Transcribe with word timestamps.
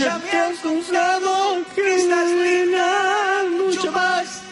Ya 0.00 0.16
me 0.16 0.30
has 0.30 0.58
confiado 0.60 1.62
que 1.74 1.96
estás 1.96 2.30
linda 2.30 3.44
mucho 3.50 3.92
más 3.92 4.42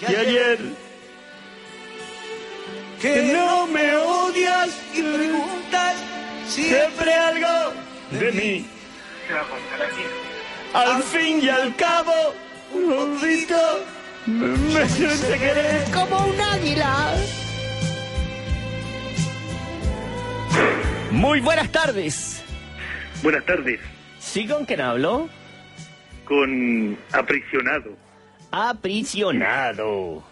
que 0.00 0.16
ayer. 0.16 0.58
Que 3.02 3.22
no 3.34 3.66
me 3.66 3.96
odias 3.96 4.70
y 4.94 5.02
preguntas 5.02 5.94
siempre 6.48 7.12
algo 7.12 7.74
de 8.12 8.32
mí. 8.32 8.66
Al 10.72 11.02
fin 11.02 11.38
y 11.42 11.50
al 11.50 11.76
cabo, 11.76 12.34
un 12.72 13.18
poquito 13.18 13.84
me, 14.24 14.46
me 14.56 14.88
siente 14.88 15.38
querer 15.38 15.84
como 15.92 16.28
un 16.28 16.40
águila. 16.40 17.14
Muy 21.10 21.40
buenas 21.40 21.70
tardes. 21.70 22.42
Buenas 23.22 23.44
tardes. 23.44 23.80
¿Sí 24.34 24.48
con 24.48 24.64
quién 24.64 24.80
hablo? 24.80 25.28
Con 26.24 26.98
aprisionado. 27.12 27.96
Aprisionado. 28.50 30.24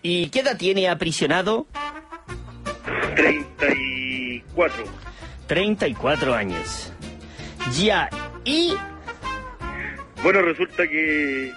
¿Y 0.00 0.30
qué 0.30 0.38
edad 0.38 0.56
tiene 0.56 0.88
aprisionado? 0.88 1.66
34. 3.16 4.84
34 5.48 6.32
años. 6.32 6.92
Ya, 7.72 8.08
y... 8.44 8.74
Bueno, 10.22 10.42
resulta 10.42 10.86
que 10.86 11.52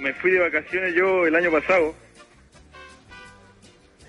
me 0.00 0.12
fui 0.14 0.32
de 0.32 0.40
vacaciones 0.40 0.92
yo 0.96 1.24
el 1.24 1.36
año 1.36 1.52
pasado 1.52 1.94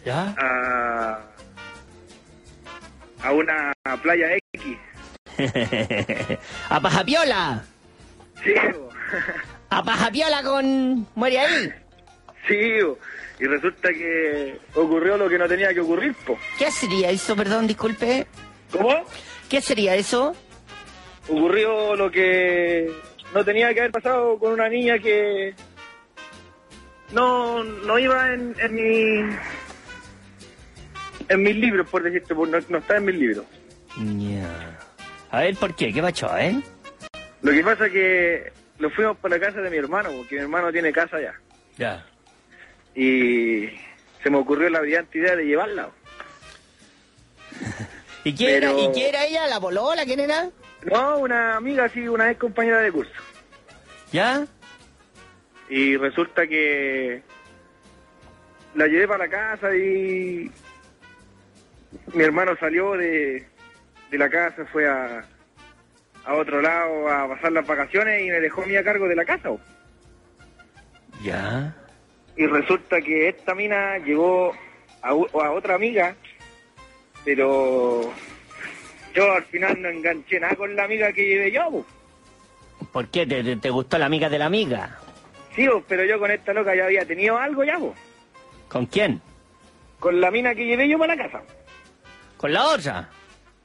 ¿Ya? 0.04 0.34
a, 0.36 1.20
a 3.22 3.32
una 3.34 3.72
playa 4.02 4.36
X. 4.54 4.77
a 6.70 6.80
Pajapiola. 6.81 7.63
Sí, 8.44 8.54
bo. 8.73 8.90
A 9.70 9.84
Pajapiola 9.84 10.43
con... 10.43 11.07
Muere 11.16 11.40
ahí. 11.40 11.74
sí. 12.48 12.82
bo. 12.84 12.98
Y 13.40 13.46
resulta 13.48 13.90
que 13.90 14.60
ocurrió 14.76 15.18
lo 15.18 15.27
que 15.27 15.40
no 15.40 15.48
tenía 15.48 15.74
que 15.74 15.79
ocurrir, 15.79 16.13
po. 16.13 16.38
¿Qué 16.60 16.70
sería 16.70 17.10
eso, 17.10 17.35
perdón, 17.35 17.66
disculpe? 17.66 18.27
¿Cómo? 18.71 19.04
¿Qué 19.49 19.62
sería 19.62 19.96
eso? 19.96 20.35
Ocurrió 21.27 21.96
lo 21.96 22.12
que 22.12 22.91
no 23.34 23.44
tenía 23.44 23.73
que 23.73 23.79
haber 23.79 23.91
pasado 23.91 24.38
con 24.38 24.54
una 24.54 24.70
niña 24.70 24.99
que 24.99 25.55
no, 27.13 27.63
no 27.63 27.98
iba 27.98 28.32
en, 28.32 28.55
en 28.60 28.76
mi 28.76 29.35
en 31.29 31.44
mis 31.44 31.55
libros, 31.55 31.90
por 31.90 32.04
decirte, 32.04 32.34
no, 32.35 32.46
no 32.46 32.77
está 32.77 32.98
en 32.98 33.05
mis 33.05 33.16
libros. 33.16 33.46
A 35.32 35.40
ver, 35.40 35.55
¿por 35.55 35.74
qué? 35.76 35.93
¿Qué 35.93 36.01
pacho, 36.01 36.37
eh? 36.37 36.62
Lo 37.41 37.51
que 37.51 37.63
pasa 37.63 37.90
que 37.90 38.51
lo 38.79 38.90
fuimos 38.90 39.18
para 39.18 39.38
la 39.38 39.46
casa 39.46 39.62
de 39.62 39.70
mi 39.70 39.77
hermano, 39.77 40.10
porque 40.12 40.35
mi 40.35 40.41
hermano 40.41 40.71
tiene 40.71 40.91
casa 40.91 41.18
allá. 41.18 41.34
Ya. 41.77 42.05
Y 42.93 43.70
se 44.21 44.29
me 44.29 44.38
ocurrió 44.38 44.70
la 44.70 44.82
brillante 44.82 45.18
idea 45.18 45.38
de 45.38 45.46
llevarla. 45.46 45.90
¿Y 48.26 48.35
quién, 48.35 48.55
era, 48.55 48.73
¿Y 48.73 48.90
quién 48.93 49.07
era 49.07 49.26
ella? 49.26 49.48
¿La 49.48 49.60
polola? 49.62 50.04
¿Quién 50.04 50.20
era? 50.20 50.49
No, 50.84 51.20
una 51.20 51.55
amiga 51.55 51.85
así, 51.85 52.07
una 52.07 52.29
ex 52.29 52.40
compañera 52.40 52.79
de 52.79 52.91
curso. 52.91 53.12
¿Ya? 54.12 54.45
Y 55.70 55.95
resulta 55.95 56.45
que 56.45 57.23
la 58.76 58.88
llevé 58.88 59.07
para 59.07 59.26
la 59.26 59.29
casa 59.29 59.73
y 59.73 60.51
mi 62.13 62.23
hermano 62.23 62.57
salió 62.57 62.98
de, 62.98 63.45
de 64.12 64.17
la 64.17 64.29
casa, 64.29 64.66
fue 64.72 64.88
a, 64.88 65.25
a 66.25 66.34
otro 66.35 66.62
lado 66.62 67.09
a 67.09 67.28
pasar 67.28 67.51
las 67.51 67.66
vacaciones 67.66 68.22
y 68.22 68.29
me 68.29 68.40
dejó 68.40 68.62
a 68.62 68.66
mí 68.67 68.75
a 68.75 68.84
cargo 68.84 69.07
de 69.07 69.16
la 69.16 69.25
casa. 69.25 69.50
bo. 69.50 69.59
¿Ya? 71.23 71.75
Y 72.35 72.45
resulta 72.45 73.01
que 73.01 73.29
esta 73.29 73.56
mina 73.56 73.97
llegó 73.97 74.53
a, 75.01 75.13
otra 75.13 75.75
amiga, 75.75 76.16
pero 77.25 78.13
yo 79.16 79.31
al 79.31 79.44
final 79.45 79.81
no 79.81 79.89
enganché 79.89 80.39
nada 80.39 80.55
con 80.55 80.75
la 80.75 80.83
amiga 80.83 81.11
que 81.11 81.25
llevé 81.25 81.51
yo. 81.51 81.71
bo. 81.71 81.85
¿Por 82.91 83.07
qué? 83.07 83.25
¿Te, 83.25 83.44
te, 83.44 83.55
te 83.55 83.69
gustó 83.69 83.97
la 83.97 84.05
amiga 84.05 84.29
de 84.29 84.38
la 84.38 84.45
amiga? 84.45 85.00
Sí, 85.55 85.67
bo, 85.67 85.83
pero 85.88 86.03
yo 86.05 86.19
con 86.19 86.29
esta 86.29 86.53
loca 86.53 86.75
ya 86.75 86.85
había 86.85 87.05
tenido 87.05 87.38
algo 87.38 87.63
ya. 87.63 87.79
¿Con 88.67 88.85
quién? 88.85 89.21
con 90.01 90.19
la 90.19 90.31
mina 90.31 90.53
que 90.55 90.66
llevé 90.66 90.89
yo 90.89 90.97
para 90.97 91.16
la 91.16 91.23
casa. 91.23 91.44
¿Con 92.35 92.51
la 92.51 92.67
otra? 92.67 93.07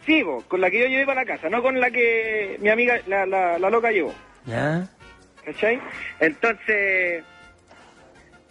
Sí, 0.07 0.23
con 0.47 0.61
la 0.61 0.71
que 0.71 0.81
yo 0.81 0.87
llevé 0.87 1.05
para 1.05 1.23
la 1.23 1.27
casa, 1.27 1.49
no 1.51 1.61
con 1.63 1.81
la 1.81 1.91
que 1.91 2.57
mi 2.61 2.69
amiga, 2.69 3.01
la, 3.09 3.27
la, 3.27 3.59
la 3.59 3.71
loca 3.71 3.91
llevó. 3.91 4.15
¿Ya? 4.47 4.89
¿Cachai? 5.45 5.81
Entonces, 6.21 7.25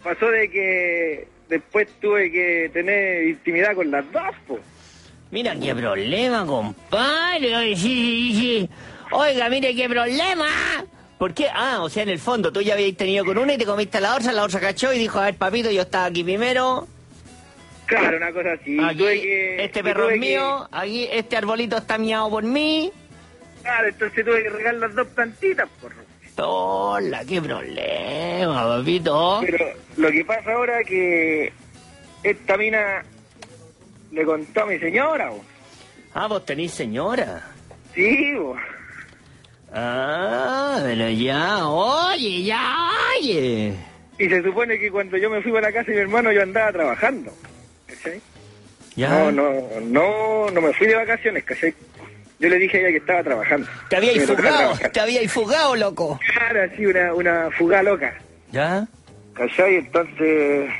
pasó 0.02 0.30
de 0.30 0.50
que 0.50 1.28
después 1.48 1.88
tuve 2.00 2.30
que 2.30 2.70
tener 2.72 3.26
intimidad 3.26 3.74
con 3.74 3.90
las 3.90 4.10
dos, 4.12 4.34
po. 4.46 4.58
Mira 5.30 5.56
qué 5.58 5.74
problema, 5.74 6.46
compadre. 6.46 7.74
Sí, 7.74 8.32
sí. 8.34 8.70
Oiga, 9.10 9.48
mire 9.48 9.74
qué 9.74 9.88
problema. 9.88 10.46
¿Por 11.18 11.32
qué? 11.32 11.48
Ah, 11.52 11.78
o 11.80 11.88
sea, 11.88 12.02
en 12.02 12.10
el 12.10 12.18
fondo 12.18 12.52
tú 12.52 12.60
ya 12.60 12.74
habías 12.74 12.96
tenido 12.96 13.24
con 13.24 13.38
una 13.38 13.54
y 13.54 13.58
te 13.58 13.64
comiste 13.64 13.98
a 13.98 14.02
la 14.02 14.14
otra, 14.14 14.32
la 14.32 14.44
otra 14.44 14.60
cachó 14.60 14.92
y 14.92 14.98
dijo, 14.98 15.18
a 15.18 15.24
ver, 15.24 15.34
papito, 15.36 15.70
yo 15.70 15.82
estaba 15.82 16.04
aquí 16.04 16.22
primero. 16.22 16.86
Claro, 17.86 18.16
una 18.16 18.32
cosa 18.32 18.52
así. 18.52 18.78
Aquí, 18.82 18.98
Tuve 18.98 19.20
que- 19.22 19.64
este 19.64 19.82
perro 19.84 20.08
es 20.08 20.14
que- 20.14 20.20
mío, 20.20 20.68
aquí 20.72 21.08
este 21.10 21.36
arbolito 21.36 21.76
está 21.78 21.98
miado 21.98 22.28
por 22.30 22.42
mí. 22.44 22.90
Claro, 23.62 23.88
entonces 23.88 24.24
tuve 24.24 24.42
que 24.42 24.50
regar 24.50 24.74
las 24.74 24.94
dos 24.94 25.06
plantitas, 25.08 25.68
por 25.80 25.92
Hola, 26.38 27.24
qué 27.24 27.40
problema, 27.40 28.62
papito. 28.76 29.38
Pero 29.40 29.64
lo 29.96 30.10
que 30.10 30.24
pasa 30.24 30.52
ahora 30.52 30.80
es 30.80 30.86
que 30.86 31.52
esta 32.22 32.56
mina 32.58 33.02
le 34.12 34.24
contó 34.24 34.62
a 34.62 34.66
mi 34.66 34.78
señora, 34.78 35.30
bo. 35.30 35.42
Ah, 36.12 36.26
vos 36.26 36.44
tenés 36.44 36.72
señora. 36.72 37.42
Sí, 37.94 38.34
bo. 38.34 38.54
Ah, 39.72 40.78
pero 40.82 41.08
ya, 41.10 41.66
oye, 41.66 42.42
ya, 42.44 42.90
oye. 43.18 43.74
Y 44.18 44.28
se 44.28 44.42
supone 44.42 44.78
que 44.78 44.90
cuando 44.90 45.16
yo 45.16 45.28
me 45.30 45.40
fui 45.42 45.52
para 45.52 45.68
la 45.68 45.72
casa 45.72 45.90
de 45.90 45.96
mi 45.96 46.02
hermano 46.02 46.32
yo 46.32 46.42
andaba 46.42 46.72
trabajando. 46.72 47.32
¿Cachai? 48.06 48.20
Ya. 48.94 49.08
No, 49.08 49.32
no, 49.32 49.80
no, 49.82 50.50
no 50.50 50.60
me 50.60 50.72
fui 50.72 50.86
de 50.86 50.94
vacaciones, 50.94 51.44
¿cachai? 51.44 51.74
Yo 52.38 52.48
le 52.48 52.56
dije 52.56 52.78
a 52.78 52.80
ella 52.80 52.90
que 52.90 52.96
estaba 52.98 53.22
trabajando. 53.22 53.68
Te 53.88 54.26
tocaba 54.26 54.74
fugado, 54.74 54.90
te 54.92 55.00
habíais 55.00 55.32
fugado, 55.32 55.76
loco. 55.76 56.20
Claro, 56.32 56.62
así 56.62 56.86
una, 56.86 57.14
una 57.14 57.50
fuga 57.50 57.82
loca. 57.82 58.14
¿Ya? 58.52 58.86
¿Cachai? 59.34 59.76
Entonces, 59.76 60.70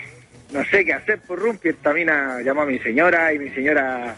no 0.52 0.64
sé 0.66 0.84
qué 0.84 0.92
hacer 0.92 1.20
por 1.20 1.38
Rumpi. 1.38 1.70
Esta 1.70 1.92
mina 1.92 2.40
llamó 2.42 2.62
a 2.62 2.66
mi 2.66 2.78
señora 2.78 3.32
y 3.32 3.38
mi 3.38 3.50
señora, 3.50 4.16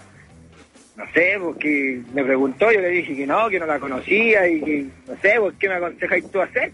no 0.96 1.04
sé, 1.12 1.36
porque 1.40 2.02
me 2.12 2.25
preguntó, 2.25 2.70
yo 2.72 2.80
le 2.80 2.88
dije 2.88 3.16
que 3.16 3.26
no, 3.26 3.48
que 3.48 3.58
no 3.58 3.66
la 3.66 3.78
conocía 3.78 4.48
y 4.48 4.60
que, 4.60 4.86
no 5.06 5.16
sé, 5.20 5.34
pues, 5.38 5.54
¿qué 5.58 5.69
me 5.69 5.75
aconsejáis 5.75 6.30
tú 6.30 6.40
hacer? 6.40 6.72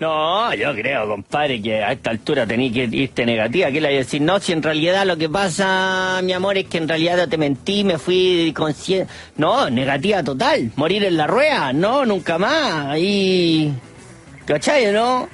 No, 0.00 0.54
yo 0.54 0.72
creo, 0.74 1.08
compadre, 1.08 1.60
que 1.60 1.82
a 1.82 1.90
esta 1.90 2.10
altura 2.10 2.46
tenéis 2.46 2.72
que 2.72 2.84
irte 2.84 3.26
negativa. 3.26 3.68
¿Qué 3.72 3.80
le 3.80 3.88
voy 3.88 3.96
a 3.96 3.98
decir? 3.98 4.20
No, 4.20 4.38
si 4.38 4.52
en 4.52 4.62
realidad 4.62 5.04
lo 5.04 5.16
que 5.16 5.28
pasa, 5.28 6.20
mi 6.22 6.32
amor, 6.32 6.56
es 6.56 6.66
que 6.66 6.78
en 6.78 6.88
realidad 6.88 7.28
te 7.28 7.36
mentí, 7.36 7.82
me 7.82 7.98
fui 7.98 8.52
consciente. 8.56 9.12
No, 9.36 9.68
negativa 9.68 10.22
total. 10.22 10.70
Morir 10.76 11.04
en 11.04 11.16
la 11.16 11.26
rueda, 11.26 11.72
no, 11.72 12.06
nunca 12.06 12.38
más. 12.38 12.86
Ahí. 12.86 13.72
¿Cachai, 14.46 14.92
no? 14.92 15.28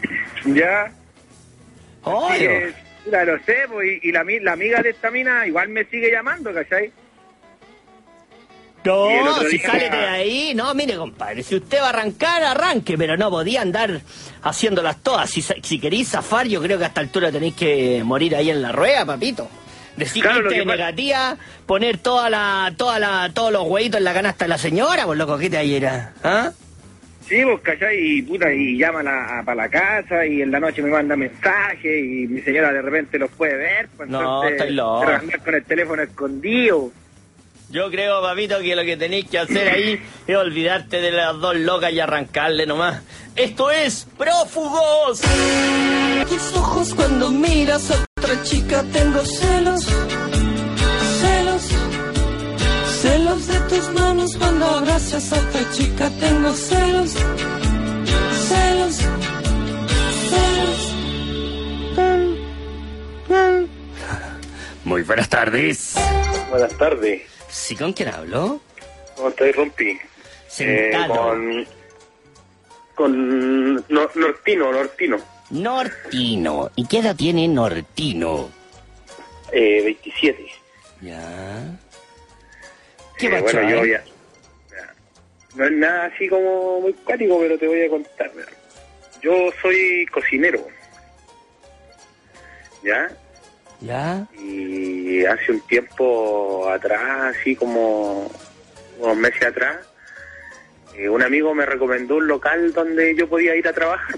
Ya. 0.47 0.91
Oye. 2.05 2.69
Eh, 2.69 2.75
puta, 3.05 3.25
lo 3.25 3.39
sé, 3.45 3.57
pues, 3.71 3.99
y, 4.03 4.09
y 4.09 4.13
la, 4.13 4.25
la 4.43 4.53
amiga 4.53 4.81
de 4.81 4.91
esta 4.91 5.11
mina 5.11 5.47
igual 5.47 5.69
me 5.69 5.85
sigue 5.85 6.11
llamando, 6.11 6.55
¿cachai? 6.55 6.91
No, 8.85 9.41
si 9.49 9.59
día- 9.59 9.67
sálete 9.71 9.97
de 9.97 10.07
ahí, 10.07 10.53
no, 10.55 10.75
mire 10.75 10.97
compadre, 10.97 11.43
si 11.43 11.57
usted 11.57 11.79
va 11.81 11.87
a 11.87 11.89
arrancar, 11.91 12.43
arranque, 12.43 12.97
pero 12.99 13.17
no 13.17 13.31
podía 13.31 13.63
andar 13.63 14.01
haciéndolas 14.43 15.03
todas. 15.03 15.31
Si, 15.31 15.41
si 15.43 15.79
queréis 15.79 16.11
zafar, 16.11 16.47
yo 16.47 16.61
creo 16.61 16.77
que 16.79 16.85
a 16.85 16.89
esta 16.89 17.01
altura 17.01 17.33
tenéis 17.33 17.55
que 17.55 18.03
morir 18.05 18.37
ahí 18.37 18.51
en 18.51 18.61
la 18.63 18.73
rueda, 18.73 19.05
papito. 19.07 19.49
Decir 19.97 20.23
Claro, 20.25 20.49
que 20.49 20.65
negativa, 20.65 21.37
poner 21.67 21.99
toda 21.99 22.29
la, 22.29 22.73
toda 22.77 22.99
la, 22.99 23.31
todos 23.33 23.53
los 23.53 23.63
huevitos 23.65 23.99
en 23.99 24.05
la 24.05 24.13
canasta 24.13 24.45
de 24.45 24.49
la 24.49 24.59
señora, 24.59 25.05
pues 25.07 25.17
loco, 25.19 25.39
¿qué 25.39 25.49
te 25.49 25.57
ayer? 25.59 25.87
¿Ah? 26.25 26.51
Sí, 27.29 27.37
pues, 27.43 27.61
¿cachai? 27.63 27.97
Y 27.99 28.23
puta, 28.23 28.53
y 28.53 28.77
llama 28.77 29.01
a 29.01 29.43
para 29.45 29.55
la 29.63 29.69
casa 29.71 30.27
y 30.27 30.43
en 30.43 30.51
la 30.51 30.61
noche 30.61 30.83
me 30.83 30.91
manda 30.91 31.17
mensajes 31.17 31.85
y 32.05 32.27
mi 32.27 32.41
señora 32.43 32.73
de 32.73 32.83
repente 32.83 33.19
los 33.19 33.31
puede 33.31 33.57
ver. 33.57 33.89
Pues, 33.97 34.09
No, 34.11 34.19
entonces, 34.43 34.53
estoy 34.61 34.75
loco. 34.75 35.07
con 35.45 35.55
el 35.55 35.65
teléfono 35.65 36.03
escondido. 36.03 36.91
Yo 37.75 37.91
creo, 37.91 38.23
papito, 38.23 38.61
que 38.61 38.77
lo 38.77 38.85
que 38.85 38.97
tenéis 38.97 39.29
que 39.29 39.37
hacer 39.37 39.69
ahí 39.69 40.01
es 40.29 40.37
olvidarte 40.37 41.01
de 41.01 41.11
las 41.11 41.41
dos 41.41 41.57
locas 41.57 41.93
y 41.93 41.99
arrancarle 41.99 42.67
nomás. 42.67 43.03
Esto 43.35 43.69
es 43.69 44.07
Prófugos. 44.17 45.21
Tus 46.29 46.57
ojos 46.57 46.95
cuando 46.95 47.33
miras 47.33 47.91
a 47.91 48.05
otra 48.17 48.41
chica 48.45 48.85
tengo 48.93 49.19
celos, 49.25 49.87
celos, 51.21 51.63
celos 53.03 53.49
de 53.49 53.59
tu 53.59 53.75
tus 53.75 53.89
manos 53.89 54.37
cuando 54.37 54.67
abrazas 54.67 55.33
a 55.33 55.41
otra 55.41 55.73
chica. 55.73 56.09
Tengo 56.21 56.53
celos, 56.53 57.11
celos, 58.47 58.99
celos. 60.31 60.95
Muy 64.85 65.03
buenas 65.03 65.29
tardes. 65.29 65.95
Buenas 66.51 66.79
tardes. 66.79 67.34
¿Sí 67.55 67.77
con 67.77 67.93
quién 67.93 68.09
hablo? 68.09 68.61
¿Cómo 69.15 69.29
estás, 69.29 69.55
Rompi? 69.55 69.97
Sentado. 70.49 71.15
Eh, 71.15 71.67
con... 72.97 73.07
Con... 73.13 73.75
no- 73.89 74.11
Nortino, 74.17 74.73
Nortino. 74.73 75.19
Nortino. 75.51 76.71
¿Y 76.75 76.87
qué 76.89 76.99
edad 76.99 77.15
tiene 77.15 77.47
Nortino? 77.47 78.51
Eh, 79.53 79.83
27. 79.85 80.47
Ya. 81.01 81.79
¿Qué 83.19 83.27
Eh, 83.27 83.31
va 83.31 83.39
a 83.39 83.43
bueno, 83.43 83.71
yo 83.71 83.85
ya... 83.87 84.03
No 85.55 85.67
es 85.67 85.73
nada 85.73 86.07
así 86.07 86.29
como 86.29 86.81
muy 86.81 86.93
cuático, 86.93 87.39
pero 87.39 87.57
te 87.57 87.69
voy 87.69 87.83
a 87.85 87.89
contar. 87.89 88.33
Yo 89.23 89.33
soy 89.63 90.05
cocinero. 90.13 90.67
¿Ya? 92.83 93.09
¿Ya? 93.85 94.27
Y 94.39 95.25
hace 95.27 95.53
un 95.53 95.61
tiempo 95.63 96.69
atrás, 96.71 97.37
así 97.37 97.55
como 97.55 98.31
unos 98.99 99.17
meses 99.17 99.43
atrás, 99.45 99.77
eh, 100.97 101.09
un 101.09 101.23
amigo 101.23 101.55
me 101.55 101.67
recomendó 101.67 102.17
un 102.17 102.27
local 102.27 102.73
donde 102.73 103.15
yo 103.15 103.29
podía 103.29 103.55
ir 103.55 103.69
a 103.69 103.73
trabajar. 103.73 104.17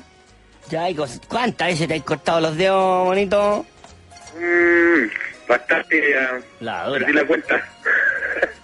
¿Ya? 0.69 0.89
¿Y 0.89 0.97
¿Cuántas 1.29 1.69
veces 1.69 1.89
te 1.89 1.95
has 1.95 2.03
cortado 2.03 2.41
los 2.41 2.57
dedos, 2.57 3.05
bonito? 3.07 3.67
Mm, 4.39 5.49
bastante, 5.49 6.11
ya 6.13 6.41
La 6.61 6.89
perdí 6.93 7.13
la 7.13 7.25
cuenta. 7.27 7.69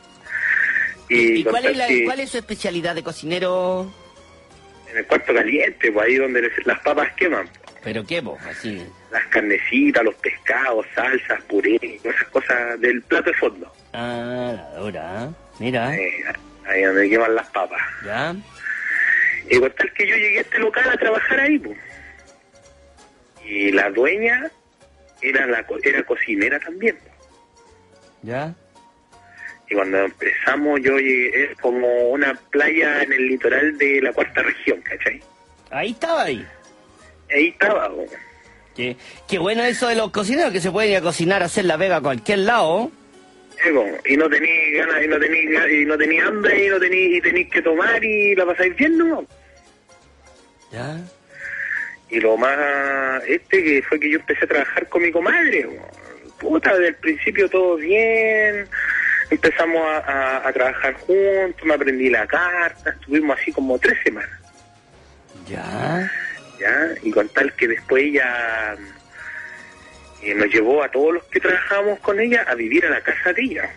y 1.09 1.41
¿Y 1.41 1.45
cuál 1.45 1.65
es, 1.67 1.77
la- 1.77 1.89
cuál 2.05 2.21
es 2.21 2.31
su 2.31 2.39
especialidad 2.39 2.95
de 2.95 3.03
cocinero? 3.03 3.91
En 4.91 4.99
el 4.99 5.07
cuarto 5.07 5.35
caliente, 5.35 5.91
pues 5.91 6.07
ahí 6.07 6.17
donde 6.17 6.43
les- 6.43 6.67
las 6.67 6.79
papas 6.81 7.13
queman. 7.17 7.49
¿Pero 7.83 8.05
qué 8.05 8.21
vos? 8.21 8.39
Así. 8.49 8.85
Las 9.13 9.27
carnecitas, 9.27 10.03
los 10.05 10.15
pescados, 10.17 10.87
salsas, 10.95 11.41
puré, 11.43 11.79
esas 12.03 12.25
cosas 12.29 12.81
del 12.81 13.03
plato 13.03 13.31
de 13.31 13.37
fondo. 13.37 13.73
Ah, 13.93 14.53
la 14.57 14.79
dura. 14.79 15.25
¿eh? 15.25 15.29
Mira. 15.59 15.95
Eh, 15.95 16.25
ahí 16.67 16.83
donde 16.83 17.11
queman 17.11 17.35
las 17.35 17.47
papas. 17.51 17.81
¿Ya? 18.05 18.35
Y 19.51 19.59
contar 19.61 19.93
que 19.93 20.07
yo 20.07 20.17
llegué 20.17 20.39
a 20.39 20.41
este 20.41 20.59
local 20.59 20.89
a 20.89 20.97
trabajar 20.97 21.41
ahí, 21.41 21.59
pues. 21.59 21.79
Y 23.45 23.71
la 23.73 23.91
dueña 23.91 24.51
era 25.21 25.47
la 25.47 25.63
co- 25.67 25.79
era 25.83 26.03
cocinera 26.05 26.59
también. 26.61 26.97
¿Ya? 28.23 28.55
Y 29.69 29.75
cuando 29.75 29.99
empezamos 30.05 30.81
yo 30.81 30.97
llegué, 30.99 31.45
es 31.45 31.59
como 31.59 31.87
una 32.11 32.35
playa 32.51 33.03
en 33.03 33.13
el 33.13 33.27
litoral 33.29 33.77
de 33.79 34.01
la 34.01 34.13
cuarta 34.13 34.43
región, 34.43 34.81
¿cachai? 34.83 35.21
Ahí 35.71 35.91
estaba 35.91 36.23
ahí. 36.25 36.47
Ahí 37.31 37.49
estaba, 37.49 37.89
po. 37.89 38.07
Qué, 38.77 38.97
qué 39.29 39.39
bueno 39.39 39.63
eso 39.65 39.89
de 39.89 39.97
los 39.97 40.11
cocineros 40.11 40.53
que 40.53 40.61
se 40.61 40.71
pueden 40.71 40.91
ir 40.93 40.97
a 40.97 41.01
cocinar, 41.03 41.43
a 41.43 41.47
hacer 41.47 41.65
la 41.67 41.77
vega 41.77 41.97
a 41.97 42.01
cualquier 42.01 42.39
lado. 42.41 42.91
Y 44.07 44.17
no 44.17 44.29
tenéis 44.29 44.77
ganas, 44.79 45.05
y 45.05 45.07
no 45.09 45.19
tenéis 45.21 45.51
y 45.73 45.85
no 45.85 45.97
tenéis 45.99 46.23
hambre, 46.25 46.67
y 46.67 46.69
no 46.69 46.81
tenéis, 46.81 47.17
y 47.19 47.21
tenéis 47.21 47.51
que 47.51 47.63
tomar 47.63 48.03
y 48.03 48.35
la 48.35 48.47
pasáis 48.47 48.75
bien, 48.77 48.99
¿no? 48.99 49.25
¿Ya? 50.73 50.99
Y 52.11 52.19
lo 52.21 52.37
más 52.37 53.23
este 53.29 53.63
que 53.63 53.83
fue 53.83 54.01
que 54.01 54.11
yo 54.11 54.19
empecé 54.19 54.45
a 54.45 54.49
trabajar 54.49 54.89
con 54.89 55.03
mi 55.03 55.13
comadre. 55.13 55.69
Puta, 56.41 56.73
desde 56.73 56.89
el 56.89 56.95
principio 56.97 57.49
todo 57.49 57.77
bien. 57.77 58.67
Empezamos 59.31 59.81
a, 59.87 59.99
a- 59.99 60.49
a 60.49 60.53
trabajar 60.53 60.95
juntos, 60.95 61.65
me 61.65 61.75
aprendí 61.75 62.11
la 62.11 62.27
carta, 62.27 62.91
estuvimos 62.91 63.39
así 63.41 63.51
como 63.53 63.79
tres 63.79 63.97
semanas, 64.05 64.31
¿Ya? 65.49 66.11
¿Ya? 66.63 66.95
Y 67.03 67.11
con 67.11 67.29
tal 67.29 67.53
que 67.55 67.69
después 67.69 68.05
ella 68.05 68.77
eh, 70.23 70.35
nos 70.35 70.49
llevó 70.49 70.83
a 70.83 70.89
todos 70.89 71.15
los 71.15 71.25
que 71.25 71.41
trabajábamos 71.41 71.99
con 72.01 72.21
ella 72.21 72.45
a 72.49 72.55
vivir 72.55 72.87
a 72.87 72.91
la 72.91 73.01
casa 73.01 73.33
de 73.33 73.43
ella. 73.43 73.71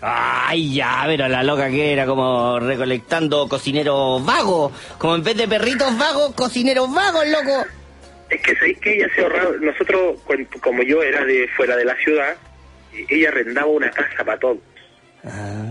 Ay, 0.00 0.74
ya, 0.74 1.04
pero 1.06 1.26
la 1.26 1.42
loca 1.42 1.70
que 1.70 1.92
era 1.92 2.04
como 2.04 2.60
recolectando 2.60 3.48
cocineros 3.48 4.24
vagos. 4.24 4.72
Como 4.98 5.16
en 5.16 5.24
vez 5.24 5.36
de 5.36 5.48
perritos 5.48 5.96
vagos, 5.96 6.34
cocineros 6.34 6.92
vagos, 6.92 7.26
loco. 7.28 7.66
Es 8.28 8.40
que 8.42 8.54
sabéis 8.56 8.78
que 8.78 8.94
ella 8.94 9.08
se 9.14 9.22
ahorraba, 9.22 9.50
nosotros, 9.60 10.20
como 10.60 10.82
yo 10.82 11.02
era 11.02 11.24
de 11.24 11.48
fuera 11.56 11.76
de 11.76 11.84
la 11.84 11.96
ciudad, 11.96 12.36
ella 13.08 13.28
arrendaba 13.28 13.68
una 13.68 13.90
casa 13.90 14.24
para 14.24 14.38
todos. 14.38 14.58
Ah, 15.24 15.64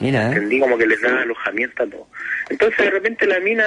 mira. 0.00 0.26
entendí 0.26 0.60
como 0.60 0.78
que 0.78 0.86
les 0.86 1.00
daba 1.00 1.22
alojamiento 1.22 1.82
a 1.82 1.86
todos. 1.86 2.06
Entonces 2.48 2.78
de 2.78 2.90
repente 2.90 3.26
la 3.26 3.40
mina 3.40 3.64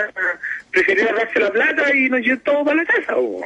prefirió 0.71 1.09
ahorrarse 1.09 1.39
la 1.39 1.51
plata 1.51 1.95
y 1.95 2.09
nos 2.09 2.21
llevó 2.21 2.41
todo 2.41 2.65
para 2.65 2.77
la 2.77 2.85
casa. 2.85 3.15
po. 3.15 3.41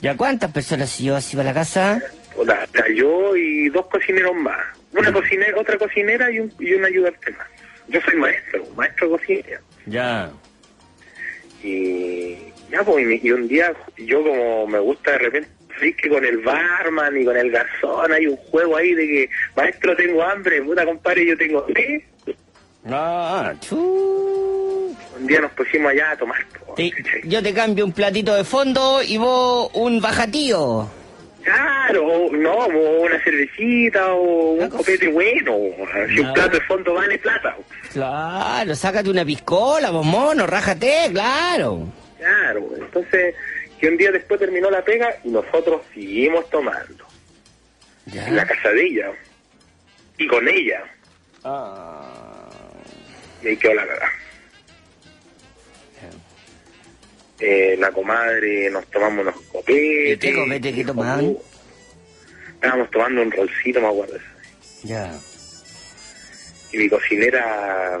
¿Ya 0.00 0.16
cuántas 0.16 0.50
personas 0.52 0.90
se 0.90 1.02
llevó 1.02 1.16
así 1.16 1.36
para 1.36 1.50
la 1.50 1.54
casa? 1.54 2.02
Hasta 2.48 2.88
yo 2.94 3.36
y 3.36 3.68
dos 3.68 3.86
cocineros 3.86 4.34
más. 4.34 4.58
Una 4.92 5.12
cocinera, 5.12 5.58
otra 5.58 5.76
cocinera 5.76 6.30
y 6.30 6.40
un, 6.40 6.52
y 6.58 6.72
un 6.74 6.84
ayudante 6.84 7.30
más. 7.32 7.46
Yo 7.88 8.00
soy 8.00 8.16
maestro, 8.16 8.64
maestro 8.76 9.08
de 9.08 9.18
cocina. 9.18 9.60
Ya. 9.86 10.30
Y 11.62 12.36
ya, 12.70 12.82
pues, 12.84 13.06
y, 13.06 13.26
y 13.26 13.32
un 13.32 13.46
día 13.46 13.74
yo 13.98 14.22
como 14.22 14.66
me 14.66 14.78
gusta 14.78 15.12
de 15.12 15.18
repente, 15.18 15.50
que 15.96 16.08
con 16.08 16.24
el 16.24 16.38
barman 16.38 17.16
y 17.20 17.24
con 17.24 17.36
el 17.36 17.50
garzón 17.50 18.12
hay 18.12 18.26
un 18.26 18.36
juego 18.36 18.76
ahí 18.76 18.94
de 18.94 19.06
que, 19.06 19.30
maestro, 19.56 19.96
tengo 19.96 20.22
hambre, 20.22 20.62
puta 20.62 20.84
compadre, 20.84 21.26
yo 21.26 21.36
tengo 21.36 21.66
sed. 21.74 22.02
Ah. 22.86 23.52
Un 25.20 25.26
día 25.26 25.40
nos 25.40 25.52
pusimos 25.52 25.90
allá 25.92 26.12
a 26.12 26.16
tomar. 26.16 26.38
po, 26.46 26.74
yo 27.24 27.42
te 27.42 27.52
cambio 27.52 27.84
un 27.84 27.92
platito 27.92 28.34
de 28.34 28.42
fondo 28.44 29.02
y 29.02 29.18
vos 29.18 29.70
un 29.74 30.00
bajatío. 30.00 30.88
Claro, 31.42 32.28
no, 32.32 32.52
o 32.52 33.02
una 33.02 33.22
cervecita 33.22 34.12
o 34.14 34.52
un 34.52 34.70
copete 34.70 35.08
bueno. 35.08 35.56
Si 36.08 36.20
un 36.20 36.32
plato 36.32 36.56
de 36.58 36.60
fondo 36.62 36.94
vale 36.94 37.18
plata. 37.18 37.56
Claro, 37.92 38.74
sácate 38.74 39.10
una 39.10 39.24
piscola, 39.24 39.90
vos 39.90 40.06
mono, 40.06 40.46
rájate, 40.46 41.10
claro. 41.12 41.86
Claro, 42.18 42.70
entonces, 42.78 43.34
que 43.78 43.88
un 43.88 43.96
día 43.96 44.10
después 44.12 44.40
terminó 44.40 44.70
la 44.70 44.82
pega 44.82 45.14
y 45.24 45.28
nosotros 45.28 45.82
seguimos 45.94 46.48
tomando. 46.50 47.04
En 48.12 48.36
la 48.36 48.46
casa 48.46 48.70
de 48.70 48.82
ella. 48.86 49.12
Y 50.18 50.26
con 50.26 50.46
ella. 50.48 50.82
Ah, 51.44 52.48
Y 53.42 53.48
ahí 53.48 53.56
quedó 53.56 53.74
la 53.74 53.86
cagada. 53.86 54.10
Eh, 57.40 57.76
la 57.78 57.90
comadre, 57.90 58.70
nos 58.70 58.86
tomamos 58.90 59.22
unos 59.22 59.34
copetes. 59.52 60.14
¿Y 60.14 60.18
qué 60.18 60.34
copete 60.34 60.74
que 60.74 60.84
tomaban? 60.84 61.36
Estábamos 62.54 62.90
tomando 62.90 63.22
un 63.22 63.30
rolcito, 63.30 63.80
me 63.80 63.88
acuerdo. 63.88 64.18
ya. 64.82 65.10
Y 66.72 66.78
mi 66.78 66.88
cocinera 66.88 67.98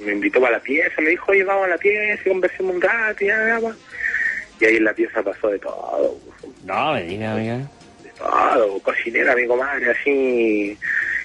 me 0.00 0.12
invitó 0.12 0.40
para 0.40 0.56
la 0.58 0.62
pieza, 0.62 1.00
me 1.00 1.10
dijo, 1.10 1.30
oye, 1.32 1.44
vamos 1.44 1.64
a 1.66 1.68
la 1.68 1.78
pieza 1.78 2.20
y 2.24 2.28
conversemos 2.28 2.74
un 2.74 2.82
rato 2.82 3.24
y 3.24 3.28
ya. 3.28 3.60
Y 4.60 4.64
ahí 4.64 4.76
en 4.76 4.84
la 4.84 4.92
pieza 4.92 5.22
pasó 5.22 5.48
de 5.48 5.58
todo, 5.58 6.18
No, 6.64 6.92
me 6.92 7.02
diga, 7.04 7.36
de 7.36 8.10
todo, 8.18 8.78
cocinera, 8.80 9.34
mi 9.34 9.46
comadre, 9.46 9.90
así. 9.90 10.76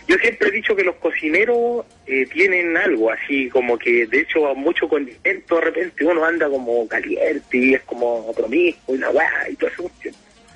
Yo 0.07 0.15
siempre 0.17 0.47
he 0.47 0.51
dicho 0.51 0.73
que 0.73 0.83
los 0.83 0.95
cocineros 0.95 1.85
eh, 2.05 2.25
tienen 2.27 2.77
algo 2.77 3.11
así, 3.11 3.49
como 3.49 3.77
que 3.77 4.05
de 4.07 4.21
hecho 4.21 4.55
mucho 4.55 4.87
condimento, 4.87 5.55
de 5.55 5.61
repente 5.61 6.05
uno 6.05 6.23
anda 6.23 6.47
como 6.49 6.87
caliente 6.87 7.57
y 7.57 7.73
es 7.73 7.81
como 7.81 8.33
promiscuo 8.33 8.95
y 8.95 8.99
la 8.99 9.09
weá 9.09 9.49
y 9.49 9.55
todo 9.55 9.69
eso. 9.69 9.91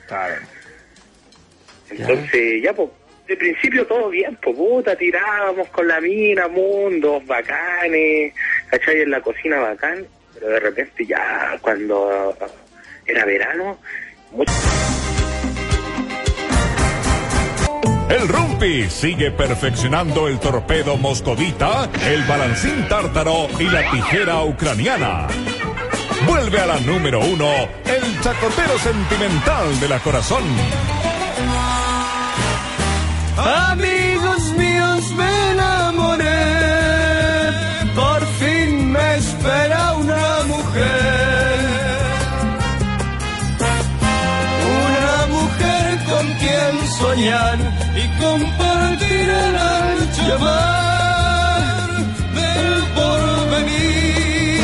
Claro. 0.08 0.36
Entonces, 1.90 2.64
ya, 2.64 2.74
pues, 2.74 2.90
de 3.28 3.36
principio 3.36 3.86
todo 3.86 4.10
bien, 4.10 4.38
pues, 4.42 4.56
puta, 4.56 4.96
tirábamos 4.96 5.68
con 5.70 5.86
la 5.86 6.00
mina, 6.00 6.48
mundos 6.48 7.26
bacanes, 7.26 8.34
¿cachai? 8.70 9.02
En 9.02 9.12
la 9.12 9.22
cocina 9.22 9.60
bacán, 9.60 10.06
pero 10.34 10.48
de 10.48 10.60
repente 10.62 11.06
ya, 11.06 11.58
cuando 11.62 12.38
era 13.06 13.26
verano, 13.26 13.78
mucho... 14.32 14.52
El 18.12 18.28
Rumpi 18.28 18.90
sigue 18.90 19.32
perfeccionando 19.32 20.28
el 20.28 20.38
torpedo 20.38 20.98
moscovita, 20.98 21.90
el 22.06 22.22
balancín 22.24 22.86
tártaro 22.90 23.48
y 23.58 23.64
la 23.64 23.90
tijera 23.90 24.44
ucraniana. 24.44 25.28
Vuelve 26.28 26.60
a 26.60 26.66
la 26.66 26.80
número 26.82 27.22
uno, 27.22 27.48
el 27.86 28.22
chacotero 28.22 28.78
sentimental 28.80 29.80
de 29.80 29.88
la 29.88 30.00
corazón. 30.00 30.44
Amigos 33.38 34.44
míos, 34.58 35.12
me 35.16 35.52
enamoré. 35.52 36.26
Por 37.96 38.26
fin 38.40 38.92
me 38.92 39.16
espera 39.16 39.94
una 39.94 40.44
mujer. 40.48 41.60
Una 44.86 45.28
mujer 45.28 46.00
con 46.10 46.34
quien 46.34 46.88
soñar 47.00 47.91
y 48.04 48.08
compartir 48.20 49.30
el 49.30 49.56
ancho 49.56 50.40
mar 50.40 51.88
del 52.38 52.70
porvenir. 52.96 54.62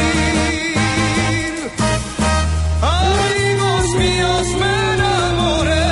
Amigos 2.81 3.85
míos, 4.03 4.45
me 4.61 4.73
enamoré. 4.93 5.89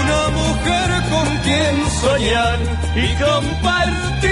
Una 0.00 0.22
mujer 0.40 0.88
con 1.12 1.28
quien 1.44 1.74
soñar 2.00 2.58
y 2.96 3.06
compartir. 3.22 4.23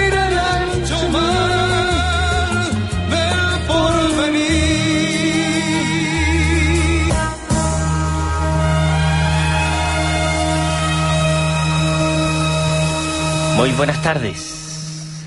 Buenas 13.77 14.01
tardes. 14.03 15.25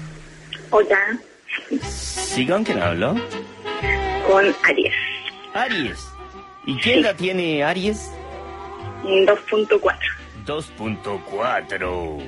Hola, 0.71 1.19
¿Sí 1.83 2.47
con 2.47 2.65
quién 2.65 2.81
hablo? 2.83 3.15
con 4.27 4.45
Aries, 4.65 4.95
Aries. 5.55 6.07
¿Y 6.67 6.77
qué 6.81 6.99
edad 7.01 7.15
tiene 7.17 7.63
Aries? 7.63 8.11
2.4. 9.05 9.81
2.4. 10.45 12.23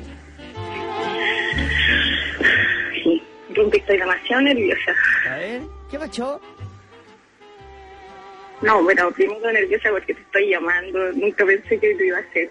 Sí, 3.03 3.23
Rumpi, 3.55 3.79
estoy 3.79 3.99
demasiado 3.99 4.43
nerviosa. 4.43 4.95
A 5.29 5.37
ver, 5.37 5.63
¿qué 5.91 5.99
pasó? 5.99 6.41
No, 8.63 8.83
bueno, 8.83 9.11
primero 9.13 9.53
nerviosa 9.53 9.91
porque 9.91 10.15
te 10.15 10.21
estoy 10.21 10.51
llamando, 10.51 11.13
nunca 11.13 11.45
pensé 11.45 11.79
que 11.79 11.95
lo 11.95 12.05
iba 12.05 12.19
a 12.19 12.21
hacer. 12.21 12.51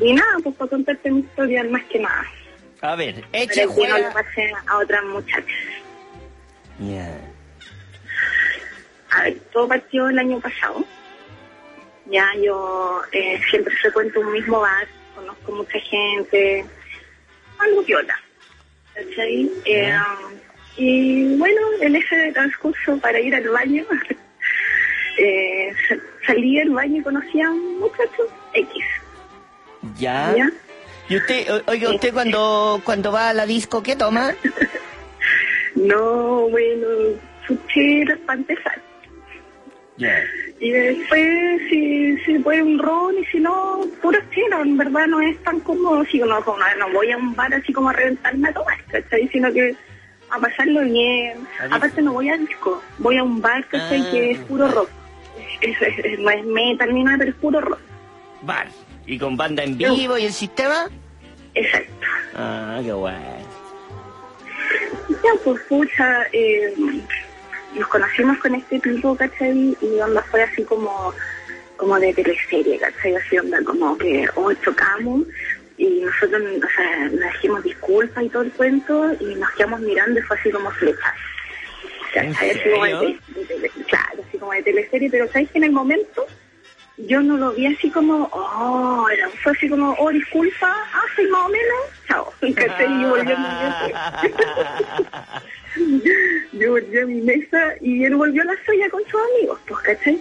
Y 0.00 0.12
nada, 0.12 0.36
pues 0.42 0.54
para 0.56 0.70
contarte 0.70 1.10
mi 1.10 1.20
historia 1.20 1.64
más 1.64 1.82
que 1.84 1.98
nada. 1.98 2.24
A 2.80 2.94
ver, 2.96 3.24
eche 3.32 3.60
que 3.62 3.66
no 3.66 3.72
le 3.74 3.90
juega. 3.90 4.12
pase 4.12 4.52
a 4.66 4.78
otras 4.78 5.04
muchachas. 5.04 5.44
Ya. 6.78 7.10
A 9.10 9.22
ver, 9.24 9.38
todo 9.52 9.68
partió 9.68 10.08
el 10.08 10.18
año 10.18 10.38
pasado. 10.40 10.84
Ya 12.06 12.26
yo 12.42 13.02
eh, 13.12 13.40
siempre 13.50 13.74
frecuento 13.76 14.20
un 14.20 14.32
mismo 14.32 14.60
bar, 14.60 14.86
conozco 15.14 15.52
mucha 15.52 15.78
gente, 15.80 16.64
algo 17.58 17.82
viola. 17.82 18.16
¿Cachai? 18.94 19.50
Eh, 19.64 19.98
y 20.76 21.36
bueno, 21.36 21.60
en 21.80 21.96
ese 21.96 22.32
transcurso 22.32 22.96
para 22.98 23.20
ir 23.20 23.34
al 23.34 23.48
baño, 23.48 23.84
eh, 25.18 25.72
sa- 25.88 25.96
salí 26.26 26.56
del 26.58 26.70
baño 26.70 27.00
y 27.00 27.02
conocí 27.02 27.40
a 27.42 27.50
un 27.50 27.80
muchacho 27.80 28.22
X. 28.54 28.84
¿Ya? 29.98 30.34
¿Ya? 30.36 30.50
¿Y 31.08 31.16
usted, 31.16 31.62
oiga, 31.66 31.90
usted 31.90 32.12
cuando, 32.12 32.80
cuando 32.84 33.10
va 33.12 33.30
a 33.30 33.34
la 33.34 33.46
disco, 33.46 33.82
qué 33.82 33.96
toma? 33.96 34.34
No, 35.74 36.48
bueno, 36.48 36.86
chucheras 37.46 38.18
para 38.26 38.38
empezar. 38.40 38.80
Ya. 39.96 40.20
Y 40.60 40.70
después, 40.70 41.60
si, 41.70 42.16
si 42.18 42.38
puede 42.40 42.62
un 42.62 42.78
ron 42.78 43.14
y 43.18 43.24
si 43.26 43.38
no, 43.40 43.80
puro 44.02 44.18
chino, 44.34 44.60
en 44.62 44.76
verdad 44.76 45.06
no 45.06 45.20
es 45.20 45.40
tan 45.44 45.60
cómodo. 45.60 46.04
Si 46.06 46.18
no, 46.18 46.26
no, 46.26 46.40
no 46.78 46.92
voy 46.92 47.10
a 47.12 47.16
un 47.16 47.34
bar 47.34 47.54
así 47.54 47.72
como 47.72 47.90
a 47.90 47.92
reventarme 47.92 48.48
a 48.48 48.52
tomar, 48.52 48.82
¿cachai? 48.86 49.28
Sino 49.28 49.52
que 49.52 49.74
a 50.30 50.38
pasarlo 50.38 50.82
bien. 50.82 51.46
A. 51.70 51.76
Aparte 51.76 52.02
no 52.02 52.12
voy 52.12 52.28
a 52.28 52.36
disco, 52.36 52.82
voy 52.98 53.16
a 53.18 53.22
un 53.24 53.40
bar, 53.40 53.64
¿cachai? 53.68 54.02
Ah. 54.02 54.10
Que 54.10 54.30
es 54.32 54.38
puro 54.40 54.68
rock. 54.68 54.90
Es, 55.60 55.80
es- 55.80 56.04
es- 56.04 56.18
no 56.18 56.30
es 56.30 56.44
metal 56.44 56.92
ni 56.92 57.04
nada, 57.04 57.18
pero 57.18 57.30
es 57.30 57.36
puro 57.36 57.60
rock. 57.60 57.80
Bar. 58.42 58.68
¿Y 59.08 59.18
con 59.18 59.36
banda 59.38 59.64
en 59.64 59.78
vivo 59.78 60.18
y 60.18 60.24
el 60.26 60.32
sistema? 60.32 60.88
Exacto. 61.54 62.06
Ah, 62.34 62.78
qué 62.84 62.92
bueno. 62.92 63.18
Ya, 65.08 65.30
pues, 65.42 65.60
pucha, 65.62 66.24
eh, 66.32 66.74
nos 67.74 67.88
conocimos 67.88 68.36
con 68.38 68.54
este 68.54 68.78
tipo, 68.80 69.16
¿cachai? 69.16 69.74
Y 69.80 70.00
onda 70.00 70.22
fue 70.30 70.42
así 70.42 70.62
como, 70.62 71.14
como 71.78 71.98
de 71.98 72.12
teleserie, 72.12 72.78
¿cachai? 72.78 73.16
Así 73.16 73.38
onda 73.38 73.58
como 73.64 73.96
que, 73.96 74.26
oh, 74.36 74.52
chocamos 74.52 75.22
y 75.78 76.00
nosotros, 76.02 76.42
o 76.42 76.76
sea, 76.76 76.98
nos 77.08 77.32
dijimos 77.32 77.62
disculpas 77.64 78.24
y 78.24 78.28
todo 78.28 78.42
el 78.42 78.52
cuento 78.52 79.12
y 79.20 79.34
nos 79.36 79.50
quedamos 79.52 79.80
mirando 79.80 80.20
y 80.20 80.22
fue 80.24 80.36
así 80.38 80.50
como 80.50 80.70
flechas. 80.72 81.14
¿En 82.14 82.32
¿Cachai? 82.34 82.50
Así 82.50 82.70
como 82.70 82.84
de- 82.84 83.58
de- 83.58 83.70
claro, 83.86 84.22
así 84.28 84.38
como 84.38 84.52
de 84.52 84.62
teleserie, 84.62 85.08
pero 85.10 85.26
¿sabes 85.32 85.50
que 85.50 85.58
en 85.58 85.64
el 85.64 85.72
momento 85.72 86.26
yo 87.06 87.22
no 87.22 87.36
lo 87.36 87.52
vi 87.52 87.66
así 87.66 87.90
como, 87.90 88.28
oh, 88.32 89.06
fue 89.42 89.52
así 89.52 89.68
como, 89.68 89.94
oh, 89.98 90.10
disculpa, 90.10 90.74
ah, 90.92 91.02
sí, 91.14 91.22
más 91.28 91.42
o 91.42 91.48
menos, 91.48 91.80
chao. 92.08 92.32
Y 92.42 93.02
yo 93.02 93.10
volví 93.10 93.32
a 93.32 93.38
mi 93.38 93.46
mesa. 93.46 95.42
Yo 96.52 96.70
volví 96.72 96.98
a 96.98 97.06
mi 97.06 97.20
mesa 97.20 97.74
y 97.80 98.04
él 98.04 98.16
volvió 98.16 98.42
a 98.42 98.46
la 98.46 98.54
suya 98.64 98.90
con 98.90 99.00
sus 99.04 99.20
amigos, 99.34 99.60
pues, 99.68 99.80
¿cachai? 99.80 100.20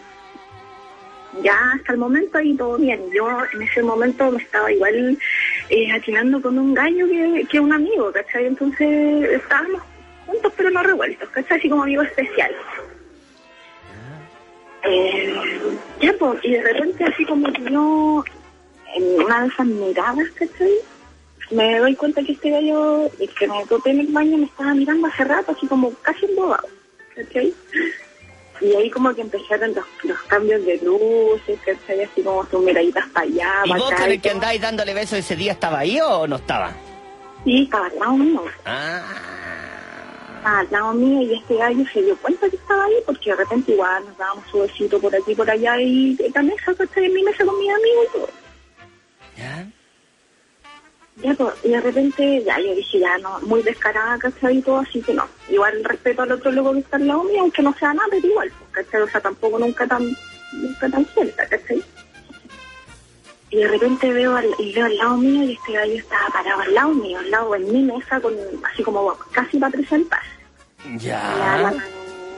Ya 1.42 1.58
hasta 1.74 1.94
el 1.94 1.98
momento 1.98 2.38
ahí 2.38 2.56
todo 2.56 2.78
bien. 2.78 3.02
Yo 3.12 3.28
en 3.54 3.62
ese 3.64 3.82
momento 3.82 4.32
me 4.32 4.44
estaba 4.44 4.72
igual 4.72 5.18
eh, 5.70 5.92
atinando 5.92 6.42
con 6.42 6.60
un 6.60 6.76
gallo 6.76 7.08
que, 7.08 7.48
que 7.50 7.60
un 7.60 7.74
amigo, 7.74 8.12
¿cachai? 8.12 8.46
Entonces 8.46 9.32
estábamos 9.32 9.82
juntos 10.28 10.54
pero 10.56 10.70
no 10.70 10.84
revueltos, 10.84 11.30
¿cachai? 11.30 11.58
Así 11.58 11.70
como 11.70 11.84
amigos 11.84 12.08
especiales. 12.08 12.58
Eh, 14.90 15.34
ya, 16.02 16.14
pues, 16.18 16.40
y 16.44 16.52
de 16.52 16.62
repente 16.64 17.04
así 17.04 17.26
como 17.26 17.52
que 17.52 17.62
yo, 17.72 18.24
en 18.96 19.22
una 19.24 19.42
de 19.42 19.48
esas 19.48 19.66
miradas, 19.68 20.30
¿cachai? 20.36 20.72
Me 21.52 21.80
doy 21.80 21.96
cuenta 21.96 22.22
que 22.24 22.34
este 22.34 22.50
gallo, 22.50 23.10
el 23.20 23.30
que 23.34 23.48
me 23.48 23.66
topé 23.68 23.92
en 23.92 24.02
el 24.02 24.08
baño, 24.08 24.38
me 24.38 24.46
estaba 24.46 24.74
mirando 24.74 25.08
hace 25.08 25.24
rato, 25.24 25.52
así 25.52 25.68
como 25.68 25.92
casi 26.02 26.26
embobado, 26.26 26.68
¿cachai? 27.16 27.54
Y 28.60 28.74
ahí 28.76 28.90
como 28.90 29.14
que 29.14 29.22
empezaron 29.22 29.74
los, 29.74 29.86
los 30.04 30.22
cambios 30.24 30.66
de 30.66 30.78
luces, 30.78 31.60
¿cachai? 31.66 32.04
Así 32.04 32.22
como 32.22 32.46
sus 32.48 32.62
miraditas 32.64 33.08
para 33.10 33.26
allá, 33.28 33.54
¿Y 33.66 33.70
para 33.70 33.82
vos 33.82 33.92
acá. 33.92 34.02
con 34.04 34.12
el 34.12 34.22
que 34.22 34.30
andáis 34.30 34.62
dándole 34.62 34.94
besos 34.94 35.20
ese 35.20 35.36
día 35.36 35.52
estaba 35.54 35.80
ahí 35.80 36.00
o 36.02 36.28
no 36.28 36.38
estaba? 36.38 36.72
Sí, 37.44 37.64
estaba 37.64 37.88
al 37.88 38.00
lado 38.00 38.14
mío. 38.14 38.44
Ah. 38.66 39.04
Estaba 40.48 40.62
al 40.62 40.72
lado 40.72 40.94
mío 40.94 41.22
y 41.24 41.34
este 41.34 41.58
gallo 41.58 41.84
se 41.92 42.02
dio 42.04 42.16
cuenta 42.20 42.50
que 42.50 42.56
estaba 42.56 42.86
ahí 42.86 42.94
porque 43.06 43.32
de 43.32 43.36
repente 43.36 43.74
igual 43.74 44.06
nos 44.06 44.18
dábamos 44.18 44.46
su 44.50 44.62
besito 44.62 44.98
por 44.98 45.14
aquí 45.14 45.36
por 45.36 45.52
allá 45.52 45.78
y 45.82 46.16
la 46.34 46.42
mesa, 46.42 46.74
¿cachai? 46.74 47.04
En 47.04 47.14
mi 47.16 47.22
mesa 47.22 47.44
con 47.44 47.60
mis 47.60 47.70
amigos 47.70 48.06
y 48.06 48.14
todo. 48.14 48.30
¿Ya? 49.36 49.68
Ya, 51.18 51.34
pues, 51.34 51.54
y 51.66 51.70
de 51.70 51.82
repente, 51.82 52.44
ya, 52.46 52.62
yo 52.62 52.76
dije, 52.76 53.00
ya, 53.00 53.18
no, 53.18 53.42
muy 53.42 53.62
descarada, 53.62 54.18
¿cachai? 54.20 54.60
Y 54.60 54.62
todo, 54.62 54.78
así 54.78 55.02
que 55.02 55.14
no. 55.14 55.28
Igual 55.50 55.84
respeto 55.84 56.22
al 56.22 56.32
otro 56.32 56.50
loco 56.54 56.72
que 56.72 56.80
está 56.80 56.96
al 56.96 57.08
lado 57.08 57.26
mío, 57.26 57.42
aunque 57.42 57.62
no 57.62 57.74
sea 57.74 57.94
nada, 57.94 58.08
pero 58.10 58.28
igual, 58.28 58.50
pues, 58.58 58.86
¿cachai? 58.86 59.02
O 59.02 59.10
sea, 59.10 59.20
tampoco 59.20 59.60
nunca 59.60 59.86
tan, 59.86 60.16
nunca 60.54 60.90
tan 60.90 61.06
suelta, 61.14 61.46
¿cachai? 61.46 61.84
Y 63.50 63.58
de 63.58 63.68
repente 63.68 64.14
veo 64.14 64.34
al, 64.34 64.48
y 64.60 64.74
veo 64.74 64.86
al 64.86 64.98
lado 64.98 65.18
mío 65.18 65.44
y 65.44 65.54
este 65.56 65.74
gallo 65.74 65.96
estaba 65.96 66.30
parado 66.30 66.62
al 66.62 66.74
lado 66.74 66.94
mío, 66.94 67.20
al 67.20 67.32
lado 67.32 67.54
en 67.54 67.70
mi 67.70 67.84
mesa, 67.84 68.22
con, 68.22 68.34
así 68.64 68.82
como 68.82 69.14
casi 69.34 69.58
para 69.60 69.74
presentar. 69.74 70.22
Ya, 70.98 71.36
la 71.38 71.58
Ya. 71.58 71.64
mano, 71.64 71.82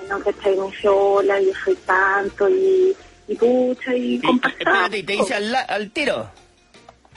no, 0.10 0.20
¿cachai? 0.24 0.56
Me 0.58 0.66
dice, 0.68 0.88
hola, 0.90 1.40
yo 1.42 1.52
soy 1.64 1.76
tanto, 1.86 2.50
y, 2.50 2.96
y 3.28 3.36
pucha, 3.36 3.96
y 3.96 4.16
Y, 4.16 4.22
espérate, 4.48 4.98
y 4.98 5.04
te 5.04 5.14
dice 5.14 5.36
al, 5.36 5.56
al 5.56 5.92
tiro. 5.92 6.30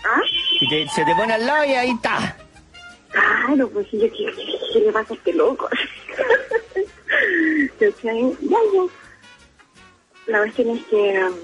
¿Ah? 0.05 0.21
Y 0.61 0.69
te- 0.69 0.89
se 0.89 1.05
te 1.05 1.15
pone 1.15 1.33
al 1.33 1.47
lado 1.47 1.65
y 1.65 1.73
ahí 1.73 1.91
está. 1.91 2.37
Claro, 3.11 3.69
pues 3.71 3.87
yo, 3.93 4.01
¿qué, 4.01 4.09
qué, 4.11 4.59
qué 4.73 4.81
le 4.81 4.93
pasa 4.93 5.15
a 5.15 5.17
este 5.17 5.33
loco? 5.33 5.69
Ya, 7.81 8.12
ya. 8.12 8.85
La 10.27 10.39
cuestión 10.39 10.71
es 10.77 10.85
que 10.87 10.97
um, 10.97 11.35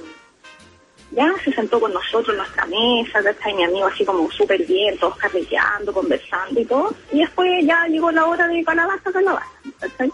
ya 1.10 1.32
se 1.42 1.52
sentó 1.52 1.80
con 1.80 1.92
nosotros 1.92 2.30
en 2.30 2.38
nuestra 2.38 2.66
mesa, 2.66 3.22
¿cachai? 3.22 3.54
Mi 3.54 3.64
amigo 3.64 3.86
así 3.86 4.04
como 4.04 4.30
súper 4.30 4.64
bien, 4.66 4.98
todos 4.98 5.16
carreteando, 5.16 5.92
conversando 5.92 6.60
y 6.60 6.64
todo. 6.64 6.94
Y 7.12 7.20
después 7.20 7.64
ya 7.64 7.86
llegó 7.86 8.10
la 8.10 8.26
hora 8.26 8.46
de 8.46 8.64
calabaza, 8.64 9.12
calabaza, 9.12 9.46
¿cachai? 9.80 10.10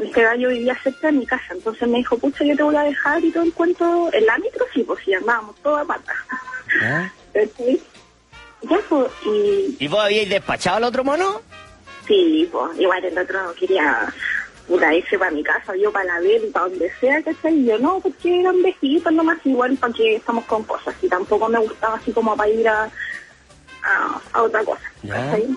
Este 0.00 0.22
gallo 0.22 0.48
vivía 0.48 0.76
cerca 0.82 1.08
de 1.08 1.12
mi 1.12 1.26
casa, 1.26 1.44
entonces 1.50 1.86
me 1.86 1.98
dijo, 1.98 2.16
pucha, 2.18 2.44
yo 2.44 2.56
te 2.56 2.62
voy 2.62 2.76
a 2.76 2.82
dejar 2.82 3.22
y 3.22 3.30
todo 3.30 3.44
el 3.44 3.52
cuento 3.52 4.08
en 4.12 4.24
la 4.24 4.38
micro, 4.38 4.64
sí, 4.72 4.82
pues 4.82 5.04
si 5.04 5.12
andábamos 5.12 5.54
toda 5.56 5.84
pata. 5.84 6.14
¿Cachai? 7.32 7.80
Ya, 8.62 8.78
pues, 8.88 9.10
y 9.26 9.76
¿Y 9.78 9.88
vos 9.88 10.00
habíais 10.00 10.28
despachado 10.28 10.78
al 10.78 10.84
otro 10.84 11.04
mono? 11.04 11.42
Sí, 12.06 12.48
pues 12.50 12.78
igual 12.78 13.04
el 13.04 13.18
otro 13.18 13.54
quería 13.58 14.12
puta, 14.66 14.94
irse 14.94 15.18
para 15.18 15.30
mi 15.30 15.42
casa, 15.42 15.74
yo 15.76 15.92
para 15.92 16.04
la 16.06 16.20
ver 16.20 16.42
y 16.44 16.50
para 16.50 16.68
donde 16.68 16.90
sea, 17.00 17.22
¿cachai? 17.22 17.54
Y 17.58 17.66
yo 17.66 17.78
no, 17.78 18.00
porque 18.00 18.40
eran 18.40 18.62
vestiditos 18.62 19.12
nomás, 19.12 19.38
igual 19.44 19.76
para 19.76 19.92
que 19.92 20.16
estamos 20.16 20.44
con 20.44 20.62
cosas. 20.64 20.94
Y 21.02 21.08
tampoco 21.08 21.48
me 21.48 21.58
gustaba 21.58 21.96
así 21.96 22.12
como 22.12 22.36
para 22.36 22.48
ir 22.50 22.68
a, 22.68 22.84
a, 23.82 24.20
a 24.32 24.42
otra 24.42 24.62
cosa, 24.64 24.82
Ya. 25.02 25.14
¿cachai? 25.14 25.48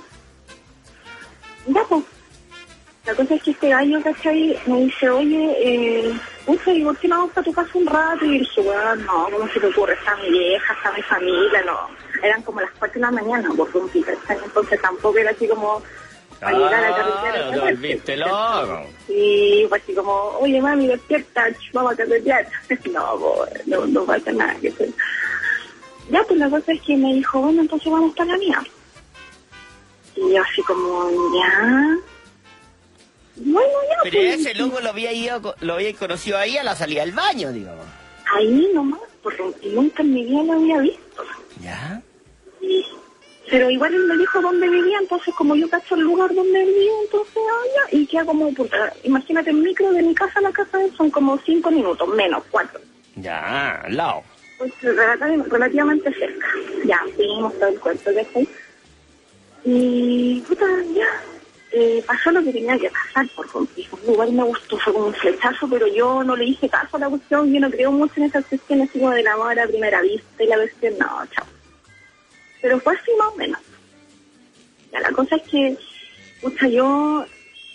Ya, 1.68 1.84
pues. 1.90 2.04
La 3.06 3.14
cosa 3.14 3.36
es 3.36 3.44
que 3.44 3.52
este 3.52 3.70
gallo, 3.70 4.02
¿cachai? 4.02 4.60
Me 4.66 4.82
dice, 4.82 5.08
oye, 5.12 5.56
eh, 5.60 6.20
pucha, 6.44 6.72
¿y 6.74 6.84
por 6.84 6.98
qué 6.98 7.08
no 7.08 7.18
vamos 7.18 7.34
para 7.34 7.46
tu 7.46 7.54
casa 7.54 7.70
un 7.76 7.86
rato? 7.86 8.26
Y 8.26 8.40
dije, 8.40 8.62
bueno, 8.62 8.96
no, 8.96 9.28
¿cómo 9.32 9.48
se 9.54 9.60
te 9.60 9.68
ocurre? 9.68 9.94
Está 9.94 10.16
mi 10.16 10.32
vieja, 10.32 10.74
está 10.74 10.92
mi 10.92 11.04
familia, 11.04 11.62
no. 11.68 11.78
Eran 12.24 12.42
como 12.42 12.62
las 12.62 12.72
4 12.80 12.96
de 12.96 13.02
la 13.02 13.12
mañana, 13.12 13.50
por 13.56 13.72
rumpi, 13.72 14.02
¿cachai? 14.02 14.40
Entonces 14.44 14.82
tampoco 14.82 15.20
era 15.20 15.30
así 15.30 15.48
como 15.48 15.84
para 16.40 16.58
llegar 16.58 16.74
a 16.74 16.90
la 16.90 16.96
carretera. 16.96 17.96
Ah, 17.98 18.02
te 18.06 18.18
loco. 18.18 18.90
Y 19.08 19.66
fue 19.70 19.78
así 19.78 19.94
como, 19.94 20.12
oye 20.40 20.62
mami, 20.62 20.88
despierta, 20.88 21.46
vamos 21.74 21.94
a 21.94 21.96
carretear. 21.96 22.48
No, 22.92 23.46
no, 23.66 23.86
no 23.88 24.06
pasa 24.06 24.32
nada. 24.32 24.56
Que. 24.56 24.74
Ya, 26.10 26.24
pues 26.24 26.40
la 26.40 26.50
cosa 26.50 26.72
es 26.72 26.82
que 26.82 26.96
me 26.96 27.14
dijo, 27.14 27.42
bueno, 27.42 27.62
entonces 27.62 27.92
vamos 27.92 28.16
para 28.16 28.32
la 28.32 28.38
mía. 28.38 28.64
Y 30.16 30.34
yo 30.34 30.42
así 30.42 30.62
como, 30.64 31.10
ya. 31.36 31.98
Bueno, 33.38 33.70
ya. 33.90 33.98
Pero 34.04 34.18
pues, 34.18 34.40
ese 34.40 34.54
loco 34.56 34.80
lo 34.80 34.90
había 34.90 35.12
ido, 35.12 35.56
lo 35.60 35.74
había 35.74 35.94
conocido 35.96 36.38
ahí 36.38 36.58
a 36.58 36.64
la 36.64 36.76
salida 36.76 37.02
del 37.02 37.12
baño, 37.14 37.52
digamos. 37.52 37.86
Ahí 38.36 38.70
nomás, 38.74 39.00
por 39.22 39.36
y 39.62 39.70
nunca 39.70 40.04
en 40.04 40.14
mi 40.14 40.26
vida 40.26 40.44
lo 40.44 40.54
había 40.54 40.80
visto. 40.80 41.24
¿Ya? 41.62 42.02
Y- 42.62 42.86
Pero 43.50 43.70
igual 43.70 43.94
él 43.94 44.06
me 44.06 44.18
dijo 44.18 44.42
dónde 44.42 44.68
vivía, 44.68 44.98
entonces 45.00 45.34
como 45.36 45.56
yo 45.56 45.70
cacho 45.70 45.96
el 45.96 46.02
lugar 46.02 46.34
donde 46.34 46.66
vivía, 46.66 46.92
entonces, 47.04 47.34
ya, 47.76 47.98
y 47.98 48.06
queda 48.08 48.26
como, 48.26 48.52
puta, 48.54 48.92
imagínate 49.04 49.52
el 49.52 49.58
micro 49.58 49.92
de 49.92 50.02
mi 50.02 50.16
casa 50.16 50.40
a 50.40 50.42
la 50.42 50.52
casa 50.52 50.78
de 50.80 50.86
él 50.86 50.94
son 50.98 51.12
como 51.12 51.38
cinco 51.46 51.70
minutos, 51.70 52.08
menos, 52.10 52.44
cuatro. 52.50 52.80
Ya, 53.16 53.82
al 53.82 53.96
lado. 53.96 54.24
Pues 54.58 54.72
relati- 54.82 55.44
relativamente 55.48 56.12
cerca. 56.14 56.48
Ya, 56.86 57.00
fuimos 57.16 57.54
todo 57.60 57.70
el 57.70 57.80
cuento 57.80 58.12
de 58.12 58.28
ahí. 58.36 58.50
Y, 59.64 60.42
puta, 60.48 60.66
ya, 60.94 61.08
eh, 61.72 62.04
pasó 62.06 62.32
lo 62.32 62.44
que 62.44 62.52
tenía 62.52 62.78
que 62.78 62.90
pasar, 62.90 63.28
por 63.36 63.46
ejemplo. 63.46 63.84
Igual 64.12 64.32
me 64.34 64.44
gustó, 64.44 64.78
fue 64.80 64.94
como 64.94 65.08
un 65.08 65.14
flechazo, 65.14 65.68
pero 65.70 65.88
yo 65.88 66.24
no 66.24 66.36
le 66.36 66.46
hice 66.46 66.68
caso 66.70 66.98
a 66.98 67.00
la 67.00 67.10
cuestión, 67.10 67.52
yo 67.54 67.60
no 67.60 67.70
creo 67.70 67.92
mucho 67.92 68.14
en 68.18 68.24
esas 68.24 68.46
cuestiones 68.46 68.90
como 68.92 69.12
del 69.12 69.28
amor 69.28 69.60
a 69.60 69.68
primera 69.68 70.02
vista 70.02 70.44
y 70.44 70.48
la 70.48 70.56
cuestión, 70.56 70.98
no, 71.00 71.08
chao. 71.32 71.46
Pero 72.66 72.80
fue 72.80 72.96
así 72.96 73.12
más 73.20 73.28
o 73.28 73.36
menos. 73.36 73.62
Ya, 74.92 75.00
la 75.00 75.12
cosa 75.12 75.36
es 75.36 75.44
que, 75.44 75.78
pucha, 76.42 76.68
yo, 76.68 77.24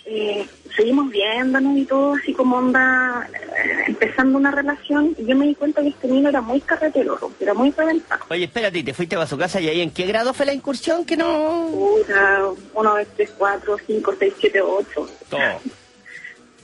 eh, 0.04 0.44
seguimos 0.75 1.09
viéndonos 1.11 1.78
y 1.78 1.85
todo, 1.85 2.14
así 2.14 2.32
como 2.32 2.56
onda, 2.56 3.30
eh, 3.32 3.85
empezando 3.87 4.37
una 4.37 4.50
relación, 4.50 5.14
y 5.16 5.26
yo 5.26 5.37
me 5.37 5.47
di 5.47 5.54
cuenta 5.54 5.80
que 5.80 5.90
este 5.90 6.09
niño 6.09 6.28
era 6.28 6.40
muy 6.40 6.61
carretero, 6.61 7.16
era 7.38 7.54
muy 7.54 7.70
reventado. 7.70 8.25
Oye, 8.30 8.47
espérate, 8.47 8.80
¿y 8.80 8.82
te 8.82 8.92
fuiste 8.92 9.14
para 9.14 9.28
su 9.28 9.38
casa 9.38 9.61
y 9.61 9.68
ahí 9.68 9.80
en 9.80 9.92
qué 9.92 10.06
grado 10.06 10.35
fue 10.35 10.44
la 10.44 10.54
incursión? 10.54 11.04
Que 11.04 11.16
no... 11.16 11.68
Puta, 11.70 12.49
uno, 12.75 12.97
dos, 12.97 13.06
tres, 13.14 13.30
cuatro, 13.38 13.76
cinco, 13.87 14.12
seis, 14.18 14.35
siete, 14.40 14.61
ocho. 14.61 15.09
Todo. 15.28 15.61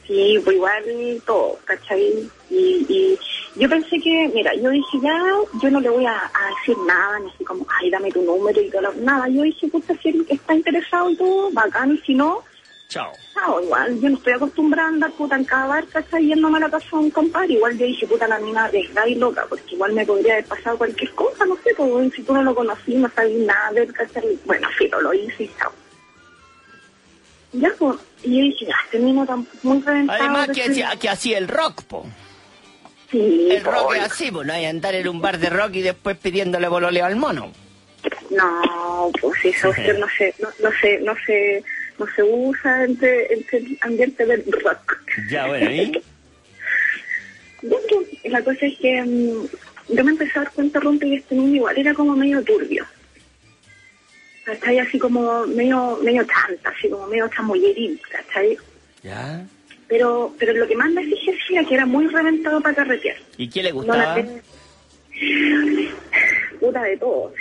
Sí, 0.07 0.39
pues 0.45 0.55
igual 0.57 1.23
todo, 1.27 1.59
¿cachai? 1.65 2.31
Y, 2.49 2.87
y 2.89 3.19
yo 3.57 3.69
pensé 3.69 3.99
que, 4.01 4.31
mira, 4.33 4.55
yo 4.55 4.71
dije 4.71 5.01
ya, 5.03 5.13
yo 5.61 5.71
no 5.71 5.81
le 5.81 5.89
voy 5.91 6.07
a, 6.07 6.13
a 6.33 6.49
decir 6.51 6.77
nada, 6.87 7.19
ni 7.19 7.29
así 7.31 7.45
como, 7.45 7.67
ay, 7.81 7.91
dame 7.91 8.13
tu 8.13 8.23
número 8.23 8.61
y 8.61 8.71
todo, 8.71 8.83
lo- 8.83 8.93
nada. 8.95 9.29
Yo 9.29 9.43
dije, 9.43 9.67
puta, 9.69 9.95
si 10.01 10.11
él 10.11 10.25
está 10.29 10.55
interesado 10.55 11.11
y 11.11 11.17
todo, 11.17 11.51
bacán, 11.53 11.93
y 11.93 11.99
si 12.03 12.15
no, 12.15 12.45
Chao. 12.89 13.19
chao, 13.35 13.61
igual, 13.61 13.99
yo 14.01 14.11
no 14.11 14.17
estoy 14.17 14.35
acostumbrada 14.35 14.89
a 14.89 14.93
andar 14.93 15.13
puta 15.15 15.35
en 15.35 15.45
cada 15.45 15.67
bar, 15.67 15.89
¿cachai? 15.89 16.25
Yéndome 16.27 16.59
a 16.59 16.61
la 16.61 16.71
casa 16.71 16.87
de 16.93 16.97
un 16.99 17.11
compadre, 17.11 17.55
igual 17.55 17.77
yo 17.77 17.87
dije, 17.87 18.07
puta, 18.07 18.29
la 18.29 18.39
mina 18.39 18.65
arriesgada 18.67 19.09
y 19.09 19.17
loca, 19.17 19.45
porque 19.49 19.75
igual 19.75 19.93
me 19.93 20.07
podría 20.07 20.35
haber 20.35 20.47
pasado 20.47 20.79
cualquier 20.79 21.11
cosa, 21.17 21.45
no 21.47 21.57
sé, 21.65 21.75
pues 21.77 22.13
si 22.15 22.23
tú 22.23 22.33
no 22.33 22.43
lo 22.45 22.55
conocí, 22.55 22.95
no 22.95 23.11
sabías 23.17 23.41
nada 23.45 23.71
él, 23.81 23.93
¿cachai? 23.93 24.39
Bueno, 24.45 24.69
sí, 24.79 24.89
lo 24.89 25.13
hice 25.13 25.43
y 25.45 25.51
chao. 25.59 25.73
Ya, 27.53 27.71
pues, 27.79 27.97
y 28.23 28.37
yo 28.37 28.43
dije, 28.45 28.69
este 28.85 28.99
tan 28.99 29.47
muy 29.63 29.81
reventado. 29.83 30.23
Además 30.23 30.47
que 30.49 30.53
¿cachai? 30.53 30.71
hacía, 30.71 30.97
que 30.99 31.09
hacía 31.09 31.39
el 31.39 31.49
rock, 31.49 31.83
po. 31.85 32.07
Sí, 33.11 33.49
El 33.51 33.65
rock 33.65 33.95
es 33.95 34.03
así, 34.03 34.31
pues 34.31 34.47
no 34.47 34.53
hay 34.53 34.63
que 34.63 34.67
andar 34.67 34.95
en 34.95 35.09
un 35.09 35.21
bar 35.21 35.39
de 35.39 35.49
rock 35.49 35.77
y 35.77 35.83
después 35.83 36.17
pidiéndole 36.17 36.69
bololeo 36.69 37.07
al 37.07 37.17
mono. 37.17 37.53
No, 38.31 39.11
pues 39.21 39.45
eso 39.45 39.71
usted 39.71 39.99
no 39.99 40.07
se, 40.19 40.35
no, 40.41 40.49
no 40.61 40.71
se, 40.81 41.01
no 41.01 41.15
se, 41.25 41.65
no 41.99 42.07
se 42.15 42.23
usa 42.23 42.85
entre, 42.85 43.33
entre 43.33 43.59
el 43.59 43.79
ambiente 43.81 44.27
del 44.27 44.45
rock. 44.65 45.01
Ya, 45.31 45.47
bueno, 45.47 45.71
¿y? 45.71 45.93
Ya, 47.63 47.77
pues, 47.89 48.07
la 48.25 48.45
cosa 48.45 48.67
es 48.67 48.79
que 48.79 49.03
mm, 49.03 49.47
yo 49.89 50.05
me 50.05 50.11
empecé 50.11 50.39
a 50.39 50.43
dar 50.43 50.53
cuenta, 50.53 50.79
Rumpi, 50.79 51.09
que 51.09 51.17
este 51.17 51.35
niño 51.35 51.57
igual 51.57 51.79
era 51.79 51.95
como 51.95 52.15
medio 52.15 52.43
turbio. 52.43 52.85
¿Cachai? 54.47 54.79
Así 54.79 54.97
como 54.99 55.45
medio, 55.49 55.99
medio 56.03 56.23
chanta, 56.25 56.71
así 56.71 56.89
como 56.89 57.07
medio 57.09 57.29
chamullerín, 57.29 58.01
¿cachai? 58.11 58.57
¿Ya? 59.03 59.45
Pero, 59.89 60.33
pero 60.39 60.53
lo 60.53 60.69
que 60.69 60.77
más 60.77 60.89
me 60.93 61.03
fijé 61.05 61.37
sí 61.47 61.55
era 61.57 61.65
que 61.69 61.75
era 61.75 61.85
muy 61.85 62.07
reventado 62.07 62.61
para 62.61 62.77
carretear. 62.77 63.17
¿Y 63.37 63.51
qué 63.51 63.63
le 63.65 63.71
No 63.71 63.77
gustaba? 63.77 64.15
tengo- 64.15 64.41
Puta 66.61 66.83
de 66.83 66.97
todo. 66.97 67.33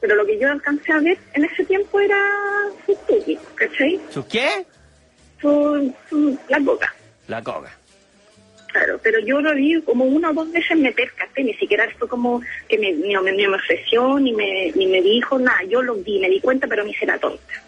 Pero 0.00 0.14
lo 0.16 0.24
que 0.26 0.38
yo 0.38 0.50
alcancé 0.50 0.92
a 0.92 1.00
ver 1.00 1.18
en 1.34 1.44
ese 1.44 1.64
tiempo 1.66 2.00
era 2.00 2.16
su 2.86 2.94
tuki, 3.06 3.38
¿cachai? 3.54 4.00
¿Sus 4.10 4.24
qué? 4.26 4.48
Su, 5.42 5.94
su, 6.08 6.38
la 6.48 6.60
coca. 6.64 6.94
La 7.28 7.42
coca. 7.42 7.76
Claro, 8.74 8.98
pero 9.00 9.20
yo 9.20 9.40
lo 9.40 9.54
vi 9.54 9.80
como 9.82 10.04
una 10.04 10.30
o 10.30 10.34
dos 10.34 10.50
veces 10.50 10.76
meter 10.76 11.08
café, 11.12 11.44
ni 11.44 11.54
siquiera 11.54 11.88
fue 11.96 12.08
como 12.08 12.42
que 12.68 12.76
me, 12.76 12.90
ni, 12.92 13.16
me, 13.16 13.30
ni 13.30 13.46
me 13.46 13.54
ofreció, 13.54 14.18
ni 14.18 14.32
me, 14.32 14.72
ni 14.74 14.88
me 14.88 15.00
dijo 15.00 15.38
nada. 15.38 15.62
Yo 15.68 15.80
lo 15.80 15.94
vi, 15.94 16.18
me 16.18 16.28
di 16.28 16.40
cuenta, 16.40 16.66
pero 16.66 16.82
me 16.82 16.90
hice 16.90 17.06
la 17.06 17.16
tonta. 17.16 17.62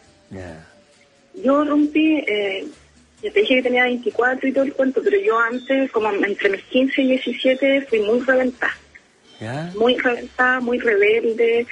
Yo 1.45 1.65
rompí, 1.65 2.25
eh, 2.27 2.67
te 3.23 3.31
dije 3.31 3.55
que 3.55 3.63
tenía 3.63 3.85
24 3.85 4.49
y 4.49 4.53
todo 4.53 4.65
el 4.65 4.73
cuento, 4.73 5.01
pero 5.05 5.17
yo 5.21 5.39
antes, 5.39 5.93
como 5.93 6.11
entre 6.11 6.49
mis 6.51 6.65
15 6.65 7.03
y 7.03 7.09
17, 7.11 7.83
fui 7.83 8.01
muy 8.01 8.19
reventada. 8.23 8.77
Muy 9.77 9.97
reventada, 9.99 10.59
muy 10.59 10.81
rebelde, 10.81 11.69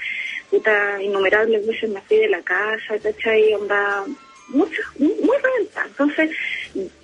puta, 0.48 1.02
innumerables 1.02 1.66
veces 1.66 1.90
me 1.90 2.00
fui 2.02 2.18
de 2.18 2.28
la 2.28 2.42
casa, 2.42 3.00
¿cachai? 3.02 3.52
Onda, 3.54 4.04
mucho, 4.46 4.80
muy, 4.96 5.12
muy 5.24 5.36
reventada. 5.38 5.86
Entonces, 5.88 6.30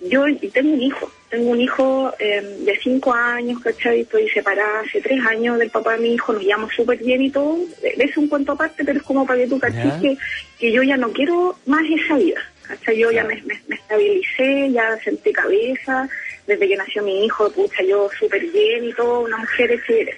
yo 0.09 0.25
tengo 0.53 0.73
un 0.75 0.83
hijo, 0.83 1.11
tengo 1.29 1.51
un 1.51 1.61
hijo 1.61 2.13
eh, 2.19 2.59
de 2.65 2.79
cinco 2.83 3.13
años, 3.13 3.61
¿cachai? 3.63 4.01
Estoy 4.01 4.29
separada 4.31 4.81
hace 4.81 5.01
tres 5.01 5.25
años 5.27 5.59
del 5.59 5.71
papá 5.71 5.93
de 5.95 6.01
mi 6.01 6.15
hijo, 6.15 6.33
nos 6.33 6.43
llevamos 6.43 6.75
súper 6.75 6.99
bien 6.99 7.23
y 7.23 7.31
todo. 7.31 7.59
Es 7.83 8.17
un 8.17 8.29
cuento 8.29 8.53
aparte, 8.53 8.85
pero 8.85 8.99
es 8.99 9.05
como 9.05 9.27
para 9.27 9.41
que 9.41 9.47
tú 9.49 9.59
Ya. 9.61 9.69
caches 9.71 9.93
que, 10.01 10.17
que 10.59 10.73
yo 10.73 10.83
ya 10.83 10.97
no 10.97 11.11
quiero 11.13 11.57
más 11.67 11.83
esa 11.89 12.17
vida. 12.17 12.41
¿cachai? 12.67 12.99
Yo 12.99 13.11
ya 13.11 13.25
me, 13.25 13.37
me- 13.43 13.61
me 13.69 13.75
estabilicé, 13.77 14.71
ya 14.73 14.97
senté 15.05 15.33
cabeza, 15.33 16.09
desde 16.47 16.69
que 16.69 16.77
nació 16.77 17.03
mi 17.03 17.25
hijo, 17.25 17.51
pucha, 17.53 17.83
yo 17.83 18.09
súper 18.19 18.45
bien 18.51 18.85
y 18.85 18.93
todo, 18.93 19.21
una 19.21 19.37
mujer 19.39 19.71
hecha 19.73 19.93
y. 19.93 20.09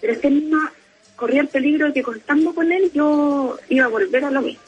Pero 0.00 0.12
este 0.12 0.30
niño 0.30 0.58
corría 1.16 1.42
el 1.42 1.48
peligro 1.48 1.86
de 1.86 1.92
que 1.92 2.02
contando 2.02 2.54
con 2.54 2.72
él 2.72 2.90
yo 2.94 3.56
iba 3.68 3.84
a 3.84 3.88
volver 3.88 4.24
a 4.24 4.30
lo 4.30 4.40
mismo. 4.42 4.62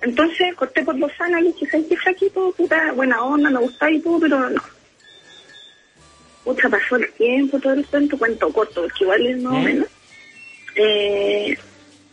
Entonces 0.00 0.54
corté 0.54 0.84
por 0.84 0.96
los 0.98 1.12
años 1.20 1.40
y 1.40 1.44
dije, 1.46 1.66
¿sabes 1.70 1.86
qué 1.88 1.96
flaquito? 1.96 2.52
Puta, 2.56 2.92
buena 2.92 3.22
onda, 3.22 3.50
me 3.50 3.58
gusta 3.58 3.90
y 3.90 4.00
todo, 4.00 4.20
pero 4.20 4.50
no. 4.50 4.62
Pucha, 6.44 6.68
pasó 6.68 6.96
el 6.96 7.12
tiempo, 7.12 7.58
todo 7.58 7.72
el 7.72 7.84
cuento, 7.86 8.16
cuento 8.16 8.52
corto, 8.52 8.82
porque 8.82 9.04
igual 9.04 9.26
es 9.26 9.42
más 9.42 9.54
o 9.54 9.58
menos. 9.58 9.88
Eh, 10.76 11.58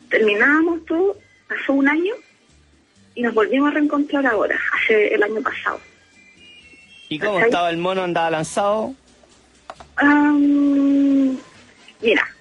terminábamos 0.10 0.86
todo, 0.86 1.18
pasó 1.48 1.74
un 1.74 1.88
año 1.88 2.14
y 3.14 3.22
nos 3.22 3.34
volvimos 3.34 3.70
a 3.70 3.76
reencontrar 3.76 4.26
ahora, 4.26 4.60
hace 4.74 5.14
el 5.14 5.24
año 5.24 5.42
pasado. 5.42 5.80
¿Y 7.08 7.20
cómo 7.20 7.40
estaba 7.40 7.70
el 7.70 7.78
mono? 7.78 8.04
¿Andaba 8.04 8.32
lanzado? 8.32 8.96
Am, 9.98 11.38
mira, 12.02 12.35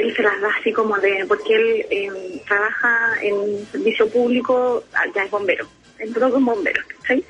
él 0.00 0.14
se 0.16 0.22
las 0.22 0.40
da 0.40 0.48
así 0.58 0.72
como 0.72 0.96
de, 0.98 1.24
porque 1.26 1.54
él 1.54 1.86
eh, 1.90 2.42
trabaja 2.46 3.14
en 3.22 3.66
servicio 3.70 4.08
público, 4.08 4.84
ya 5.14 5.24
es 5.24 5.30
bombero, 5.30 5.68
el 5.98 6.12
loco 6.12 6.38
es 6.38 6.44
bombero, 6.44 6.82
¿cachai? 6.88 7.24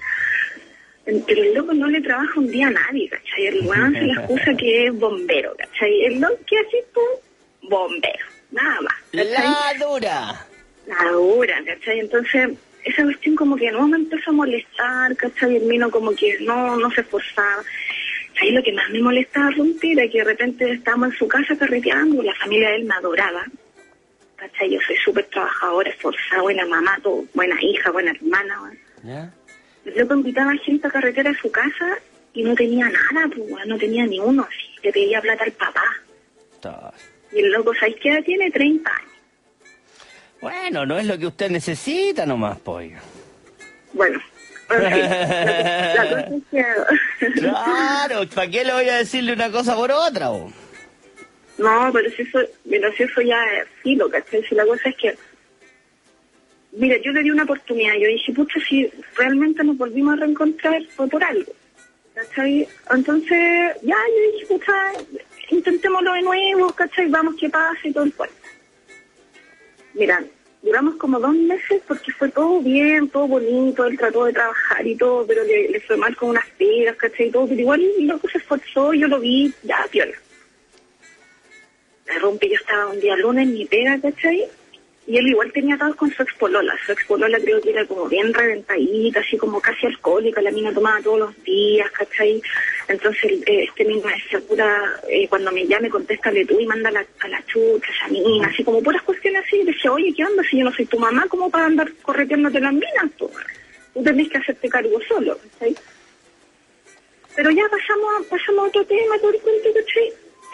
Pero 1.04 1.42
el 1.42 1.54
loco 1.54 1.74
no 1.74 1.88
le 1.88 2.00
trabaja 2.00 2.38
un 2.38 2.50
día 2.50 2.68
a 2.68 2.70
nadie, 2.70 3.08
¿cachai? 3.08 3.46
El 3.46 3.66
weón 3.66 3.92
se 3.92 4.02
le 4.02 4.12
excusa 4.12 4.54
que 4.56 4.86
es 4.86 4.98
bombero, 4.98 5.54
¿cachai? 5.56 6.04
El 6.04 6.20
loco 6.20 6.38
que 6.46 6.58
así 6.58 6.76
tú, 6.94 7.00
bombero, 7.68 8.26
nada 8.50 8.80
más, 8.82 8.94
¿cachai? 9.10 9.78
¡La 9.78 9.86
dura! 9.86 10.46
la 10.86 11.12
dura, 11.12 11.62
¿cachai? 11.64 12.00
Entonces, 12.00 12.50
esa 12.84 13.02
cuestión 13.02 13.36
como 13.36 13.56
que 13.56 13.70
no 13.70 13.86
me 13.88 13.96
empezó 13.96 14.30
a 14.30 14.34
molestar, 14.34 15.16
¿cachai? 15.16 15.56
El 15.56 15.64
mino 15.64 15.90
como 15.90 16.14
que 16.14 16.38
no, 16.40 16.76
no 16.76 16.90
se 16.90 17.02
esforzaba. 17.02 17.62
Ahí 18.40 18.52
lo 18.52 18.62
que 18.62 18.72
más 18.72 18.88
me 18.90 19.00
molestaba 19.00 19.50
Rumpi 19.50 19.92
era 19.92 20.08
que 20.08 20.18
de 20.18 20.24
repente 20.24 20.70
estábamos 20.70 21.12
en 21.12 21.18
su 21.18 21.28
casa 21.28 21.56
carreteando, 21.56 22.22
la 22.22 22.34
familia 22.34 22.70
de 22.70 22.76
él 22.76 22.84
me 22.84 22.94
adoraba, 22.94 23.44
¿cachai? 24.36 24.70
Yo 24.70 24.80
soy 24.86 24.96
súper 24.96 25.26
trabajadora, 25.26 25.90
esforzada, 25.90 26.42
buena 26.42 26.64
mamá, 26.64 26.98
todo, 27.02 27.24
buena 27.34 27.56
hija, 27.62 27.90
buena 27.90 28.12
hermana. 28.12 28.72
¿Ya? 29.02 29.30
El 29.84 29.98
loco 29.98 30.14
invitaba 30.14 30.52
a 30.52 30.56
gente 30.56 30.86
a 30.86 30.90
carretera 30.90 31.30
a 31.30 31.40
su 31.40 31.50
casa 31.50 31.98
y 32.32 32.42
no 32.42 32.54
tenía 32.54 32.88
nada, 32.88 33.28
pues, 33.28 33.66
no 33.66 33.76
tenía 33.76 34.06
ni 34.06 34.18
uno, 34.18 34.46
así. 34.48 34.68
Le 34.82 34.92
pedía 34.92 35.20
plata 35.20 35.44
al 35.44 35.52
papá. 35.52 35.84
Todo. 36.60 36.92
Y 37.32 37.40
el 37.40 37.52
loco, 37.52 37.74
¿sabes 37.74 37.96
qué 38.02 38.10
edad 38.10 38.24
tiene? 38.24 38.50
30 38.50 38.90
años. 38.90 39.10
Bueno, 40.40 40.86
no 40.86 40.98
es 40.98 41.06
lo 41.06 41.18
que 41.18 41.26
usted 41.26 41.50
necesita 41.50 42.24
nomás, 42.24 42.58
pues. 42.60 42.92
Bueno, 43.92 44.18
Claro, 47.34 48.26
¿para 48.34 48.50
qué 48.50 48.64
le 48.64 48.72
voy 48.72 48.88
a 48.88 48.98
decirle 48.98 49.32
una 49.32 49.50
cosa 49.50 49.74
por 49.74 49.90
otra? 49.90 50.28
No, 51.58 51.90
pero 51.92 52.10
si 52.10 52.22
eso, 52.22 52.38
pero 52.68 52.92
si 52.92 53.02
eso 53.02 53.20
ya 53.20 53.42
es 53.60 53.68
filo, 53.82 54.08
¿cachai? 54.08 54.42
Si 54.44 54.54
la 54.54 54.64
cosa 54.64 54.88
es 54.88 54.96
que, 54.96 55.18
mira, 56.72 56.96
yo 57.02 57.12
le 57.12 57.22
di 57.22 57.30
una 57.30 57.42
oportunidad, 57.42 57.94
yo 57.94 58.06
dije, 58.08 58.32
pucha, 58.32 58.60
si 58.68 58.90
realmente 59.16 59.62
nos 59.64 59.76
volvimos 59.76 60.14
a 60.14 60.20
reencontrar 60.20 60.82
fue 60.96 61.08
por 61.08 61.22
algo, 61.22 61.52
¿cachai? 62.14 62.66
Entonces, 62.90 63.76
ya, 63.82 63.96
yo 63.96 64.32
dije, 64.32 64.46
pucha, 64.46 64.72
intentémoslo 65.50 66.12
de 66.14 66.22
nuevo, 66.22 66.72
¿cachai? 66.72 67.08
Vamos, 67.08 67.34
que 67.38 67.50
pasa 67.50 67.80
y 67.84 67.92
todo 67.92 68.04
el 68.04 68.14
cuento. 68.14 68.36
Mira, 69.94 70.22
duramos 70.62 70.96
como 70.96 71.18
dos 71.18 71.34
meses 71.34 71.82
porque 71.86 72.12
fue 72.12 72.28
todo 72.28 72.60
bien, 72.60 73.08
todo 73.08 73.26
bonito, 73.26 73.86
él 73.86 73.96
trató 73.96 74.24
de 74.24 74.32
trabajar 74.32 74.86
y 74.86 74.96
todo, 74.96 75.26
pero 75.26 75.42
le, 75.44 75.80
fue 75.80 75.96
mal 75.96 76.14
con 76.16 76.30
unas 76.30 76.46
pegas, 76.58 76.96
¿cachai? 76.96 77.28
Y 77.28 77.30
todo, 77.30 77.46
pero 77.46 77.60
igual 77.60 77.82
loco 78.00 78.28
se 78.28 78.38
esforzó, 78.38 78.92
yo 78.92 79.08
lo 79.08 79.20
vi, 79.20 79.52
ya, 79.62 79.86
piola. 79.90 80.16
Me 82.06 82.18
rompí, 82.18 82.48
yo 82.48 82.56
estaba 82.56 82.88
un 82.88 83.00
día 83.00 83.16
lunes 83.16 83.46
mi 83.46 83.64
pega, 83.64 83.98
¿cachai? 84.00 84.48
Y 85.10 85.18
él 85.18 85.26
igual 85.26 85.50
tenía 85.50 85.74
atados 85.74 85.96
con 85.96 86.08
su 86.12 86.22
expolola. 86.22 86.72
Su 86.86 86.92
expolola 86.92 87.36
creo 87.40 87.60
que 87.60 87.70
era 87.70 87.84
como 87.84 88.08
bien 88.08 88.32
reventadita, 88.32 89.18
así 89.18 89.36
como 89.36 89.60
casi 89.60 89.86
alcohólica. 89.86 90.40
La 90.40 90.52
mina 90.52 90.72
tomaba 90.72 91.02
todos 91.02 91.18
los 91.18 91.42
días, 91.42 91.90
¿cachai? 91.90 92.40
Entonces 92.86 93.32
eh, 93.44 93.64
este 93.64 93.84
mismo 93.86 94.08
pura, 94.46 95.00
eh, 95.08 95.26
cuando 95.26 95.50
me 95.50 95.66
llame, 95.66 95.90
contéstale 95.90 96.44
tú 96.44 96.60
y 96.60 96.66
manda 96.66 96.90
a 96.90 96.92
la, 96.92 97.00
a 97.00 97.44
chucha, 97.44 97.90
esa 97.90 98.06
mina, 98.06 98.46
así 98.46 98.62
como 98.62 98.80
puras 98.84 99.02
cuestiones 99.02 99.42
así. 99.44 99.56
Y 99.56 99.64
decía, 99.64 99.90
oye, 99.90 100.14
¿qué 100.16 100.24
onda? 100.24 100.44
Si 100.48 100.58
yo 100.58 100.64
no 100.64 100.72
soy 100.72 100.86
tu 100.86 100.96
mamá, 100.96 101.26
¿cómo 101.28 101.50
para 101.50 101.66
andar 101.66 101.92
correteándote 102.02 102.60
las 102.60 102.72
minas? 102.72 103.10
Tú, 103.18 103.28
tú 103.92 104.04
tenés 104.04 104.28
que 104.28 104.38
hacerte 104.38 104.68
cargo 104.68 104.96
solo, 105.08 105.36
¿cachai? 105.36 105.74
Pero 107.34 107.50
ya 107.50 107.64
pasamos, 107.68 108.26
pasamos 108.30 108.64
a 108.64 108.68
otro 108.68 108.84
tema, 108.84 109.18
todo 109.18 109.32
el 109.32 109.40
cuento, 109.40 109.70
¿cachai? 109.74 110.12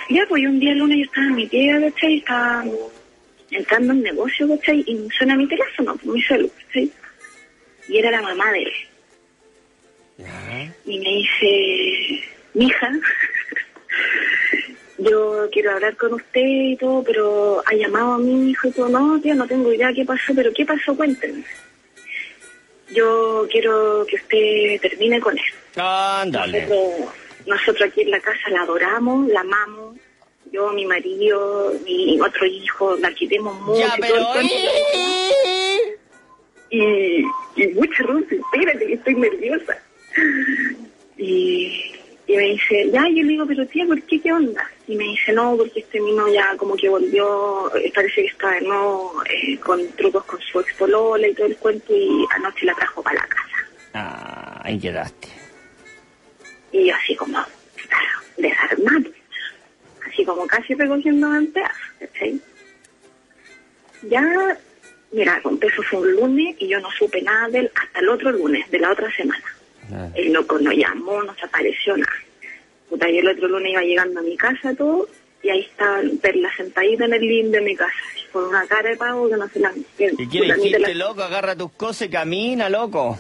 Ya, 0.09 0.25
pues 0.27 0.47
un 0.47 0.59
día 0.59 0.75
lunes 0.75 0.97
yo 0.97 1.05
estaba 1.05 1.27
en 1.27 1.35
mi 1.35 1.47
pega, 1.47 1.91
¿cachai? 1.91 2.17
Estaba 2.17 2.65
entrando 3.51 3.93
en 3.93 4.03
negocio, 4.03 4.49
¿cachai? 4.49 4.85
Y 4.87 5.09
suena 5.17 5.37
mi 5.37 5.47
teléfono, 5.47 5.99
mi 6.03 6.23
celular, 6.23 6.51
¿cachai? 6.67 6.91
Y 7.89 7.99
era 7.99 8.11
la 8.11 8.23
mamá 8.23 8.53
de 8.53 8.63
él. 8.63 8.73
Y 10.85 10.99
me 10.99 11.11
dice, 11.11 12.25
mija, 12.55 12.91
yo 14.99 15.49
quiero 15.53 15.73
hablar 15.73 15.97
con 15.97 16.15
usted 16.15 16.41
y 16.41 16.77
todo, 16.77 17.03
pero 17.05 17.63
ha 17.67 17.75
llamado 17.75 18.15
a 18.15 18.19
mi 18.19 18.51
hijo 18.51 18.69
y 18.69 18.73
todo, 18.73 18.89
no, 18.89 19.21
tío, 19.21 19.35
no 19.35 19.47
tengo 19.47 19.73
idea 19.73 19.93
qué 19.93 20.05
pasó, 20.05 20.35
pero 20.35 20.53
¿qué 20.53 20.65
pasó? 20.65 20.97
Cuéntenme. 20.97 21.45
Yo 22.91 23.47
quiero 23.51 24.07
que 24.09 24.17
usted 24.17 24.81
termine 24.81 25.21
con 25.21 25.37
él. 25.37 25.83
Ándale. 25.83 26.63
Nosotros, 26.63 27.11
nosotros 27.47 27.89
aquí 27.89 28.03
en 28.03 28.11
la 28.11 28.21
casa 28.21 28.51
la 28.51 28.63
adoramos, 28.63 29.29
la 29.29 29.41
amamos. 29.41 29.97
Yo, 30.53 30.71
mi 30.73 30.87
marido, 30.87 31.73
mi 31.85 32.21
otro 32.21 32.47
hijo, 32.47 32.97
la 32.97 33.13
queremos 33.13 33.61
mucho. 33.61 33.81
Ya, 33.81 33.95
y 33.97 34.01
todo 34.01 34.33
cuento. 34.33 34.55
y, 36.71 37.25
y 37.57 37.67
mucha 37.75 38.03
luz, 38.05 38.25
espérate 38.31 38.87
que 38.87 38.95
estoy 38.95 39.15
nerviosa. 39.15 39.77
Y, 41.19 41.93
y 42.27 42.37
me 42.37 42.43
dice, 42.51 42.91
ya, 42.91 43.03
yo 43.09 43.23
le 43.23 43.29
digo, 43.29 43.47
pero 43.47 43.67
tía, 43.67 43.87
¿por 43.87 44.01
qué? 44.03 44.21
¿Qué 44.21 44.33
onda? 44.33 44.69
Y 44.89 44.97
me 44.97 45.05
dice, 45.05 45.33
no, 45.33 45.57
porque 45.57 45.81
este 45.81 46.01
niño 46.01 46.29
ya 46.29 46.57
como 46.57 46.77
que 46.77 46.89
volvió, 46.89 47.75
eh, 47.77 47.93
parece 47.95 48.23
que 48.23 48.29
está 48.29 48.51
de 48.53 48.63
nuevo 48.63 49.23
eh, 49.31 49.59
con 49.59 49.87
trucos 49.93 50.25
con 50.25 50.41
su 50.41 50.61
expolola 50.61 51.27
y 51.27 51.35
todo 51.35 51.47
el 51.47 51.57
cuento 51.57 51.95
y 51.95 52.27
anoche 52.31 52.67
la 52.67 52.75
trajo 52.75 53.03
para 53.03 53.21
la 53.21 53.27
casa. 53.27 53.69
Ah, 53.95 54.61
ahí 54.65 54.79
quedaste. 54.79 55.29
Y 56.73 56.87
yo 56.87 56.95
así 56.95 57.15
como, 57.17 57.33
claro, 57.33 58.19
desarmado. 58.37 59.11
Así 60.17 60.25
como 60.25 60.47
casi 60.47 60.73
recogiendo 60.73 61.35
en 61.37 61.53
pedazos, 61.53 61.77
¿cachai? 62.01 62.41
Ya, 64.09 64.23
mira, 65.13 65.43
eso 65.61 65.83
fue 65.83 65.99
un 66.01 66.13
lunes 66.13 66.57
y 66.59 66.69
yo 66.69 66.81
no 66.81 66.89
supe 66.91 67.21
nada 67.21 67.49
de 67.51 67.59
él 67.59 67.71
hasta 67.75 67.99
el 68.01 68.09
otro 68.09 68.33
lunes, 68.33 68.71
de 68.71 68.79
la 68.79 68.93
otra 68.93 69.15
semana. 69.15 69.45
Ah. 69.93 70.09
El 70.15 70.33
loco 70.33 70.59
no 70.59 70.73
llamó, 70.73 71.23
no 71.23 71.35
se 71.35 71.45
apareció 71.45 71.99
nada. 71.99 72.13
Puta, 72.89 73.11
y 73.11 73.19
el 73.19 73.29
otro 73.29 73.47
lunes 73.47 73.73
iba 73.73 73.83
llegando 73.83 74.21
a 74.21 74.23
mi 74.23 74.39
casa 74.39 74.75
todo, 74.75 75.07
y 75.43 75.51
ahí 75.51 75.61
estaba 75.61 76.01
Perla 76.23 76.49
sentadita 76.57 77.05
en 77.05 77.13
el 77.13 77.21
living 77.21 77.51
de 77.51 77.61
mi 77.61 77.77
casa, 77.77 77.93
con 78.33 78.45
una 78.45 78.67
cara 78.67 78.89
de 78.89 78.97
pavo 78.97 79.29
que 79.29 79.37
no 79.37 79.47
se 79.51 79.61
la... 79.61 79.71
¿Y 79.77 79.85
qué 79.99 80.13
puta, 80.13 80.23
le 80.23 80.29
ni 80.31 80.39
te 80.39 80.47
la- 80.47 80.57
dijiste, 80.89 80.95
loco? 80.95 81.23
Agarra 81.25 81.55
tus 81.55 81.73
cosas 81.73 82.09
y 82.09 82.11
camina, 82.11 82.71
loco. 82.71 83.19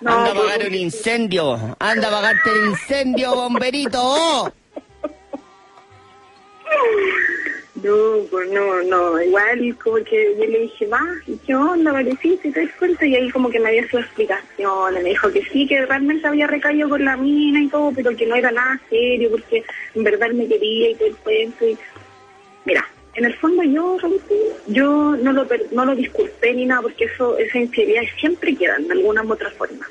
No, 0.00 0.12
Anda 0.16 0.30
a 0.30 0.34
pues, 0.34 0.46
apagar 0.50 0.68
un 0.68 0.74
incendio. 0.76 1.76
Anda 1.78 2.06
a 2.06 2.10
apagarte 2.10 2.50
el 2.52 2.70
incendio, 2.70 3.34
bomberito. 3.34 3.98
oh. 4.02 4.50
No, 7.82 8.24
pues 8.28 8.50
no, 8.50 8.82
no, 8.82 9.22
igual 9.22 9.76
como 9.82 9.96
que 9.98 10.34
yo 10.36 10.46
le 10.46 10.60
dije, 10.62 10.86
va, 10.86 11.00
¿y 11.28 11.36
qué 11.36 11.54
onda, 11.54 11.92
pareciste? 11.92 12.48
Y 12.48 12.50
todo 12.50 12.64
el 12.64 12.72
cuento, 12.72 13.04
y 13.04 13.14
ahí 13.14 13.30
como 13.30 13.50
que 13.50 13.60
me 13.60 13.70
dio 13.70 13.88
su 13.88 13.98
explicación, 13.98 14.94
me 14.94 15.10
dijo 15.10 15.30
que 15.30 15.44
sí, 15.44 15.64
que 15.64 15.86
realmente 15.86 16.26
había 16.26 16.48
recaído 16.48 16.88
con 16.88 17.04
la 17.04 17.16
mina 17.16 17.62
y 17.62 17.68
todo, 17.68 17.92
pero 17.94 18.16
que 18.16 18.26
no 18.26 18.34
era 18.34 18.50
nada 18.50 18.80
serio, 18.90 19.30
porque 19.30 19.62
en 19.94 20.02
verdad 20.02 20.30
me 20.30 20.48
quería 20.48 20.90
y 20.90 20.94
todo 20.96 21.08
el 21.08 21.16
cuento, 21.16 21.68
y... 21.68 21.78
Mira, 22.64 22.84
en 23.14 23.24
el 23.24 23.34
fondo 23.34 23.62
yo, 23.62 23.96
yo 24.66 25.16
no 25.16 25.32
lo, 25.32 25.46
no 25.70 25.84
lo 25.84 25.94
disculpé 25.94 26.54
ni 26.54 26.66
nada, 26.66 26.82
porque 26.82 27.04
eso, 27.04 27.38
esas 27.38 27.56
infidelidades 27.56 28.10
siempre 28.18 28.56
quedan 28.56 28.88
de 28.88 28.94
alguna 28.94 29.22
u 29.22 29.32
otra 29.32 29.50
forma. 29.52 29.86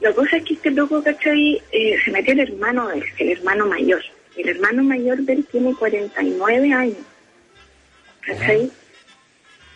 La 0.00 0.12
cosa 0.12 0.36
es 0.36 0.44
que 0.44 0.54
este 0.54 0.70
loco, 0.70 1.02
¿cachai? 1.02 1.60
Eh, 1.72 1.96
se 2.04 2.12
metió 2.12 2.32
el 2.32 2.40
hermano 2.40 2.90
el 2.90 3.28
hermano 3.28 3.66
mayor. 3.66 4.02
El 4.36 4.48
hermano 4.50 4.82
mayor 4.82 5.18
de 5.18 5.32
él 5.34 5.46
tiene 5.50 5.74
49 5.74 6.72
años. 6.72 6.96
¿Cachai? 8.20 8.70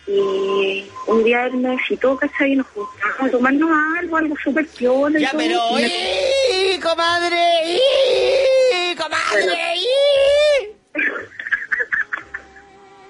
Y 0.07 0.85
un 1.07 1.23
día 1.23 1.45
él 1.45 1.53
me 1.53 1.77
citó, 1.87 2.17
¿cachai? 2.17 2.53
Y 2.53 2.55
nos 2.57 2.67
juntamos 2.67 3.21
a 3.21 3.29
tomarnos 3.31 3.69
algo, 3.99 4.17
algo 4.17 4.35
súper 4.43 4.67
piola. 4.67 5.19
Ya, 5.19 5.29
todo. 5.31 5.39
pero... 5.39 5.59
Y 5.79 5.81
me- 5.81 6.73
¡ih, 6.75 6.79
comadre! 6.79 7.63
¡ih, 7.65 8.95
comadre! 8.95 9.57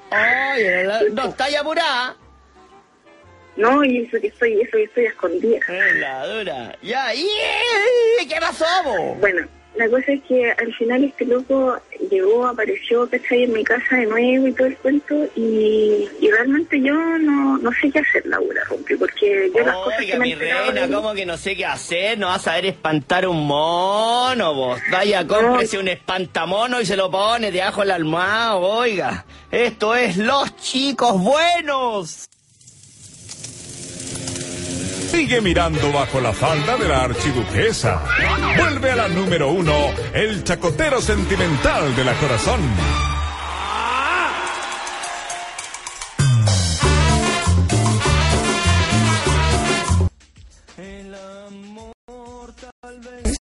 Ay, 0.10 0.64
la- 0.86 1.04
no 1.12 1.30
está 1.30 1.50
ya 1.50 1.62
apurada. 1.62 2.16
No, 3.56 3.84
y 3.84 4.06
eso 4.06 4.20
que 4.20 4.28
estoy, 4.28 4.62
eso 4.62 4.72
que 4.78 4.84
estoy 4.84 5.06
escondida. 5.06 5.60
La 5.96 6.28
dura. 6.28 6.78
Ya, 6.82 7.14
¡ih! 7.14 7.28
¿qué 8.28 8.36
pasó, 8.40 8.66
bo? 8.84 9.16
Bueno, 9.16 9.48
la 9.76 9.90
cosa 9.90 10.12
es 10.12 10.22
que 10.24 10.52
al 10.52 10.74
final 10.74 11.04
este 11.04 11.26
loco 11.26 11.78
llegó, 12.10 12.46
apareció, 12.46 13.10
¿cachai? 13.10 13.44
En 13.44 13.54
mi 13.54 13.64
casa 13.64 13.96
de 13.96 14.06
nuevo 14.06 14.48
y 14.48 14.54
todo 14.54 14.68
el 14.68 14.78
cuento 14.78 15.16
y, 15.36 16.10
y 16.20 16.30
realmente 16.30 16.82
yo 16.82 16.94
no, 16.94 17.58
no 17.58 17.72
sé 17.82 17.90
qué 17.90 18.00
hacer, 18.00 18.26
Laura, 18.26 18.62
Rompi, 18.66 18.96
porque 18.96 19.50
yo 19.56 19.66
las 19.66 19.76
cosas 19.76 20.00
que 20.00 20.06
Oiga, 20.06 20.18
me 20.20 20.26
mi 20.26 20.36
de 20.36 20.54
reina, 20.54 20.88
¿cómo 20.94 21.14
que 21.14 21.26
no 21.26 21.38
sé 21.38 21.56
qué 21.56 21.66
hacer? 21.66 22.20
No 22.20 22.28
vas 22.28 22.42
a 22.42 22.52
saber 22.52 22.66
espantar 22.66 23.26
un 23.28 23.48
mono, 23.48 24.54
vos. 24.54 24.80
Vaya, 24.92 25.26
cómprese 25.26 25.78
un 25.78 25.88
espantamono 25.88 26.82
y 26.82 26.86
se 26.86 26.98
lo 26.98 27.10
pone 27.10 27.52
debajo 27.52 27.82
de 27.82 27.88
la 27.88 27.96
almohada, 27.96 28.56
oiga. 28.56 29.26
Esto 29.52 29.96
es 29.96 30.18
Los 30.18 30.56
Chicos 30.58 31.20
Buenos. 31.22 32.28
Sigue 35.12 35.42
mirando 35.42 35.92
bajo 35.92 36.22
la 36.22 36.32
falda 36.32 36.78
de 36.78 36.88
la 36.88 37.04
archiduquesa. 37.04 38.02
Vuelve 38.58 38.92
a 38.92 38.96
la 38.96 39.08
número 39.10 39.52
uno, 39.52 39.74
el 40.14 40.42
chacotero 40.46 41.02
sentimental 41.02 41.94
de 41.98 42.04
la 42.06 42.14
corazón. 42.14 42.62
El 50.78 51.14
amor 51.14 52.54
tal 52.56 53.00
vez. 53.02 53.38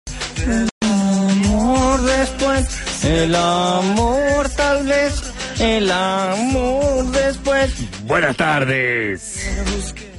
El 0.47 0.69
amor 0.83 2.01
después. 2.03 3.05
El 3.05 3.35
amor 3.35 4.49
tal 4.57 4.87
vez. 4.87 5.23
El 5.59 5.91
amor 5.91 7.05
después. 7.07 8.05
Buenas 8.05 8.37
tardes. 8.37 10.16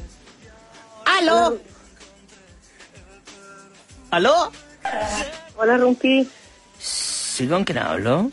¿Aló? 1.17 1.59
¿Aló? 4.11 4.51
Hola, 5.55 5.77
Rompi. 5.77 6.29
¿Sí 6.79 7.47
con 7.47 7.63
quién 7.63 7.79
hablo? 7.79 8.31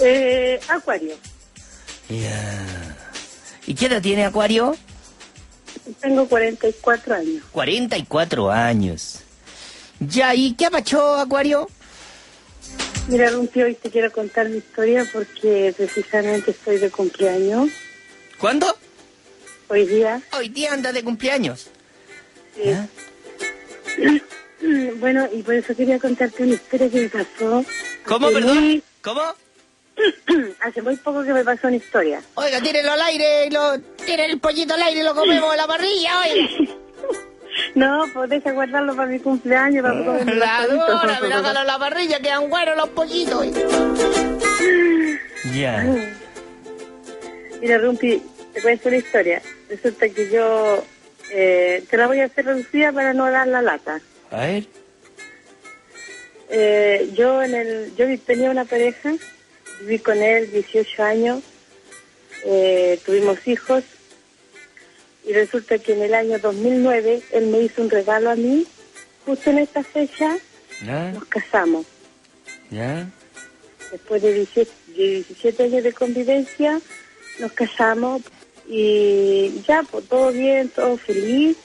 Eh, 0.00 0.60
Acuario. 0.68 1.16
Ya. 2.08 2.96
¿Y 3.66 3.74
qué 3.74 3.86
edad 3.86 4.02
tiene 4.02 4.24
Acuario? 4.24 4.76
Tengo 6.00 6.28
44 6.28 7.14
años. 7.14 7.42
44 7.50 8.50
años. 8.52 9.20
Ya, 9.98 10.34
¿y 10.34 10.54
qué 10.54 10.66
apachó, 10.66 11.16
Acuario? 11.16 11.68
Mira, 13.08 13.30
Rumpi, 13.30 13.62
hoy 13.62 13.74
te 13.74 13.90
quiero 13.90 14.12
contar 14.12 14.48
mi 14.48 14.58
historia 14.58 15.08
porque 15.12 15.74
precisamente 15.76 16.52
estoy 16.52 16.78
de 16.78 16.90
cumpleaños. 16.90 17.70
¿Cuándo? 18.38 18.78
Hoy 19.74 19.86
día, 19.86 20.20
Hoy 20.38 20.48
día 20.50 20.72
anda 20.72 20.92
de 20.92 21.02
cumpleaños. 21.02 21.68
Sí. 22.54 24.22
Bueno, 24.98 25.28
y 25.30 25.42
por 25.42 25.52
eso 25.54 25.76
quería 25.76 25.98
contarte 25.98 26.42
una 26.42 26.54
historia 26.54 26.88
que 26.88 27.00
me 27.02 27.08
pasó. 27.10 27.62
¿Cómo, 28.06 28.30
perdón? 28.30 28.56
muy- 28.60 28.82
¿Cómo? 29.02 29.20
hace 30.60 30.80
muy 30.80 30.96
poco 30.96 31.22
que 31.22 31.34
me 31.34 31.44
pasó 31.44 31.66
una 31.66 31.76
historia. 31.76 32.22
Oiga, 32.34 32.60
tírenlo 32.62 32.92
al 32.92 33.02
aire, 33.02 33.46
y 33.46 33.50
lo, 33.50 33.78
tiren 34.06 34.30
el 34.30 34.40
pollito 34.40 34.72
al 34.74 34.82
aire 34.82 35.00
y 35.00 35.02
lo 35.02 35.14
comemos 35.14 35.50
en 35.50 35.56
la 35.58 35.66
parrilla, 35.66 36.20
oiga. 36.20 36.48
No, 37.74 38.04
pues 38.14 38.30
deja 38.30 38.52
guardarlo 38.52 38.96
para 38.96 39.08
mi 39.08 39.18
cumpleaños, 39.18 39.82
para 39.82 40.04
comer 40.04 40.36
La 40.36 40.66
dura, 40.66 41.20
me 41.20 41.32
hágalo 41.34 41.60
en 41.60 41.66
la 41.66 41.78
parrilla, 41.78 42.20
quedan 42.20 42.48
buenos 42.48 42.76
los 42.76 42.88
pollitos. 42.90 43.46
Ya. 45.52 45.84
Mira, 47.60 47.78
Rumpi, 47.78 48.22
te 48.54 48.62
cuento 48.62 48.88
una 48.88 48.96
historia. 48.96 49.42
Resulta 49.74 50.08
que 50.08 50.30
yo 50.30 50.84
eh, 51.32 51.82
te 51.90 51.96
la 51.96 52.06
voy 52.06 52.20
a 52.20 52.26
hacer 52.26 52.46
reducida 52.46 52.92
para 52.92 53.12
no 53.12 53.28
dar 53.28 53.48
la 53.48 53.60
lata. 53.60 54.00
A 54.30 54.46
ver. 54.46 54.66
Eh, 56.48 57.10
yo 57.14 57.42
en 57.42 57.54
el, 57.56 57.92
yo 57.96 58.06
tenía 58.20 58.50
una 58.50 58.64
pareja, 58.64 59.12
viví 59.80 59.98
con 59.98 60.22
él 60.22 60.52
18 60.52 61.02
años, 61.02 61.42
eh, 62.44 63.00
tuvimos 63.04 63.44
hijos 63.48 63.82
y 65.26 65.32
resulta 65.32 65.78
que 65.78 65.94
en 65.94 66.02
el 66.02 66.14
año 66.14 66.38
2009 66.38 67.22
él 67.32 67.46
me 67.46 67.62
hizo 67.62 67.82
un 67.82 67.90
regalo 67.90 68.30
a 68.30 68.36
mí, 68.36 68.68
justo 69.26 69.50
en 69.50 69.58
esta 69.58 69.82
fecha 69.82 70.36
¿Ya? 70.86 71.10
nos 71.10 71.24
casamos. 71.24 71.84
¿Ya? 72.70 73.10
Después 73.90 74.22
de 74.22 74.34
17, 74.34 74.70
de 74.88 74.94
17 74.94 75.62
años 75.64 75.82
de 75.82 75.92
convivencia 75.92 76.80
nos 77.40 77.50
casamos 77.52 78.22
y 78.68 79.62
ya, 79.66 79.82
pues 79.90 80.06
todo 80.08 80.32
bien, 80.32 80.68
todo 80.70 80.96
feliz 80.96 81.56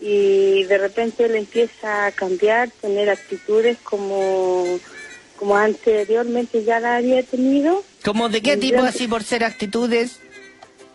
y 0.00 0.64
de 0.64 0.78
repente 0.78 1.24
él 1.24 1.34
empieza 1.34 2.06
a 2.06 2.12
cambiar, 2.12 2.70
tener 2.80 3.10
actitudes 3.10 3.78
como, 3.82 4.78
como 5.36 5.56
anteriormente 5.56 6.62
ya 6.64 6.78
la 6.80 6.96
había 6.96 7.22
tenido, 7.22 7.82
¿Cómo 8.04 8.28
de 8.28 8.40
qué 8.40 8.54
Y 8.54 8.60
tipo 8.60 8.76
yo- 8.78 8.84
así 8.84 9.08
por 9.08 9.22
ser 9.24 9.42
actitudes? 9.44 10.20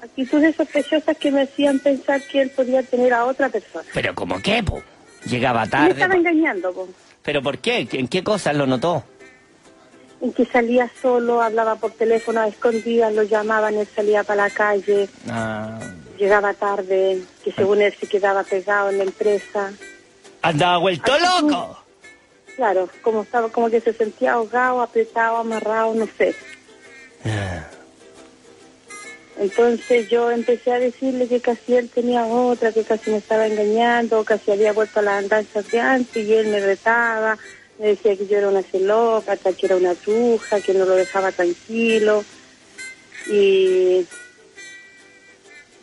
actitudes 0.02 0.56
sospechosas 0.56 1.18
que 1.18 1.32
me 1.32 1.42
hacían 1.44 1.80
pensar 1.80 2.22
que 2.28 2.42
él 2.42 2.50
podía 2.50 2.84
tener 2.84 3.14
a 3.14 3.26
otra 3.26 3.50
persona. 3.50 3.86
Pero 3.94 4.14
como 4.16 4.42
qué, 4.42 4.62
po. 4.64 4.82
Llegaba 5.26 5.62
Y 5.62 5.66
me 5.66 5.70
tarde. 5.72 5.92
estaba 5.92 6.14
po. 6.14 6.20
engañando, 6.20 6.74
po. 6.74 6.90
¿Pero 7.24 7.42
por 7.42 7.58
qué? 7.60 7.88
¿En 7.94 8.08
qué 8.10 8.22
cosas 8.24 8.56
lo 8.56 8.68
notó? 8.68 9.04
En 10.24 10.32
que 10.32 10.46
salía 10.46 10.90
solo, 11.02 11.42
hablaba 11.42 11.76
por 11.76 11.92
teléfono 11.92 12.40
a 12.40 12.48
escondidas, 12.48 13.14
lo 13.14 13.24
llamaban, 13.24 13.76
él 13.76 13.88
salía 13.94 14.24
para 14.24 14.48
la 14.48 14.50
calle, 14.50 15.10
Ah, 15.30 15.78
llegaba 16.18 16.54
tarde, 16.54 17.22
que 17.44 17.52
según 17.52 17.82
él 17.82 17.94
se 18.00 18.08
quedaba 18.08 18.44
pegado 18.44 18.90
en 18.90 19.00
la 19.00 19.04
empresa. 19.04 19.74
andaba 20.42 20.78
vuelto 20.78 21.12
loco. 21.20 21.78
Claro, 22.56 22.88
como 23.02 23.24
estaba, 23.24 23.50
como 23.50 23.70
que 23.70 23.82
se 23.82 23.94
sentía 23.94 24.34
ahogado, 24.34 24.82
apretado, 24.82 25.38
amarrado, 25.38 25.94
no 25.94 26.08
sé. 26.18 26.34
Ah, 27.26 27.68
Entonces 29.40 30.08
yo 30.10 30.32
empecé 30.32 30.72
a 30.72 30.80
decirle 30.80 31.28
que 31.28 31.42
casi 31.42 31.76
él 31.76 31.90
tenía 31.90 32.26
otra, 32.26 32.72
que 32.72 32.84
casi 32.84 33.10
me 33.12 33.18
estaba 33.18 33.46
engañando, 33.48 34.24
casi 34.24 34.52
había 34.52 34.72
vuelto 34.72 35.00
a 35.00 35.04
las 35.04 35.24
andanzas 35.24 35.70
de 35.70 35.80
antes 35.82 36.26
y 36.26 36.34
él 36.34 36.48
me 36.48 36.60
retaba, 36.62 37.38
me 37.84 37.90
decía 37.90 38.16
que 38.16 38.28
yo 38.28 38.38
era 38.38 38.48
una 38.48 38.64
celópata, 38.64 39.52
que 39.52 39.66
era 39.66 39.76
una 39.76 39.94
truja, 39.94 40.62
que 40.62 40.74
no 40.74 40.86
lo 40.86 40.96
dejaba 40.96 41.34
tranquilo. 41.34 42.24
Y 43.28 44.06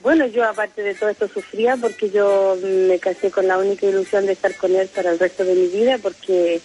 bueno, 0.02 0.24
yo 0.24 0.48
aparte 0.48 0.82
de 0.82 0.94
todo 0.94 1.10
esto 1.10 1.28
sufría 1.28 1.76
porque 1.76 2.08
yo 2.08 2.56
me 2.62 2.98
casé 2.98 3.30
con 3.30 3.46
la 3.46 3.58
única 3.58 3.84
ilusión 3.84 4.24
de 4.24 4.32
estar 4.32 4.54
con 4.54 4.74
él 4.74 4.88
para 4.88 5.10
el 5.10 5.18
resto 5.18 5.44
de 5.44 5.54
mi 5.54 5.66
vida 5.66 5.98
porque 5.98 6.62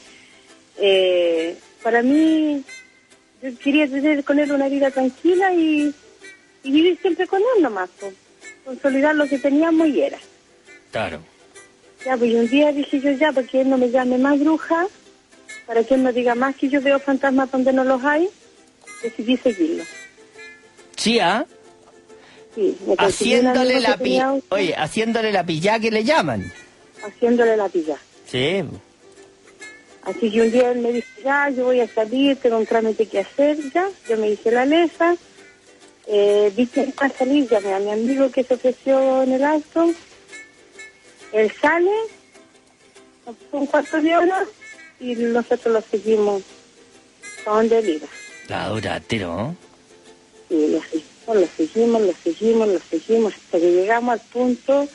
eh, 0.77 1.57
para 1.83 2.01
mí 2.01 2.63
yo 3.43 3.49
quería 3.59 3.89
tener 3.89 4.23
con 4.23 4.39
él 4.39 4.53
una 4.53 4.69
vida 4.69 4.89
tranquila 4.89 5.53
y, 5.53 5.93
y 6.63 6.71
vivir 6.71 6.97
siempre 7.01 7.27
con 7.27 7.41
él 7.41 7.61
nomás, 7.61 7.89
po. 7.99 8.13
consolidar 8.63 9.13
lo 9.13 9.27
que 9.27 9.37
teníamos 9.37 9.89
y 9.89 10.01
era. 10.01 10.19
Claro. 10.91 11.19
Ya, 12.05 12.15
pues 12.15 12.33
un 12.33 12.47
día 12.47 12.71
dije 12.71 13.01
yo 13.01 13.11
ya, 13.11 13.33
porque 13.33 13.59
él 13.59 13.69
no 13.69 13.77
me 13.77 13.89
llame 13.89 14.17
más 14.17 14.39
bruja, 14.39 14.87
para 15.65 15.83
que 15.83 15.95
él 15.95 16.03
no 16.03 16.11
diga 16.11 16.35
más 16.35 16.55
que 16.55 16.69
yo 16.69 16.81
veo 16.81 16.99
fantasmas 16.99 17.51
donde 17.51 17.73
no 17.73 17.83
los 17.83 18.03
hay, 18.03 18.29
decidí 19.03 19.37
seguirlo. 19.37 19.83
Sí, 20.95 21.19
¿ah? 21.19 21.45
Sí, 22.53 22.77
me 22.87 22.95
Haciéndole 22.97 23.79
la 23.81 23.97
tenía 23.97 24.03
pi... 24.03 24.19
auto, 24.19 24.55
Oye, 24.55 24.75
haciéndole 24.75 25.31
la 25.31 25.45
pilla 25.45 25.79
que 25.79 25.91
le 25.91 26.03
llaman. 26.03 26.51
haciéndole 27.05 27.57
la 27.57 27.67
pilla. 27.69 27.97
Sí. 28.27 28.63
Así 30.03 30.31
que 30.31 30.41
un 30.41 30.51
día 30.51 30.71
él 30.71 30.79
me 30.79 30.91
dice, 30.93 31.07
ya, 31.23 31.49
yo 31.49 31.65
voy 31.65 31.79
a 31.81 31.87
salir, 31.87 32.37
tengo 32.37 32.57
un 32.57 32.65
trámite 32.65 33.07
que 33.07 33.19
hacer, 33.19 33.57
ya. 33.73 33.89
Yo 34.07 34.17
me 34.17 34.29
hice 34.29 34.51
la 34.51 34.65
lesa, 34.65 35.15
eh, 36.07 36.53
dije, 36.55 36.93
para 36.95 37.09
salir, 37.17 37.49
llamé 37.49 37.73
a 37.73 37.79
mi 37.79 37.91
amigo 37.91 38.29
que 38.31 38.43
se 38.43 38.53
ofreció 38.53 39.23
en 39.23 39.33
el 39.33 39.43
auto. 39.43 39.91
Él 41.33 41.51
sale, 41.59 41.91
un 43.51 43.65
cuarto 43.65 43.99
de 43.99 44.15
hora 44.15 44.45
y 44.99 45.15
nosotros 45.15 45.73
lo 45.73 45.81
seguimos 45.81 46.43
a 47.45 47.51
donde 47.51 47.79
él 47.79 47.89
iba. 47.89 48.07
La 48.47 48.69
dura, 48.69 48.99
tiro. 48.99 49.55
Y 50.49 50.67
lo 50.67 50.81
seguimos, 50.81 51.35
lo 51.35 51.47
seguimos, 51.57 52.01
lo 52.01 52.13
seguimos, 52.23 52.67
lo 52.67 52.79
seguimos, 52.89 53.33
hasta 53.33 53.57
que 53.59 53.71
llegamos 53.71 54.13
al 54.13 54.19
punto, 54.27 54.87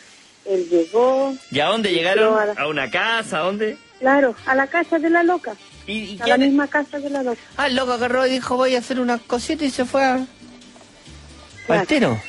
él 0.45 0.69
llegó, 0.69 1.35
¿Y 1.51 1.61
a 1.61 1.67
dónde 1.67 1.93
llegaron? 1.93 2.37
¿A 2.57 2.67
una 2.69 2.91
casa? 2.91 3.39
¿A 3.41 3.43
dónde? 3.43 3.77
claro, 3.99 4.35
a 4.47 4.55
la 4.55 4.67
casa 4.69 4.99
de 4.99 5.11
la 5.11 5.23
loca, 5.23 5.55
¿Y, 5.87 6.17
y 6.17 6.21
a 6.21 6.27
la 6.29 6.39
misma 6.39 6.69
casa 6.69 6.99
de 6.99 7.11
la 7.11 7.23
loca. 7.23 7.41
Ah, 7.57 7.67
el 7.67 7.75
loco 7.77 7.93
agarró 7.93 8.27
y 8.27 8.31
dijo 8.31 8.57
voy 8.57 8.75
a 8.77 8.79
hacer 8.79 9.01
unas 9.01 9.21
cositas 9.23 9.67
y 9.67 9.71
se 9.71 9.85
fue 9.85 10.05
a... 10.05 10.25
Claro. 11.67 11.81
al 11.83 11.87
tiro. 11.87 12.23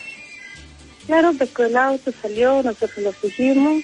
Claro, 1.07 1.33
pescó 1.33 1.63
el 1.63 1.77
auto, 1.77 2.11
salió, 2.21 2.61
nosotros 2.63 2.97
lo 2.97 3.13
seguimos. 3.13 3.83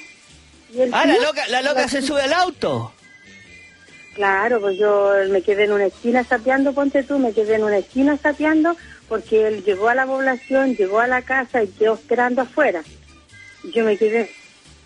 Y 0.73 0.81
él 0.81 0.91
Ah, 0.93 1.05
la 1.05 1.17
loca, 1.17 1.47
la 1.47 1.61
loca 1.61 1.87
se 1.87 2.01
sube 2.01 2.21
al 2.21 2.33
auto. 2.33 2.91
Claro, 4.17 4.59
pues 4.59 4.79
yo 4.79 5.13
me 5.29 5.43
quedé 5.43 5.65
en 5.65 5.73
una 5.73 5.85
esquina 5.85 6.23
sapeando, 6.23 6.73
ponte 6.73 7.03
tú, 7.03 7.19
me 7.19 7.33
quedé 7.33 7.53
en 7.53 7.63
una 7.63 7.77
esquina 7.77 8.17
sapeando 8.17 8.75
porque 9.07 9.47
él 9.47 9.63
llegó 9.63 9.89
a 9.89 9.93
la 9.93 10.07
población, 10.07 10.75
llegó 10.75 10.99
a 10.99 11.05
la 11.05 11.21
casa 11.21 11.61
y 11.61 11.67
quedó 11.67 11.93
esperando 11.93 12.41
afuera. 12.41 12.83
Yo 13.75 13.85
me 13.85 13.95
quedé 13.95 14.31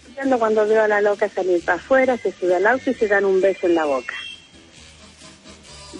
sapeando 0.06 0.38
cuando 0.38 0.68
veo 0.68 0.84
a 0.84 0.90
la 0.90 1.00
loca 1.00 1.30
salir 1.30 1.64
para 1.64 1.78
afuera, 1.78 2.18
se 2.18 2.34
sube 2.34 2.56
al 2.56 2.68
auto 2.68 2.92
y 2.92 2.94
se 2.94 3.08
dan 3.08 3.24
un 3.24 3.40
beso 3.40 3.68
en 3.68 3.76
la 3.76 3.86
boca. 3.86 4.14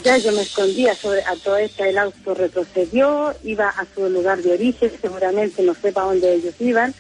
Ya 0.04 0.18
yo 0.18 0.34
me 0.34 0.42
escondía 0.42 0.94
sobre 0.94 1.24
a 1.24 1.34
todo 1.42 1.56
esto, 1.56 1.86
el 1.86 2.00
auto 2.00 2.34
retrocedió, 2.34 3.34
iba 3.46 3.70
a 3.70 3.88
su 3.96 4.10
lugar 4.10 4.42
de 4.42 4.52
origen, 4.52 4.92
seguramente 5.02 5.64
no 5.64 5.74
sé 5.74 5.94
para 5.94 6.08
dónde 6.08 6.34
ellos 6.34 6.56
iban. 6.60 6.94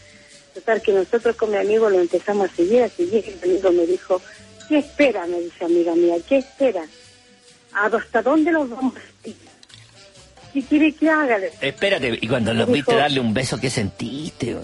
Total 0.53 0.81
que 0.81 0.93
nosotros 0.93 1.35
con 1.35 1.51
mi 1.51 1.57
amigo 1.57 1.89
lo 1.89 1.99
empezamos 1.99 2.49
a 2.49 2.55
seguir, 2.55 2.83
a 2.83 2.89
seguir, 2.89 3.37
mi 3.43 3.51
amigo 3.51 3.71
me 3.73 3.85
dijo, 3.85 4.21
¿qué 4.71 4.77
espera? 4.77 5.27
Me 5.27 5.37
dice 5.41 5.65
amiga 5.65 5.93
mía, 5.95 6.15
¿qué 6.29 6.37
espera? 6.37 6.83
¿Hasta 7.73 8.21
dónde 8.21 8.53
los 8.53 8.69
vamos 8.69 8.93
a 8.95 9.01
seguir? 9.21 9.35
¿Qué 10.53 10.61
quiere 10.63 10.93
que 10.95 11.09
haga? 11.09 11.39
Espérate, 11.59 12.17
y 12.21 12.27
cuando 12.27 12.53
los 12.53 12.67
Dijo- 12.67 12.73
viste 12.75 12.95
darle 12.95 13.19
un 13.19 13.33
beso, 13.33 13.59
¿qué 13.59 13.69
sentiste? 13.69 14.55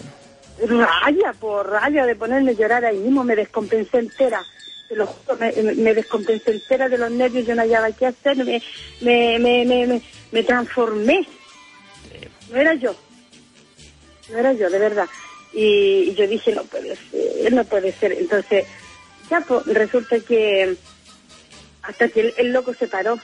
Raya 0.65 1.33
por 1.37 1.69
raya 1.69 2.05
de 2.05 2.15
ponerme 2.15 2.51
a 2.51 2.53
llorar 2.53 2.85
ahí 2.85 2.97
mismo, 2.97 3.25
me 3.25 3.35
descompensé 3.35 3.97
entera. 3.99 4.41
Te 4.87 4.95
lo 4.95 5.07
juro, 5.07 5.37
me, 5.37 5.93
descompensé 5.93 6.51
entera 6.51 6.87
de 6.87 6.97
los 6.97 7.11
nervios, 7.11 7.45
yo 7.45 7.53
no 7.55 7.61
hallaba 7.63 7.91
qué 7.91 8.05
hacer, 8.05 8.37
me, 8.37 8.61
me, 9.01 9.39
me, 9.39 9.65
me, 9.65 9.87
me, 9.87 10.01
me 10.31 10.43
transformé. 10.43 11.27
No 12.49 12.57
era 12.57 12.73
yo, 12.75 12.95
no 14.31 14.37
era 14.37 14.53
yo, 14.53 14.69
de 14.69 14.79
verdad. 14.79 15.07
Y, 15.53 16.11
y 16.11 16.15
yo 16.15 16.25
dije, 16.27 16.53
no 16.53 16.63
puede 16.63 16.95
ser, 16.95 17.51
no 17.53 17.63
puede 17.65 17.91
ser. 17.91 18.13
Entonces, 18.13 18.65
ya 19.29 19.41
pues, 19.41 19.65
resulta 19.65 20.19
que 20.19 20.77
hasta 21.83 22.09
que 22.09 22.21
el, 22.21 22.33
el 22.37 22.53
loco 22.53 22.73
se 22.73 22.87
paró, 22.87 23.17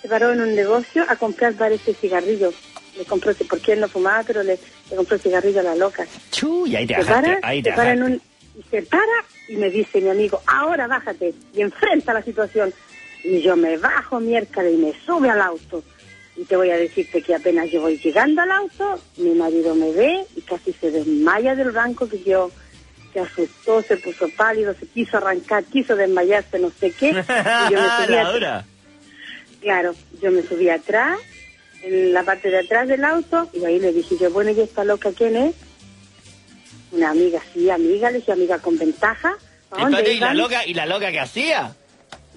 se 0.00 0.08
paró 0.08 0.32
en 0.32 0.40
un 0.40 0.54
negocio 0.54 1.04
a 1.08 1.16
comprar 1.16 1.54
parece 1.54 1.94
cigarrillos. 1.94 2.54
Le 2.96 3.04
compró, 3.04 3.32
porque 3.48 3.74
él 3.74 3.80
no 3.80 3.88
fumaba, 3.88 4.24
pero 4.24 4.42
le, 4.42 4.58
le 4.90 4.96
compró 4.96 5.18
cigarrillo 5.18 5.60
a 5.60 5.64
la 5.64 5.74
loca. 5.76 6.06
Chu, 6.30 6.66
y 6.66 6.74
ahí 6.74 6.86
te 6.86 6.96
Se 6.96 7.04
para, 7.04 7.38
ahí 7.42 7.62
te 7.62 7.70
se 7.70 7.76
para 7.76 7.92
en 7.92 8.02
un, 8.02 8.22
se 8.70 8.82
para 8.82 9.24
y 9.48 9.56
me 9.56 9.70
dice 9.70 10.00
mi 10.00 10.08
amigo, 10.08 10.40
ahora 10.46 10.86
bájate 10.86 11.34
y 11.54 11.60
enfrenta 11.60 12.12
la 12.12 12.22
situación. 12.22 12.72
Y 13.22 13.40
yo 13.40 13.56
me 13.56 13.76
bajo 13.76 14.20
miércoles 14.20 14.74
y 14.74 14.76
me 14.78 14.94
sube 15.04 15.28
al 15.28 15.40
auto. 15.40 15.84
Y 16.36 16.44
te 16.44 16.56
voy 16.56 16.70
a 16.70 16.76
decirte 16.76 17.20
que 17.20 17.34
apenas 17.34 17.70
yo 17.70 17.80
voy 17.80 17.98
llegando 17.98 18.42
al 18.42 18.50
auto, 18.50 19.00
mi 19.16 19.30
marido 19.30 19.74
me 19.74 19.90
ve 19.92 20.24
y 20.36 20.40
casi 20.42 20.72
se 20.72 20.90
desmaya 20.90 21.56
del 21.56 21.72
banco 21.72 22.08
que 22.08 22.22
yo 22.22 22.50
se 23.26 23.42
asustó, 23.42 23.82
se 23.82 23.96
puso 23.96 24.28
pálido, 24.30 24.74
se 24.78 24.86
quiso 24.86 25.16
arrancar, 25.16 25.64
quiso 25.64 25.96
desmayarse, 25.96 26.58
no 26.58 26.70
sé 26.78 26.92
qué. 26.92 27.10
Y 27.10 27.72
yo 27.72 27.80
me 27.80 27.88
subí 28.04 28.12
la 28.14 28.20
a- 28.28 28.32
dura. 28.32 28.64
Claro, 29.60 29.94
yo 30.22 30.30
me 30.30 30.42
subí 30.42 30.68
atrás, 30.68 31.18
en 31.82 32.12
la 32.12 32.22
parte 32.22 32.48
de 32.50 32.58
atrás 32.60 32.86
del 32.88 33.04
auto, 33.04 33.48
y 33.52 33.64
ahí 33.64 33.78
le 33.80 33.92
dije 33.92 34.16
yo, 34.20 34.30
bueno, 34.30 34.50
¿y 34.50 34.60
esta 34.60 34.84
loca 34.84 35.10
quién 35.16 35.36
es? 35.36 35.54
Una 36.92 37.10
amiga, 37.10 37.40
sí, 37.52 37.68
amiga, 37.68 38.10
le 38.10 38.18
dije, 38.18 38.32
amiga 38.32 38.58
con 38.58 38.78
ventaja. 38.78 39.34
¿A 39.70 39.82
dónde 39.82 39.98
Espérate, 39.98 40.14
¿y 40.14 40.20
la 40.20 40.34
loca, 40.34 40.66
y 40.66 40.74
la 40.74 40.86
loca 40.86 41.10
qué 41.10 41.20
hacía? 41.20 41.74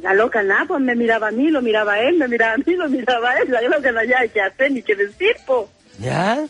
La 0.01 0.13
loca 0.15 0.41
nada, 0.41 0.65
pues 0.67 0.81
me 0.81 0.95
miraba 0.95 1.27
a 1.27 1.31
mí, 1.31 1.49
lo 1.49 1.61
miraba 1.61 1.93
a 1.93 2.01
él, 2.01 2.17
me 2.17 2.27
miraba 2.27 2.53
a 2.53 2.57
mí, 2.57 2.75
lo 2.75 2.89
miraba 2.89 3.31
a 3.31 3.37
él, 3.37 3.51
la 3.51 3.61
loca 3.61 3.91
no 3.91 3.99
había 3.99 4.27
qué 4.27 4.41
hacer 4.41 4.71
ni 4.71 4.81
qué 4.81 4.95
decir, 4.95 5.35
po. 5.45 5.69
¿Ya? 5.99 6.43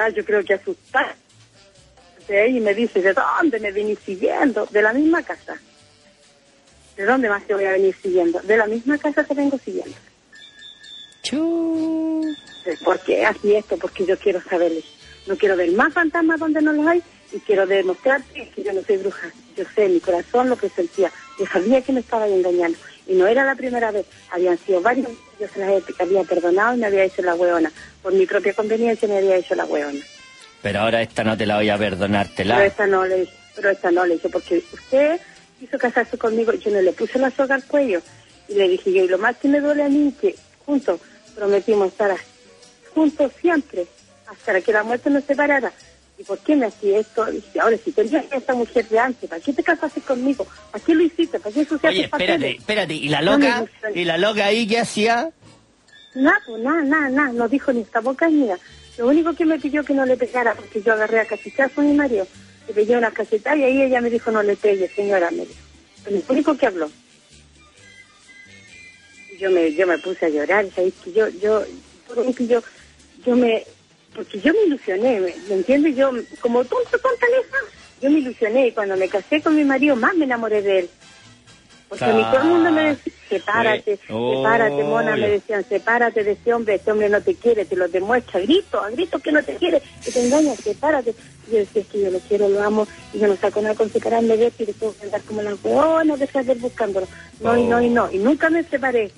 Ah, 0.00 0.08
yo 0.08 0.24
creo 0.24 0.42
que 0.42 0.54
asustar. 0.54 1.14
Y 2.28 2.60
me 2.60 2.74
dice, 2.74 3.02
¿de 3.02 3.12
dónde 3.12 3.60
me 3.60 3.70
venís 3.70 3.98
siguiendo? 4.04 4.66
De 4.70 4.82
la 4.82 4.92
misma 4.92 5.22
casa. 5.22 5.56
¿De 6.96 7.04
dónde 7.04 7.28
más 7.28 7.44
te 7.46 7.54
voy 7.54 7.64
a 7.64 7.72
venir 7.72 7.94
siguiendo? 8.00 8.40
De 8.40 8.56
la 8.56 8.66
misma 8.66 8.96
casa 8.98 9.24
te 9.24 9.34
vengo 9.34 9.58
siguiendo. 9.58 9.96
Chu. 11.22 12.04
¿por 12.84 12.98
qué 13.00 13.26
así 13.26 13.54
esto? 13.54 13.76
Porque 13.76 14.06
yo 14.06 14.18
quiero 14.18 14.40
saberle. 14.42 14.82
No 15.26 15.36
quiero 15.36 15.56
ver 15.56 15.72
más 15.72 15.92
fantasmas 15.92 16.40
donde 16.40 16.62
no 16.62 16.72
los 16.72 16.86
hay 16.86 17.02
y 17.32 17.38
quiero 17.40 17.66
demostrarte 17.66 18.48
que 18.54 18.62
yo 18.62 18.72
no 18.72 18.82
soy 18.82 18.98
bruja. 18.98 19.30
Yo 19.56 19.64
sé 19.74 19.86
en 19.86 19.94
mi 19.94 20.00
corazón 20.00 20.48
lo 20.48 20.56
que 20.56 20.68
sentía. 20.68 21.10
Yo 21.38 21.46
sabía 21.46 21.82
que 21.82 21.92
me 21.92 22.00
estaba 22.00 22.28
engañando. 22.28 22.78
Y 23.06 23.14
no 23.14 23.26
era 23.26 23.44
la 23.44 23.54
primera 23.54 23.90
vez. 23.90 24.06
Habían 24.30 24.58
sido 24.58 24.80
varios. 24.80 25.10
Yo 25.40 25.48
se 25.48 25.58
las 25.58 25.82
había 25.98 26.24
perdonado 26.24 26.74
y 26.74 26.78
me 26.78 26.86
había 26.86 27.04
hecho 27.04 27.22
la 27.22 27.34
hueona. 27.34 27.70
Por 28.02 28.12
mi 28.12 28.26
propia 28.26 28.54
conveniencia 28.54 29.08
me 29.08 29.18
había 29.18 29.36
hecho 29.36 29.54
la 29.54 29.64
hueona. 29.64 30.00
Pero 30.64 30.80
ahora 30.80 31.02
esta 31.02 31.22
no 31.24 31.36
te 31.36 31.44
la 31.44 31.56
voy 31.56 31.68
a 31.68 31.76
perdonártela. 31.76 32.56
Pero 32.56 32.66
esta 32.66 32.86
no 32.86 33.04
le 33.04 33.28
pero 33.54 33.68
esta 33.68 33.90
no 33.90 34.06
le 34.06 34.14
dije, 34.14 34.30
porque 34.30 34.64
usted 34.72 35.20
quiso 35.60 35.78
casarse 35.78 36.16
conmigo, 36.16 36.54
yo 36.54 36.70
no 36.70 36.80
le 36.80 36.92
puse 36.92 37.18
la 37.18 37.30
soga 37.30 37.54
al 37.54 37.64
cuello. 37.64 38.00
Y 38.48 38.54
le 38.54 38.68
dije 38.70 38.90
yo, 38.90 39.04
y 39.04 39.08
lo 39.08 39.18
más 39.18 39.36
que 39.36 39.46
me 39.46 39.60
duele 39.60 39.82
a 39.82 39.90
mí, 39.90 40.14
que 40.18 40.34
juntos 40.64 41.00
prometimos 41.34 41.88
estar 41.88 42.16
juntos 42.94 43.30
siempre, 43.42 43.86
hasta 44.26 44.58
que 44.62 44.72
la 44.72 44.82
muerte 44.82 45.10
nos 45.10 45.24
separara. 45.24 45.70
¿Y 46.16 46.24
por 46.24 46.38
qué 46.38 46.56
me 46.56 46.64
hacía 46.66 46.98
esto? 46.98 47.26
Dije, 47.26 47.60
ahora 47.60 47.76
si 47.84 47.92
tendrías 47.92 48.24
a 48.32 48.36
esta 48.36 48.54
mujer 48.54 48.88
de 48.88 48.98
antes, 48.98 49.28
¿para 49.28 49.42
qué 49.42 49.52
te 49.52 49.62
casaste 49.62 50.00
conmigo? 50.00 50.46
¿Para 50.72 50.82
qué 50.82 50.94
lo 50.94 51.02
hiciste? 51.02 51.38
¿Para 51.40 51.52
qué 51.52 51.60
ensuciaste 51.60 51.88
Oye, 51.88 52.04
espérate, 52.04 52.32
papeles? 52.32 52.58
espérate. 52.58 52.94
¿Y 52.94 53.08
la 53.10 53.20
loca? 53.20 53.60
gusta. 53.60 53.90
¿Y 53.94 54.04
la 54.04 54.16
loca 54.16 54.46
ahí 54.46 54.66
qué 54.66 54.80
hacía? 54.80 55.28
Nada, 56.14 56.38
pues, 56.46 56.62
nada, 56.62 56.82
nada, 56.84 57.10
nada, 57.10 57.32
no 57.32 57.48
dijo 57.48 57.70
ni 57.70 57.82
esta 57.82 58.00
boca 58.00 58.28
ni 58.28 58.46
nada. 58.46 58.58
Lo 58.98 59.08
único 59.08 59.34
que 59.34 59.44
me 59.44 59.58
pidió 59.58 59.84
que 59.84 59.94
no 59.94 60.06
le 60.06 60.16
pegara, 60.16 60.54
porque 60.54 60.80
yo 60.82 60.92
agarré 60.92 61.20
a 61.20 61.26
cachetar 61.26 61.70
con 61.70 61.86
mi 61.86 61.94
marido, 61.94 62.26
le 62.68 62.74
pegué 62.74 62.96
una 62.96 63.10
cachetada 63.10 63.56
y 63.56 63.64
ahí 63.64 63.82
ella 63.82 64.00
me 64.00 64.10
dijo, 64.10 64.30
no 64.30 64.42
le 64.42 64.56
pegue, 64.56 64.88
señora, 64.88 65.30
me 65.30 65.46
dijo. 65.46 65.60
Lo 66.10 66.34
único 66.34 66.56
que 66.56 66.66
habló. 66.66 66.90
Yo 69.38 69.50
me, 69.50 69.72
yo 69.74 69.86
me 69.86 69.98
puse 69.98 70.26
a 70.26 70.28
llorar, 70.28 70.66
¿sabes? 70.74 70.94
Que 71.02 71.12
yo, 71.12 71.28
yo, 71.28 71.64
que 72.36 72.46
yo, 72.46 72.62
yo 73.26 73.36
me, 73.36 73.64
porque 74.14 74.40
yo 74.40 74.52
me 74.52 74.62
ilusioné, 74.66 75.20
¿me, 75.20 75.34
me 75.48 75.54
entiendes? 75.54 75.96
Yo, 75.96 76.12
como 76.40 76.64
tonto, 76.64 76.98
tonta 76.98 77.26
leja, 77.28 77.56
yo 78.00 78.10
me 78.10 78.20
ilusioné 78.20 78.68
y 78.68 78.72
cuando 78.72 78.96
me 78.96 79.08
casé 79.08 79.42
con 79.42 79.56
mi 79.56 79.64
marido 79.64 79.96
más 79.96 80.14
me 80.14 80.24
enamoré 80.24 80.62
de 80.62 80.78
él. 80.80 80.90
Porque 81.88 82.04
a 82.04 82.12
mí 82.14 82.22
todo 82.24 82.38
el 82.42 82.48
mundo 82.48 82.70
me 82.72 82.82
decía, 82.84 83.12
sepárate, 83.28 83.98
Fue- 83.98 84.36
sepárate, 84.36 84.84
mona, 84.84 85.16
me 85.16 85.28
decían, 85.28 85.64
sepárate 85.68 86.24
de 86.24 86.32
ese 86.32 86.52
hombre, 86.52 86.74
este 86.76 86.90
hombre 86.90 87.08
no 87.08 87.20
te 87.20 87.34
quiere, 87.34 87.64
te 87.64 87.76
lo 87.76 87.86
demuestra, 87.88 88.40
grito, 88.40 88.80
a 88.82 88.90
grito 88.90 89.18
que 89.20 89.30
no 89.32 89.42
te 89.42 89.54
quiere, 89.56 89.80
que 90.04 90.10
te 90.10 90.24
engaña, 90.26 90.54
sepárate. 90.56 91.14
Y 91.48 91.52
yo 91.52 91.58
decía, 91.58 91.82
es 91.82 91.88
que 91.88 92.00
yo 92.00 92.10
lo 92.10 92.18
quiero, 92.20 92.48
lo 92.48 92.62
amo, 92.62 92.88
y 93.12 93.18
yo 93.18 93.28
no 93.28 93.36
saco 93.36 93.60
nada 93.60 93.74
con 93.74 93.90
separarme 93.92 94.36
de 94.36 94.46
esto 94.48 94.62
y 94.62 94.66
después 94.66 95.00
andar 95.02 95.20
como 95.22 95.42
la 95.42 95.54
huevona 95.62 96.16
detrás 96.16 96.46
de 96.46 96.52
él 96.52 96.58
buscándolo. 96.58 97.06
No, 97.40 97.56
y 97.56 97.64
no, 97.64 97.80
y 97.82 97.90
no, 97.90 98.10
y 98.10 98.18
nunca 98.18 98.50
me 98.50 98.62
separé. 98.64 99.10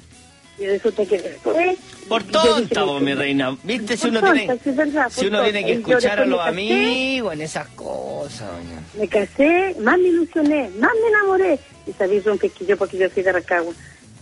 Y 0.58 0.66
resulta 0.66 1.04
que 1.04 1.18
después... 1.18 1.76
Por 2.08 2.22
tonta, 2.24 2.82
vos, 2.84 3.02
mi 3.02 3.12
reina. 3.12 3.54
¿Viste? 3.62 3.96
Si 3.96 4.08
uno 4.08 4.20
tonta, 4.20 4.34
tiene, 4.42 4.60
sí 4.64 4.70
es 4.70 4.76
verdad, 4.76 5.06
si 5.10 5.26
uno 5.26 5.42
tiene 5.42 5.64
que 5.66 5.72
escuchar 5.74 6.18
a 6.20 6.24
me 6.24 6.30
los 6.30 6.38
casé, 6.38 6.48
amigos 6.50 7.32
en 7.34 7.40
esas 7.42 7.68
cosas, 7.68 8.48
doña. 8.52 8.80
Me 8.98 9.06
casé, 9.08 9.76
más 9.80 9.98
me 9.98 10.08
ilusioné, 10.08 10.70
más 10.78 10.90
me 11.02 11.08
enamoré. 11.08 11.58
Y 11.86 11.92
que 11.92 12.64
yo, 12.66 12.76
porque 12.76 12.98
yo 12.98 13.08
soy 13.10 13.22
de 13.22 13.32
Rancagua. 13.32 13.72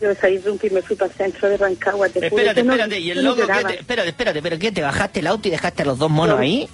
Yo 0.01 0.15
sabí 0.17 0.39
Rumpi 0.39 0.67
y 0.67 0.71
me 0.71 0.83
fui 0.83 0.97
para 0.97 1.11
el 1.11 1.17
centro 1.17 1.49
de 1.49 1.57
Rancagua. 1.57 2.09
Te 2.09 2.29
juro, 2.29 2.43
Espérate, 2.43 2.61
yo 2.61 2.65
no- 2.67 2.73
espérate. 2.73 3.01
¿Y 3.01 3.11
el 3.13 3.25
loco 3.25 3.37
te... 3.47 3.75
Espérate, 3.81 4.09
espérate. 4.09 4.43
¿Pero 4.43 4.59
qué? 4.59 4.73
¿Te 4.73 4.83
bajaste 4.83 5.21
el 5.21 5.27
auto 5.29 5.49
y 5.49 5.51
dejaste 5.53 5.83
a 5.83 5.87
los 5.87 5.99
dos 5.99 6.11
monos 6.11 6.37
No. 6.37 6.43
ahí? 6.43 6.69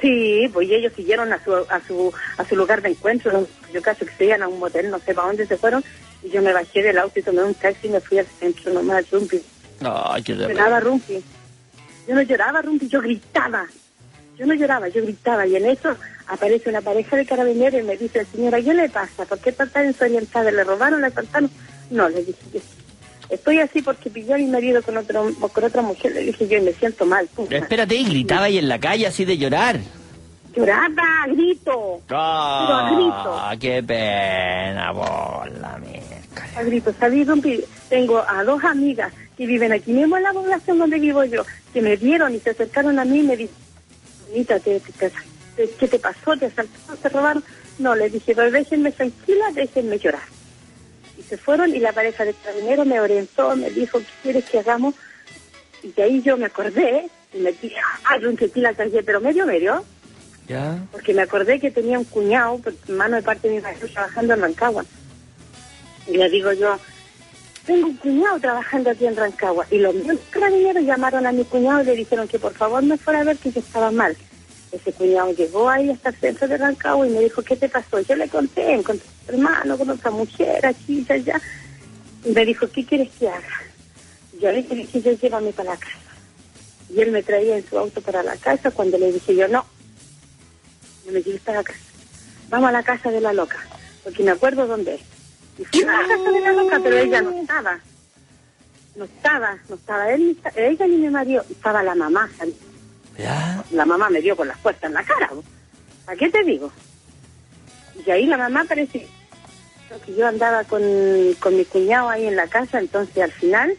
Sí, 0.00 0.48
pues 0.52 0.68
y 0.68 0.74
ellos 0.74 0.92
siguieron 0.94 1.32
a 1.32 1.42
su, 1.42 1.54
a 1.54 1.80
su, 1.86 2.12
a 2.36 2.44
su 2.48 2.56
lugar 2.56 2.82
de 2.82 2.90
encuentro. 2.90 3.48
Yo 3.72 3.82
caso 3.82 4.04
que 4.06 4.12
se 4.16 4.26
iban 4.26 4.42
a 4.42 4.48
un 4.48 4.58
motel, 4.58 4.90
no 4.90 4.98
sé 5.00 5.14
para 5.14 5.28
dónde 5.28 5.46
se 5.46 5.56
fueron. 5.56 5.82
Y 6.22 6.30
yo 6.30 6.42
me 6.42 6.52
bajé 6.52 6.82
del 6.82 6.98
auto 6.98 7.18
y 7.18 7.22
tomé 7.22 7.42
un 7.42 7.54
taxi 7.54 7.86
y 7.88 7.90
me 7.90 8.00
fui 8.00 8.18
al 8.18 8.26
centro 8.26 8.72
nomás, 8.72 9.10
Rumpi. 9.10 9.40
Ay, 9.80 10.22
qué. 10.22 10.34
Lloraba 10.34 10.80
Rumpi. 10.80 11.22
Yo 12.06 12.14
no 12.14 12.22
lloraba 12.22 12.62
Rumpi, 12.62 12.88
yo 12.88 13.00
gritaba. 13.00 13.66
Yo 14.38 14.46
no 14.46 14.54
lloraba, 14.54 14.88
yo 14.88 15.02
gritaba. 15.02 15.46
Y 15.46 15.56
en 15.56 15.66
eso 15.66 15.96
aparece 16.28 16.70
una 16.70 16.80
pareja 16.80 17.16
de 17.16 17.26
carabineros 17.26 17.80
y 17.80 17.84
me 17.84 17.96
dice, 17.96 18.24
señora, 18.26 18.60
¿qué 18.62 18.72
le 18.72 18.88
pasa? 18.88 19.24
¿Por 19.24 19.38
qué 19.40 19.50
está 19.50 19.66
tan 19.66 19.86
desorientada? 19.88 20.50
¿Le 20.50 20.62
robaron, 20.62 21.00
le 21.00 21.08
asaltaron? 21.08 21.50
No, 21.90 22.08
le 22.08 22.24
dije 22.24 22.38
yo. 22.54 22.60
Estoy 23.30 23.58
así 23.58 23.82
porque 23.82 24.08
pillé 24.08 24.34
a 24.34 24.38
mi 24.38 24.46
marido 24.46 24.82
con, 24.82 24.96
otro, 24.96 25.30
con 25.52 25.64
otra 25.64 25.82
mujer, 25.82 26.12
le 26.12 26.20
dije 26.22 26.48
yo, 26.48 26.58
y 26.58 26.62
me 26.62 26.72
siento 26.72 27.04
mal. 27.04 27.28
pum. 27.34 27.46
Espérate, 27.50 27.94
y 27.94 28.04
gritaba 28.04 28.44
ahí 28.44 28.58
en 28.58 28.68
la 28.68 28.78
calle 28.78 29.06
así 29.06 29.24
de 29.24 29.36
llorar. 29.36 29.78
Lloraba, 30.54 31.26
grito. 31.26 32.00
Ah, 32.10 33.54
qué 33.60 33.82
pena, 33.82 34.92
por 34.94 35.50
la 35.58 35.78
miércoles. 35.78 36.56
a 36.56 36.62
grito. 36.62 36.94
¿Sabes? 36.98 37.28
Tengo 37.88 38.24
a 38.26 38.44
dos 38.44 38.64
amigas 38.64 39.12
que 39.36 39.46
viven 39.46 39.72
aquí 39.72 39.92
mismo 39.92 40.16
en 40.16 40.22
la 40.22 40.32
población 40.32 40.78
donde 40.78 40.98
vivo 40.98 41.22
yo, 41.24 41.44
que 41.72 41.82
me 41.82 41.96
vieron 41.96 42.34
y 42.34 42.40
se 42.40 42.50
acercaron 42.50 42.98
a 42.98 43.04
mí 43.04 43.20
y 43.20 43.22
me 43.22 43.36
dijeron, 43.36 43.67
Anita, 44.30 44.58
¿te, 44.60 44.80
te- 44.80 45.10
te- 45.56 45.70
¿qué 45.78 45.88
te 45.88 45.98
pasó? 45.98 46.36
¿Te 46.36 46.46
asaltaron? 46.46 46.96
¿Te 47.02 47.08
robaron? 47.08 47.44
No, 47.78 47.94
les 47.94 48.12
dije, 48.12 48.34
pero 48.34 48.50
déjenme 48.50 48.92
tranquila, 48.92 49.46
déjenme 49.54 49.98
llorar. 49.98 50.22
Y 51.18 51.22
se 51.22 51.36
fueron 51.36 51.74
y 51.74 51.78
la 51.78 51.92
pareja 51.92 52.24
de 52.24 52.34
carabineros 52.34 52.86
me 52.86 53.00
orientó, 53.00 53.54
me 53.56 53.70
dijo, 53.70 53.98
¿qué 54.00 54.06
quieres 54.22 54.44
que 54.46 54.58
hagamos? 54.60 54.94
Y 55.82 55.92
de 55.92 56.02
ahí 56.02 56.22
yo 56.22 56.36
me 56.36 56.46
acordé 56.46 57.08
y 57.32 57.38
me 57.38 57.52
dije, 57.52 57.76
ay, 58.04 58.20
Rumpi, 58.20 58.46
aquí 58.46 58.60
la 58.60 58.74
cargué, 58.74 59.02
pero 59.02 59.20
medio, 59.20 59.46
medio 59.46 59.84
¿Ya? 60.48 60.78
porque 60.90 61.14
me 61.14 61.22
acordé 61.22 61.60
que 61.60 61.70
tenía 61.70 61.98
un 61.98 62.04
cuñado, 62.04 62.58
pues, 62.58 62.74
hermano 62.88 63.16
de 63.16 63.22
parte 63.22 63.48
de 63.48 63.56
mi 63.56 63.60
marido, 63.60 63.86
trabajando 63.88 64.34
en 64.34 64.40
Rancagua. 64.40 64.84
Y 66.06 66.16
le 66.16 66.28
digo 66.30 66.52
yo, 66.52 66.78
tengo 67.68 67.86
un 67.86 67.96
cuñado 67.98 68.40
trabajando 68.40 68.88
aquí 68.88 69.04
en 69.04 69.14
Rancagua. 69.14 69.66
Y 69.70 69.76
los 69.76 69.94
mismos 69.94 70.16
carabineros 70.30 70.84
llamaron 70.84 71.26
a 71.26 71.32
mi 71.32 71.44
cuñado 71.44 71.82
y 71.82 71.84
le 71.84 71.96
dijeron 71.96 72.26
que 72.26 72.38
por 72.38 72.54
favor 72.54 72.82
me 72.82 72.96
fuera 72.96 73.20
a 73.20 73.24
ver 73.24 73.36
que 73.36 73.52
yo 73.52 73.60
estaba 73.60 73.90
mal. 73.90 74.16
Ese 74.72 74.90
cuñado 74.94 75.32
llegó 75.32 75.68
ahí 75.68 75.90
hasta 75.90 76.08
el 76.08 76.16
centro 76.16 76.48
de 76.48 76.56
Rancagua 76.56 77.06
y 77.06 77.10
me 77.10 77.20
dijo, 77.20 77.42
¿qué 77.42 77.56
te 77.56 77.68
pasó? 77.68 78.00
Yo 78.00 78.16
le 78.16 78.26
conté, 78.30 78.72
encontré 78.72 79.06
a 79.06 79.26
tu 79.26 79.32
hermano 79.34 79.76
con 79.76 79.90
otra 79.90 80.10
mujer 80.10 80.64
aquí 80.64 81.04
y 81.06 81.12
allá. 81.12 81.42
Y 82.24 82.30
me 82.30 82.46
dijo, 82.46 82.66
¿qué 82.70 82.86
quieres 82.86 83.10
que 83.18 83.28
haga? 83.28 83.60
Yo 84.40 84.50
le 84.50 84.62
dije, 84.62 85.02
yo 85.02 85.12
llévame 85.12 85.52
para 85.52 85.72
la 85.72 85.76
casa. 85.76 85.98
Y 86.88 87.00
él 87.02 87.12
me 87.12 87.22
traía 87.22 87.58
en 87.58 87.68
su 87.68 87.78
auto 87.78 88.00
para 88.00 88.22
la 88.22 88.38
casa 88.38 88.70
cuando 88.70 88.96
le 88.96 89.12
dije 89.12 89.36
yo, 89.36 89.46
no, 89.46 89.66
no 91.04 91.12
me 91.12 91.22
lleves 91.22 91.42
para 91.42 91.58
la 91.58 91.64
casa. 91.64 91.80
Vamos 92.48 92.70
a 92.70 92.72
la 92.72 92.82
casa 92.82 93.10
de 93.10 93.20
la 93.20 93.34
loca, 93.34 93.58
porque 94.04 94.22
me 94.22 94.30
acuerdo 94.30 94.66
dónde 94.66 94.94
es. 94.94 95.17
Y 95.58 95.64
fui 95.64 95.82
a 95.82 95.86
la 95.86 96.08
casa 96.08 96.30
de 96.30 96.40
la 96.40 96.52
loca, 96.52 96.80
pero 96.82 96.96
ella 96.96 97.22
no 97.22 97.30
estaba. 97.30 97.78
No 98.96 99.04
estaba, 99.04 99.58
no 99.68 99.74
estaba 99.74 100.10
él, 100.10 100.36
ella 100.56 100.86
ni 100.86 100.96
mi 100.96 101.08
marido, 101.08 101.44
estaba 101.48 101.82
la 101.82 101.94
mamá. 101.94 102.28
¿sabes? 102.36 102.54
¿Ya? 103.16 103.64
La 103.72 103.84
mamá 103.84 104.08
me 104.10 104.20
dio 104.20 104.36
con 104.36 104.48
las 104.48 104.58
puertas 104.58 104.84
en 104.84 104.94
la 104.94 105.04
cara. 105.04 105.30
¿no? 105.32 105.42
¿A 106.06 106.16
qué 106.16 106.30
te 106.30 106.42
digo? 106.42 106.72
Y 108.04 108.10
ahí 108.10 108.26
la 108.26 108.38
mamá 108.38 108.64
parece 108.64 109.06
que 110.04 110.14
yo 110.14 110.26
andaba 110.26 110.64
con, 110.64 110.82
con 111.40 111.56
mi 111.56 111.64
cuñado 111.64 112.08
ahí 112.08 112.26
en 112.26 112.36
la 112.36 112.46
casa, 112.46 112.78
entonces 112.78 113.22
al 113.22 113.32
final, 113.32 113.76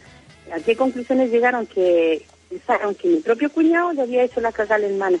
¿a 0.52 0.60
qué 0.60 0.76
conclusiones 0.76 1.30
llegaron? 1.30 1.66
Que 1.66 2.26
pensaron 2.48 2.94
que 2.94 3.08
mi 3.08 3.20
propio 3.20 3.50
cuñado 3.50 3.92
le 3.92 4.02
había 4.02 4.24
hecho 4.24 4.40
la 4.40 4.52
cagada 4.52 4.76
al 4.76 4.92
hermano. 4.92 5.18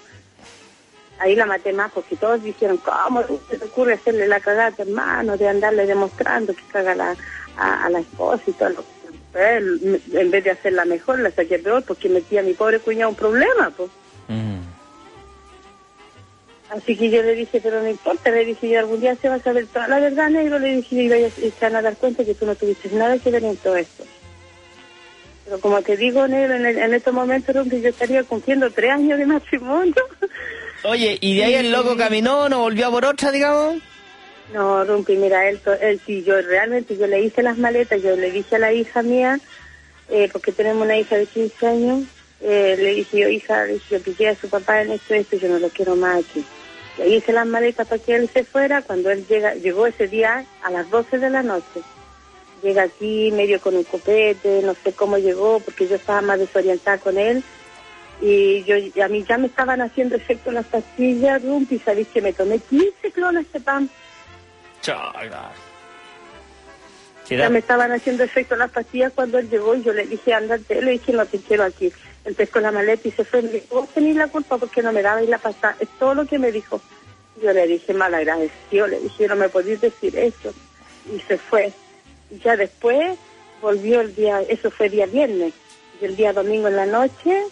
Ahí 1.20 1.36
la 1.36 1.44
maté 1.46 1.72
más 1.72 1.92
porque 1.92 2.16
todos 2.16 2.42
dijeron, 2.42 2.78
¿cómo 2.78 3.22
se 3.48 3.58
te 3.58 3.64
ocurre 3.66 3.94
hacerle 3.94 4.26
la 4.26 4.40
cagada 4.40 4.68
a 4.68 4.72
tu 4.72 4.82
hermano? 4.82 5.36
De 5.36 5.46
andarle 5.48 5.86
demostrando 5.86 6.54
que 6.54 6.62
caga 6.72 6.94
la, 6.94 7.14
a, 7.56 7.84
a 7.84 7.90
la 7.90 8.00
esposa 8.00 8.42
y 8.46 8.52
todo. 8.52 8.70
lo 8.70 8.82
que- 9.32 9.56
Él, 9.56 10.02
en 10.12 10.30
vez 10.30 10.44
de 10.44 10.50
hacerla 10.52 10.84
mejor, 10.86 11.18
la 11.20 11.30
saqué 11.30 11.58
peor 11.58 11.84
porque 11.84 12.08
metía 12.08 12.40
a 12.40 12.42
mi 12.42 12.54
pobre 12.54 12.80
cuñado 12.80 13.10
un 13.10 13.16
problema, 13.16 13.70
pues. 13.76 13.90
Mm. 14.28 14.60
Así 16.70 16.96
que 16.96 17.10
yo 17.10 17.22
le 17.22 17.34
dije, 17.34 17.60
pero 17.60 17.82
no 17.82 17.88
importa, 17.88 18.30
le 18.30 18.44
dije 18.44 18.68
yo, 18.70 18.78
algún 18.78 19.00
día 19.00 19.16
se 19.16 19.28
va 19.28 19.34
a 19.34 19.42
saber 19.42 19.66
toda 19.68 19.88
la 19.88 19.98
verdad, 20.00 20.30
negro, 20.30 20.58
le 20.58 20.76
dije 20.76 21.04
yo, 21.08 21.16
y 21.16 21.50
se 21.50 21.56
van 21.60 21.76
a 21.76 21.82
dar 21.82 21.96
cuenta 21.96 22.24
que 22.24 22.34
tú 22.34 22.46
no 22.46 22.54
tuviste 22.54 22.88
nada 22.90 23.18
que 23.18 23.30
ver 23.30 23.44
en 23.44 23.56
todo 23.56 23.76
esto. 23.76 24.04
Pero 25.44 25.60
como 25.60 25.82
te 25.82 25.96
digo, 25.96 26.26
negro, 26.28 26.54
en, 26.54 26.64
el- 26.66 26.78
en 26.78 26.94
estos 26.94 27.12
momentos, 27.12 27.54
yo 27.68 27.88
estaría 27.88 28.22
cumpliendo 28.24 28.70
tres 28.70 28.92
años 28.92 29.18
de 29.18 29.26
matrimonio. 29.26 29.94
Oye, 30.82 31.18
¿y 31.20 31.36
de 31.36 31.44
ahí 31.44 31.54
el 31.54 31.72
loco 31.72 31.96
caminó, 31.96 32.48
no 32.48 32.60
volvió 32.60 32.88
a 32.88 32.90
por 32.90 33.04
otra, 33.04 33.30
digamos? 33.30 33.82
No, 34.52 34.84
Rumpi, 34.84 35.16
mira, 35.16 35.48
él, 35.48 35.60
él 35.80 36.00
sí, 36.04 36.24
yo 36.24 36.40
realmente, 36.40 36.96
yo 36.96 37.06
le 37.06 37.20
hice 37.20 37.42
las 37.42 37.58
maletas, 37.58 38.02
yo 38.02 38.16
le 38.16 38.30
dije 38.30 38.56
a 38.56 38.58
la 38.58 38.72
hija 38.72 39.02
mía, 39.02 39.38
eh, 40.08 40.28
porque 40.32 40.52
tenemos 40.52 40.84
una 40.84 40.98
hija 40.98 41.16
de 41.16 41.26
15 41.26 41.66
años, 41.66 42.04
eh, 42.40 42.74
le 42.78 42.94
dije 42.94 43.18
yo, 43.18 43.28
hija, 43.28 43.66
yo 43.90 44.00
pillé 44.00 44.30
a 44.30 44.34
su 44.34 44.48
papá 44.48 44.82
en 44.82 44.92
esto, 44.92 45.14
esto, 45.14 45.36
yo 45.36 45.48
no 45.48 45.58
lo 45.58 45.68
quiero 45.68 45.94
más 45.94 46.24
aquí. 46.24 46.44
Le 46.98 47.08
hice 47.08 47.32
las 47.32 47.46
maletas 47.46 47.86
para 47.86 48.02
que 48.02 48.16
él 48.16 48.28
se 48.32 48.44
fuera, 48.44 48.82
cuando 48.82 49.10
él 49.10 49.24
llega, 49.28 49.54
llegó 49.54 49.86
ese 49.86 50.08
día 50.08 50.44
a 50.62 50.70
las 50.70 50.90
12 50.90 51.18
de 51.18 51.30
la 51.30 51.42
noche. 51.42 51.82
Llega 52.62 52.82
aquí 52.82 53.30
medio 53.32 53.60
con 53.60 53.76
un 53.76 53.84
copete, 53.84 54.62
no 54.62 54.74
sé 54.74 54.92
cómo 54.92 55.16
llegó, 55.16 55.60
porque 55.60 55.86
yo 55.86 55.96
estaba 55.96 56.20
más 56.22 56.38
desorientada 56.38 56.98
con 56.98 57.16
él. 57.18 57.44
Y 58.20 58.64
yo 58.64 58.76
y 58.76 59.00
a 59.00 59.08
mí 59.08 59.24
ya 59.26 59.38
me 59.38 59.46
estaban 59.46 59.80
haciendo 59.80 60.16
efecto 60.16 60.50
las 60.50 60.66
pastillas, 60.66 61.42
Rumpi, 61.42 61.78
sabéis 61.78 62.08
que 62.08 62.20
me 62.20 62.32
tomé 62.32 62.58
15 62.58 63.12
clones 63.12 63.50
de 63.52 63.60
pan. 63.60 63.88
Ya 67.28 67.48
me 67.48 67.60
estaban 67.60 67.92
haciendo 67.92 68.24
efecto 68.24 68.56
las 68.56 68.70
pastillas 68.70 69.12
cuando 69.14 69.38
él 69.38 69.48
llegó 69.48 69.74
y 69.74 69.82
yo 69.82 69.92
le 69.92 70.04
dije, 70.04 70.34
andate, 70.34 70.82
le 70.82 70.92
dije, 70.92 71.12
no 71.12 71.24
te 71.26 71.38
quiero 71.38 71.64
aquí. 71.64 71.92
Él 72.24 72.34
pescó 72.34 72.60
la 72.60 72.72
maleta 72.72 73.06
y 73.06 73.12
se 73.12 73.24
fue. 73.24 73.42
Me 73.42 73.50
dijo, 73.50 73.66
vos 73.70 73.88
tenés 73.90 74.16
la 74.16 74.28
culpa 74.28 74.58
porque 74.58 74.82
no 74.82 74.92
me 74.92 75.00
dabais 75.00 75.28
la 75.28 75.38
pasada. 75.38 75.76
Es 75.78 75.88
todo 75.98 76.14
lo 76.14 76.26
que 76.26 76.38
me 76.38 76.50
dijo. 76.50 76.80
Yo 77.40 77.52
le 77.52 77.66
dije, 77.66 77.94
mal 77.94 78.14
agradecido, 78.14 78.86
le 78.86 79.00
dije, 79.00 79.28
no 79.28 79.36
me 79.36 79.48
podéis 79.48 79.80
decir 79.80 80.16
eso. 80.18 80.52
Y 81.14 81.20
se 81.20 81.38
fue. 81.38 81.72
Y 82.30 82.38
ya 82.40 82.56
después 82.56 83.16
volvió 83.62 84.00
el 84.00 84.14
día, 84.14 84.42
eso 84.42 84.70
fue 84.70 84.88
día 84.88 85.06
viernes. 85.06 85.54
Y 86.00 86.04
el 86.06 86.16
día 86.16 86.32
domingo 86.32 86.68
en 86.68 86.76
la 86.76 86.86
noche, 86.86 87.44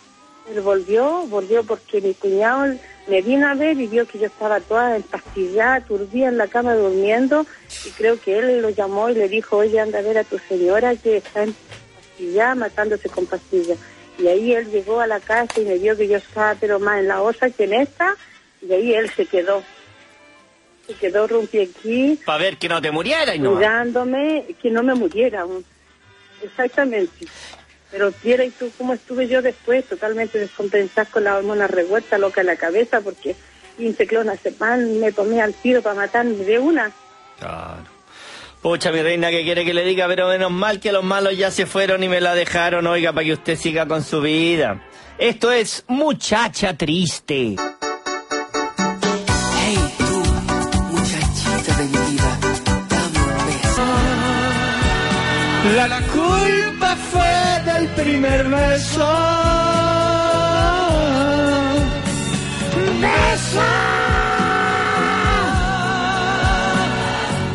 él 0.55 0.61
volvió, 0.61 1.27
volvió 1.27 1.63
porque 1.65 2.01
mi 2.01 2.15
cuñado 2.15 2.75
me 3.07 3.23
vino 3.23 3.49
a 3.49 3.55
ver 3.55 3.79
y 3.79 3.87
vio 3.87 4.07
que 4.07 4.19
yo 4.19 4.27
estaba 4.27 4.61
toda 4.61 4.97
empastillada, 4.97 5.81
turbía 5.83 6.29
en 6.29 6.37
la 6.39 6.47
cama 6.49 6.75
durmiendo. 6.75 7.47
Y 7.87 7.91
creo 7.91 8.21
que 8.21 8.39
él 8.39 8.61
lo 8.63 8.71
llamó 8.71 9.09
y 9.11 9.15
le 9.15 9.29
dijo, 9.29 9.59
oye, 9.59 9.81
anda 9.81 9.99
a 9.99 10.03
ver 10.03 10.19
a 10.19 10.25
tu 10.25 10.39
señora 10.39 10.95
que 10.97 11.19
está 11.19 11.45
empastillada, 11.45 12.55
matándose 12.55 13.09
con 13.09 13.27
pastillas. 13.27 13.79
Y 14.19 14.27
ahí 14.27 14.53
él 14.53 14.71
llegó 14.71 15.01
a 15.01 15.07
la 15.07 15.21
casa 15.21 15.61
y 15.61 15.65
me 15.65 15.79
vio 15.79 15.97
que 15.97 16.09
yo 16.09 16.17
estaba 16.17 16.55
pero 16.59 16.79
más 16.81 16.99
en 17.01 17.09
la 17.09 17.23
osa 17.23 17.51
que 17.51 17.65
en 17.65 17.75
esta. 17.75 18.15
Y 18.61 18.73
ahí 18.73 18.95
él 18.95 19.09
se 19.11 19.27
quedó. 19.27 19.63
Se 20.87 20.95
quedó 20.95 21.27
rompí 21.27 21.61
aquí, 21.61 22.19
Para 22.25 22.39
ver 22.39 22.57
que 22.57 22.69
no 22.69 22.81
te 22.81 22.91
murieras 22.91 23.37
y 23.37 23.39
no. 23.39 23.55
cuidándome, 23.55 24.45
que 24.61 24.71
no 24.71 24.83
me 24.83 24.95
muriera. 24.95 25.47
Exactamente. 26.43 27.27
Pero 27.91 28.13
viera 28.23 28.45
y 28.45 28.51
tú 28.51 28.71
cómo 28.77 28.95
estuve 28.95 29.29
yo 29.29 29.41
después, 29.41 29.85
totalmente 29.85 30.39
descompensada 30.39 31.11
con 31.11 31.25
la 31.25 31.37
hormona 31.37 31.67
revuelta, 31.67 32.19
loca 32.19 32.43
en 32.43 32.49
la 32.49 32.57
cabeza, 32.57 33.01
porque 33.01 33.35
inciclonazepam 33.79 34.99
me 34.99 35.13
tomé 35.13 35.41
al 35.41 35.55
tiro 35.55 35.83
para 35.83 35.95
matarme 35.95 36.45
de 36.45 36.59
una. 36.59 36.93
Claro. 37.39 37.99
Pucha, 38.61 38.91
mi 38.91 39.01
reina, 39.03 39.31
que 39.31 39.45
quiere 39.45 39.65
que 39.65 39.73
le 39.73 39.85
diga, 39.85 40.09
pero 40.09 40.29
menos 40.29 40.51
mal 40.51 40.81
que 40.81 40.91
los 40.91 41.05
malos 41.05 41.37
ya 41.37 41.51
se 41.51 41.65
fueron 41.65 42.03
y 42.03 42.09
me 42.09 42.21
la 42.21 42.35
dejaron, 42.35 42.87
oiga, 42.89 43.13
para 43.13 43.25
que 43.25 43.33
usted 43.35 43.57
siga 43.57 43.87
con 43.87 44.03
su 44.03 44.21
vida. 44.21 44.83
Esto 45.17 45.53
es 45.53 45.85
Muchacha 45.87 46.77
Triste. 46.77 47.57
Primer 58.09 58.43
beso. 58.49 59.07
Beso. 63.03 63.63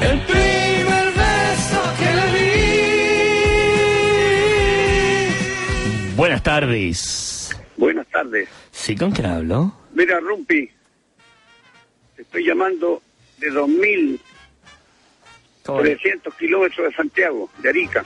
El 0.02 0.20
primer 0.22 1.06
beso 1.24 1.82
que 1.98 2.10
le 2.18 2.26
di. 6.06 6.16
Buenas 6.16 6.44
tardes. 6.44 7.50
Buenas 7.78 8.06
tardes. 8.08 8.48
¿Sí 8.72 8.96
con 8.96 9.10
quién 9.12 9.26
hablo? 9.26 9.74
Mira, 9.96 10.20
Rumpi, 10.20 10.70
te 12.16 12.22
estoy 12.22 12.46
llamando 12.46 13.02
de 13.40 13.52
2.300 13.52 14.20
¿Cómo 15.66 15.82
le- 15.82 15.98
kilómetros 16.38 16.88
de 16.90 16.94
Santiago, 16.96 17.50
de 17.58 17.70
Arica. 17.70 18.04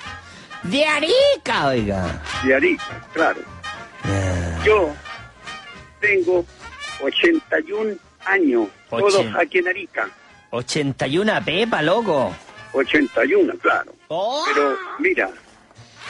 De 0.67 0.85
Arica, 0.85 1.67
oiga. 1.67 2.21
De 2.43 2.53
Arica, 2.53 3.07
claro. 3.13 3.39
Yo 4.65 4.93
tengo 6.01 6.45
81 7.01 7.95
años, 8.25 8.67
todos 8.89 9.25
aquí 9.39 9.59
en 9.59 9.67
Arica. 9.69 10.09
81 10.51 11.45
pepa, 11.45 11.81
loco. 11.81 12.35
81, 12.73 13.53
claro. 13.61 13.93
Oh. 14.09 14.43
Pero 14.45 14.77
mira, 14.99 15.29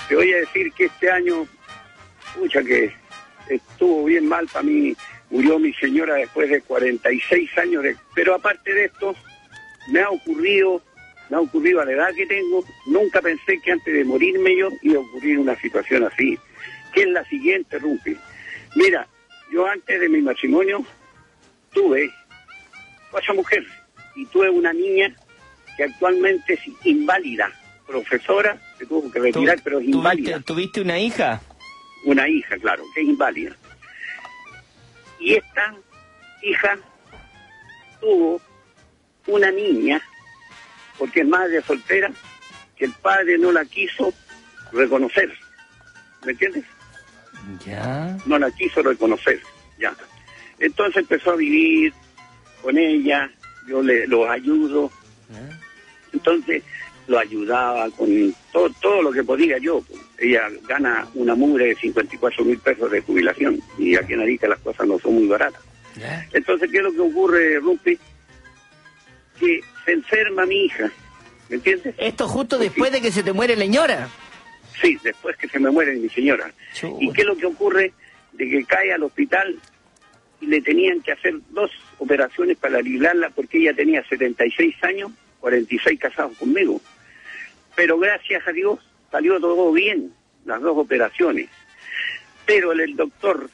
te 0.08 0.16
voy 0.16 0.34
a 0.34 0.38
decir 0.38 0.72
que 0.74 0.86
este 0.86 1.12
año, 1.12 1.46
pucha 2.36 2.64
que 2.64 2.94
estuvo 3.50 4.06
bien 4.06 4.28
mal 4.28 4.48
para 4.48 4.64
mí. 4.64 4.96
Murió 5.30 5.60
mi 5.60 5.74
señora 5.74 6.16
después 6.16 6.50
de 6.50 6.62
46 6.62 7.58
años. 7.58 7.84
De, 7.84 7.96
pero 8.16 8.34
aparte 8.34 8.74
de 8.74 8.86
esto, 8.86 9.14
me 9.92 10.02
ha 10.02 10.10
ocurrido, 10.10 10.82
me 11.30 11.38
ha 11.38 11.40
ocurrido 11.42 11.82
a 11.82 11.86
la 11.86 11.92
edad 11.92 12.14
que 12.16 12.26
tengo, 12.26 12.64
nunca 12.86 13.22
pensé 13.22 13.60
que 13.60 13.72
antes 13.72 13.94
de 13.94 14.04
morirme 14.06 14.56
yo 14.58 14.70
iba 14.82 14.98
a 14.98 15.04
ocurrir 15.04 15.40
una 15.40 15.56
situación 15.60 16.04
así. 16.06 16.38
Que 16.94 17.02
es 17.02 17.08
la 17.10 17.24
siguiente, 17.26 17.78
Rumpi. 17.80 18.16
Mira, 18.76 19.08
yo 19.52 19.66
antes 19.68 20.00
de 20.00 20.10
mi 20.10 20.22
matrimonio 20.22 20.84
tuve 21.74 22.12
otra 23.12 23.34
mujer 23.34 23.66
y 24.16 24.26
tuve 24.28 24.50
una 24.50 24.74
niña 24.74 25.16
que 25.76 25.84
actualmente 25.84 26.54
es 26.54 26.62
inválida, 26.86 27.52
profesora, 27.86 28.60
se 28.78 28.86
tuvo 28.86 29.12
que 29.12 29.20
retirar, 29.20 29.58
¿Tú- 29.58 29.62
pero 29.64 29.80
es 29.80 29.86
inválida. 29.88 30.40
¿Tuviste 30.42 30.82
una 30.82 30.98
hija? 31.00 31.42
Una 32.06 32.28
hija, 32.28 32.58
claro, 32.58 32.84
que 32.96 33.02
es 33.02 33.08
inválida. 33.08 33.56
Y 35.20 35.34
esta 35.36 35.76
hija 36.42 36.78
tuvo 38.00 38.40
una 39.28 39.52
niña, 39.52 40.02
porque 40.98 41.22
es 41.22 41.28
madre 41.28 41.62
soltera, 41.62 42.12
que 42.76 42.86
el 42.86 42.94
padre 42.94 43.38
no 43.38 43.52
la 43.52 43.66
quiso 43.66 44.14
reconocer. 44.72 45.32
¿Me 46.26 46.32
entiendes? 46.32 46.64
Ya. 47.66 48.18
no 48.26 48.38
la 48.38 48.52
quiso 48.52 48.82
reconocer, 48.82 49.40
ya. 49.80 49.96
Entonces 50.60 50.98
empezó 50.98 51.32
a 51.32 51.36
vivir 51.36 51.94
con 52.62 52.78
ella, 52.78 53.30
yo 53.68 53.82
le 53.82 54.08
los 54.08 54.28
ayudo, 54.30 54.92
entonces 56.12 56.64
lo 57.08 57.20
ayudaba 57.20 57.90
con 57.92 58.36
todo, 58.52 58.70
todo 58.82 59.02
lo 59.02 59.12
que 59.12 59.24
podía 59.24 59.58
yo. 59.60 59.82
Ella 60.18 60.50
gana 60.68 61.08
una 61.14 61.36
mugre 61.36 61.68
de 61.68 61.76
54 61.76 62.44
mil 62.44 62.58
pesos 62.60 62.92
de 62.92 63.02
jubilación 63.02 63.60
y 63.78 63.96
aquí 63.96 64.14
en 64.14 64.22
Arica 64.22 64.48
las 64.48 64.60
cosas 64.60 64.88
no 64.88 65.00
son 65.00 65.16
muy 65.16 65.28
baratas. 65.28 65.62
Ya. 65.96 66.28
Entonces, 66.34 66.70
¿qué 66.70 66.78
es 66.78 66.84
lo 66.84 66.92
que 66.92 67.00
ocurre, 67.00 67.60
Rumpi? 67.60 67.98
Que 69.40 69.62
se 69.86 69.92
enferma 69.92 70.46
mi 70.46 70.66
hija, 70.66 70.92
¿me 71.50 71.58
entiendes? 71.58 71.96
Esto 71.98 72.28
justo 72.28 72.58
después 72.58 72.92
de 72.92 73.02
que 73.02 73.12
se 73.12 73.24
te 73.24 73.34
muere 73.34 73.56
la 73.56 73.64
señora. 73.64 74.10
Sí, 74.82 74.98
después 75.04 75.36
que 75.38 75.48
se 75.48 75.60
me 75.60 75.72
muere 75.72 75.96
mi 75.96 76.10
señora. 76.10 76.52
¿Y 77.00 77.12
qué 77.12 77.22
es 77.22 77.28
lo 77.28 77.38
que 77.38 77.46
ocurre? 77.46 77.94
De 78.34 78.48
que 78.48 78.64
cae 78.66 78.94
al 78.94 79.04
hospital 79.04 79.60
y 80.40 80.46
le 80.46 80.62
tenían 80.62 81.02
que 81.02 81.12
hacer 81.12 81.36
dos 81.50 81.72
operaciones 81.98 82.58
para 82.58 82.82
librarla 82.82 83.30
porque 83.32 83.58
ella 83.58 83.74
tenía 83.74 84.04
76 84.08 84.76
años, 84.84 85.12
46 85.40 86.00
casados 86.00 86.38
conmigo. 86.38 86.80
Pero 87.76 87.98
gracias 87.98 88.48
a 88.48 88.52
Dios 88.52 88.80
salió 89.12 89.40
todo 89.40 89.72
bien, 89.72 90.14
las 90.46 90.62
dos 90.62 90.78
operaciones. 90.78 91.50
Pero 92.46 92.72
el, 92.72 92.82
el 92.82 92.96
doctor 92.96 93.50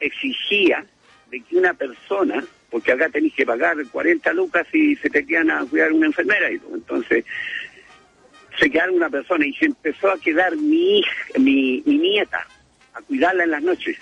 exigía 0.00 0.84
de 1.30 1.40
que 1.42 1.56
una 1.56 1.74
persona, 1.74 2.44
porque 2.70 2.92
acá 2.92 3.08
tenéis 3.08 3.34
que 3.34 3.46
pagar 3.46 3.76
40 3.90 4.32
lucas 4.34 4.66
y 4.72 4.96
se 4.96 5.08
te 5.08 5.24
quedan 5.24 5.50
a 5.50 5.64
cuidar 5.64 5.92
una 5.92 6.06
enfermera 6.06 6.50
y. 6.50 6.60
Entonces, 6.72 7.24
se 8.58 8.70
quedaron 8.70 8.96
una 8.96 9.08
persona 9.08 9.46
y 9.46 9.54
se 9.54 9.66
empezó 9.66 10.10
a 10.10 10.18
quedar 10.18 10.56
mi 10.56 10.98
hija, 10.98 11.12
mi, 11.38 11.82
mi 11.86 11.98
nieta, 11.98 12.46
a 12.92 13.00
cuidarla 13.02 13.44
en 13.44 13.50
las 13.52 13.62
noches. 13.62 13.96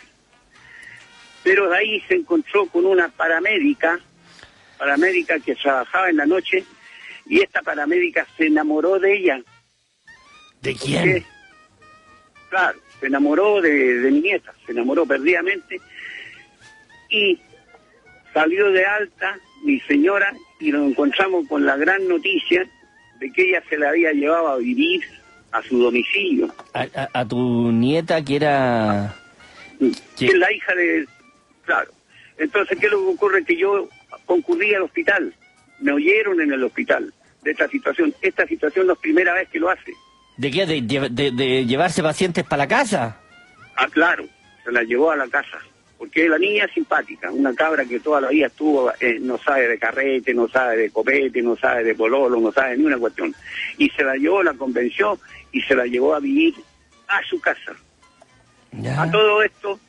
Pero 1.45 1.69
de 1.69 1.77
ahí 1.77 2.01
se 2.09 2.15
encontró 2.15 2.67
con 2.67 2.87
una 2.87 3.09
paramédica, 3.09 4.01
paramédica 4.79 5.39
que 5.39 5.55
trabajaba 5.55 6.11
en 6.11 6.17
la 6.17 6.27
noche, 6.27 6.65
y 7.27 7.41
esta 7.41 7.63
paramédica 7.63 8.27
se 8.37 8.47
enamoró 8.47 8.99
de 8.99 9.17
ella. 9.17 9.41
¿De 10.63 10.73
porque, 10.73 10.87
quién? 10.87 11.25
Claro, 12.49 12.79
se 12.99 13.07
enamoró 13.07 13.61
de, 13.61 14.01
de 14.01 14.11
mi 14.11 14.23
nieta, 14.23 14.55
se 14.65 14.73
enamoró 14.73 15.07
perdidamente, 15.07 15.81
y 17.11 17.39
salió 18.37 18.71
de 18.71 18.85
alta 18.85 19.39
mi 19.65 19.81
señora 19.81 20.31
y 20.61 20.71
nos 20.71 20.91
encontramos 20.91 21.49
con 21.49 21.65
la 21.65 21.75
gran 21.77 22.07
noticia 22.07 22.67
de 23.19 23.33
que 23.33 23.49
ella 23.49 23.63
se 23.71 23.79
la 23.79 23.89
había 23.89 24.13
llevado 24.13 24.49
a 24.49 24.57
vivir 24.59 25.03
a 25.53 25.63
su 25.63 25.79
domicilio. 25.79 26.55
A, 26.75 26.83
a- 26.83 27.09
a 27.21 27.25
tu 27.27 27.73
nieta 27.73 28.23
que 28.23 28.37
era... 28.37 29.15
Que 30.19 30.27
es 30.27 30.35
la 30.35 30.53
hija 30.53 30.75
de... 30.75 31.07
Claro. 31.65 31.91
Entonces, 32.37 32.79
¿qué 32.79 32.87
es 32.87 32.93
lo 32.93 32.99
que 32.99 33.13
ocurre? 33.15 33.43
Que 33.45 33.57
yo 33.57 33.89
concurrí 34.27 34.75
al 34.75 34.83
hospital. 34.83 35.33
Me 35.81 35.93
oyeron 35.93 36.39
en 36.43 36.53
el 36.53 36.63
hospital 36.63 37.13
de 37.43 37.51
esta 37.53 37.67
situación. 37.69 38.15
Esta 38.21 38.47
situación 38.47 38.87
no 38.87 38.93
es 38.93 38.99
primera 38.99 39.33
vez 39.33 39.49
que 39.49 39.59
lo 39.59 39.71
hace. 39.71 39.93
¿De 40.37 40.51
qué? 40.51 40.67
¿De, 40.67 40.83
lle- 40.83 41.09
de- 41.09 41.31
de 41.31 41.65
llevarse 41.65 42.03
pacientes 42.03 42.45
para 42.45 42.65
la 42.65 42.69
casa? 42.69 43.19
Ah, 43.77 43.89
claro, 43.91 44.27
se 44.63 44.73
la 44.73 44.83
llevó 44.83 45.11
a 45.11 45.17
la 45.17 45.27
casa. 45.29 45.59
Porque 45.99 46.29
la 46.29 46.39
niña 46.39 46.65
es 46.65 46.73
simpática, 46.73 47.31
una 47.31 47.55
cabra 47.55 47.85
que 47.85 48.01
toda 48.01 48.21
la 48.21 48.29
vida 48.29 48.49
estuvo, 48.49 48.93
eh, 49.01 49.19
no 49.21 49.39
sabe 49.39 49.69
de 49.69 49.79
carrete, 49.79 50.35
no 50.35 50.47
sabe 50.47 50.77
de 50.77 50.91
copete, 50.91 51.41
no 51.41 51.57
sabe 51.57 51.85
de 51.85 51.95
pololo, 51.95 52.39
no 52.39 52.53
sabe 52.53 52.77
ni 52.77 52.85
una 52.85 52.99
cuestión. 52.99 53.35
Y 53.79 53.89
se 53.91 54.05
la 54.05 54.15
llevó, 54.15 54.43
la 54.43 54.53
convenció 54.53 55.19
y 55.53 55.63
se 55.63 55.75
la 55.75 55.87
llevó 55.87 56.15
a 56.15 56.21
vivir 56.21 56.55
a 57.09 57.23
su 57.23 57.41
casa. 57.41 57.75
Ya. 58.73 59.03
A 59.03 59.11
todo 59.11 59.43
esto 59.43 59.81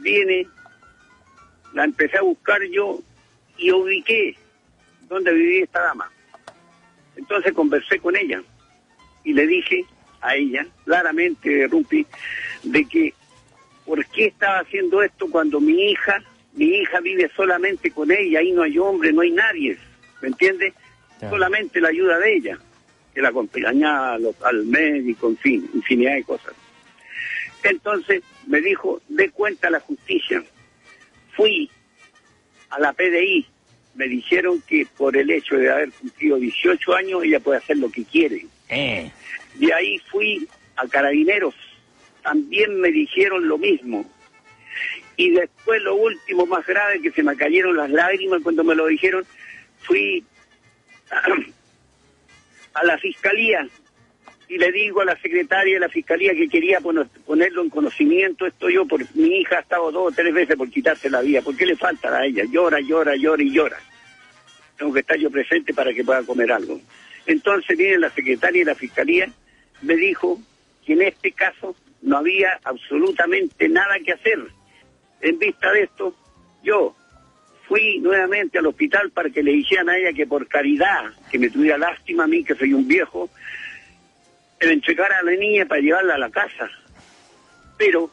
viene, 0.00 0.46
la 1.72 1.84
empecé 1.84 2.18
a 2.18 2.22
buscar 2.22 2.60
yo 2.64 2.98
y 3.56 3.70
ubiqué 3.70 4.36
dónde 5.08 5.32
vivía 5.32 5.64
esta 5.64 5.82
dama. 5.82 6.10
Entonces 7.16 7.52
conversé 7.52 8.00
con 8.00 8.16
ella 8.16 8.42
y 9.22 9.32
le 9.32 9.46
dije 9.46 9.84
a 10.20 10.34
ella, 10.34 10.66
claramente, 10.84 11.66
Rupi, 11.68 12.06
de 12.62 12.84
que 12.86 13.14
qué 14.12 14.26
estaba 14.26 14.60
haciendo 14.60 15.02
esto 15.02 15.28
cuando 15.30 15.60
mi 15.60 15.90
hija, 15.90 16.22
mi 16.54 16.66
hija 16.66 17.00
vive 17.00 17.30
solamente 17.34 17.90
con 17.90 18.10
ella, 18.10 18.40
ahí 18.40 18.52
no 18.52 18.62
hay 18.62 18.78
hombre, 18.78 19.12
no 19.12 19.22
hay 19.22 19.30
nadie, 19.30 19.76
¿me 20.20 20.28
entiendes? 20.28 20.74
Solamente 21.20 21.80
la 21.80 21.88
ayuda 21.88 22.18
de 22.18 22.36
ella, 22.36 22.58
que 23.14 23.22
la 23.22 23.28
acompañaba 23.28 24.18
al 24.44 24.64
médico, 24.64 25.28
en 25.28 25.36
fin, 25.36 25.70
infinidad 25.72 26.14
de 26.14 26.24
cosas. 26.24 26.54
Entonces 27.62 28.22
me 28.46 28.60
dijo, 28.60 29.00
dé 29.08 29.30
cuenta 29.30 29.68
a 29.68 29.70
la 29.70 29.80
justicia. 29.80 30.42
Fui 31.36 31.70
a 32.70 32.80
la 32.80 32.92
PDI, 32.92 33.46
me 33.94 34.08
dijeron 34.08 34.60
que 34.66 34.86
por 34.96 35.16
el 35.16 35.30
hecho 35.30 35.56
de 35.56 35.70
haber 35.70 35.92
cumplido 35.92 36.38
18 36.38 36.94
años 36.94 37.22
ella 37.22 37.40
puede 37.40 37.58
hacer 37.58 37.76
lo 37.78 37.90
que 37.90 38.04
quiere. 38.04 38.46
Eh. 38.68 39.10
De 39.54 39.72
ahí 39.72 39.98
fui 40.10 40.48
a 40.76 40.88
Carabineros, 40.88 41.54
también 42.22 42.80
me 42.80 42.90
dijeron 42.90 43.48
lo 43.48 43.58
mismo. 43.58 44.10
Y 45.16 45.30
después 45.30 45.82
lo 45.82 45.94
último 45.96 46.46
más 46.46 46.66
grave, 46.66 47.00
que 47.02 47.10
se 47.10 47.22
me 47.22 47.36
cayeron 47.36 47.76
las 47.76 47.90
lágrimas 47.90 48.42
cuando 48.42 48.64
me 48.64 48.74
lo 48.74 48.86
dijeron, 48.86 49.24
fui 49.80 50.24
a 52.74 52.84
la 52.84 52.98
fiscalía 52.98 53.68
y 54.48 54.58
le 54.58 54.70
digo 54.72 55.00
a 55.00 55.04
la 55.04 55.16
secretaria 55.20 55.74
de 55.74 55.80
la 55.80 55.88
fiscalía 55.88 56.34
que 56.34 56.48
quería 56.48 56.78
poner- 56.80 57.08
ponerlo 57.24 57.62
en 57.62 57.70
conocimiento 57.70 58.46
esto 58.46 58.68
yo, 58.68 58.86
porque 58.86 59.06
mi 59.14 59.40
hija 59.40 59.58
ha 59.58 59.60
estado 59.60 59.90
dos 59.90 60.12
o 60.12 60.14
tres 60.14 60.32
veces 60.34 60.56
por 60.56 60.70
quitarse 60.70 61.08
la 61.08 61.20
vida. 61.22 61.40
¿Por 61.42 61.56
qué 61.56 61.64
le 61.66 61.76
falta 61.76 62.14
a 62.16 62.26
ella? 62.26 62.44
Llora, 62.50 62.78
llora, 62.80 63.14
llora 63.16 63.42
y 63.42 63.50
llora. 63.50 63.78
Tengo 64.76 64.92
que 64.92 65.00
estar 65.00 65.16
yo 65.16 65.30
presente 65.30 65.72
para 65.72 65.92
que 65.94 66.04
pueda 66.04 66.22
comer 66.22 66.52
algo. 66.52 66.80
Entonces 67.26 67.78
viene 67.78 67.98
la 67.98 68.10
secretaria 68.10 68.60
de 68.62 68.70
la 68.72 68.74
fiscalía, 68.74 69.30
me 69.80 69.96
dijo 69.96 70.38
que 70.84 70.94
en 70.94 71.02
este 71.02 71.32
caso 71.32 71.74
no 72.02 72.18
había 72.18 72.60
absolutamente 72.64 73.68
nada 73.68 73.94
que 74.04 74.12
hacer. 74.12 74.38
En 75.20 75.38
vista 75.38 75.70
de 75.72 75.84
esto, 75.84 76.14
yo 76.62 76.94
fui 77.68 77.98
nuevamente 78.00 78.58
al 78.58 78.66
hospital 78.66 79.10
para 79.12 79.30
que 79.30 79.42
le 79.42 79.52
dijeran 79.52 79.88
a 79.88 79.96
ella 79.96 80.12
que 80.12 80.26
por 80.26 80.46
caridad, 80.48 81.12
que 81.30 81.38
me 81.38 81.50
tuviera 81.50 81.78
lástima 81.78 82.24
a 82.24 82.26
mí, 82.26 82.44
que 82.44 82.54
soy 82.54 82.74
un 82.74 82.86
viejo, 82.86 83.30
le 84.60 84.72
entregara 84.72 85.18
a 85.18 85.22
la 85.22 85.32
niña 85.32 85.64
para 85.66 85.80
llevarla 85.80 86.14
a 86.14 86.18
la 86.18 86.30
casa. 86.30 86.68
Pero 87.78 88.10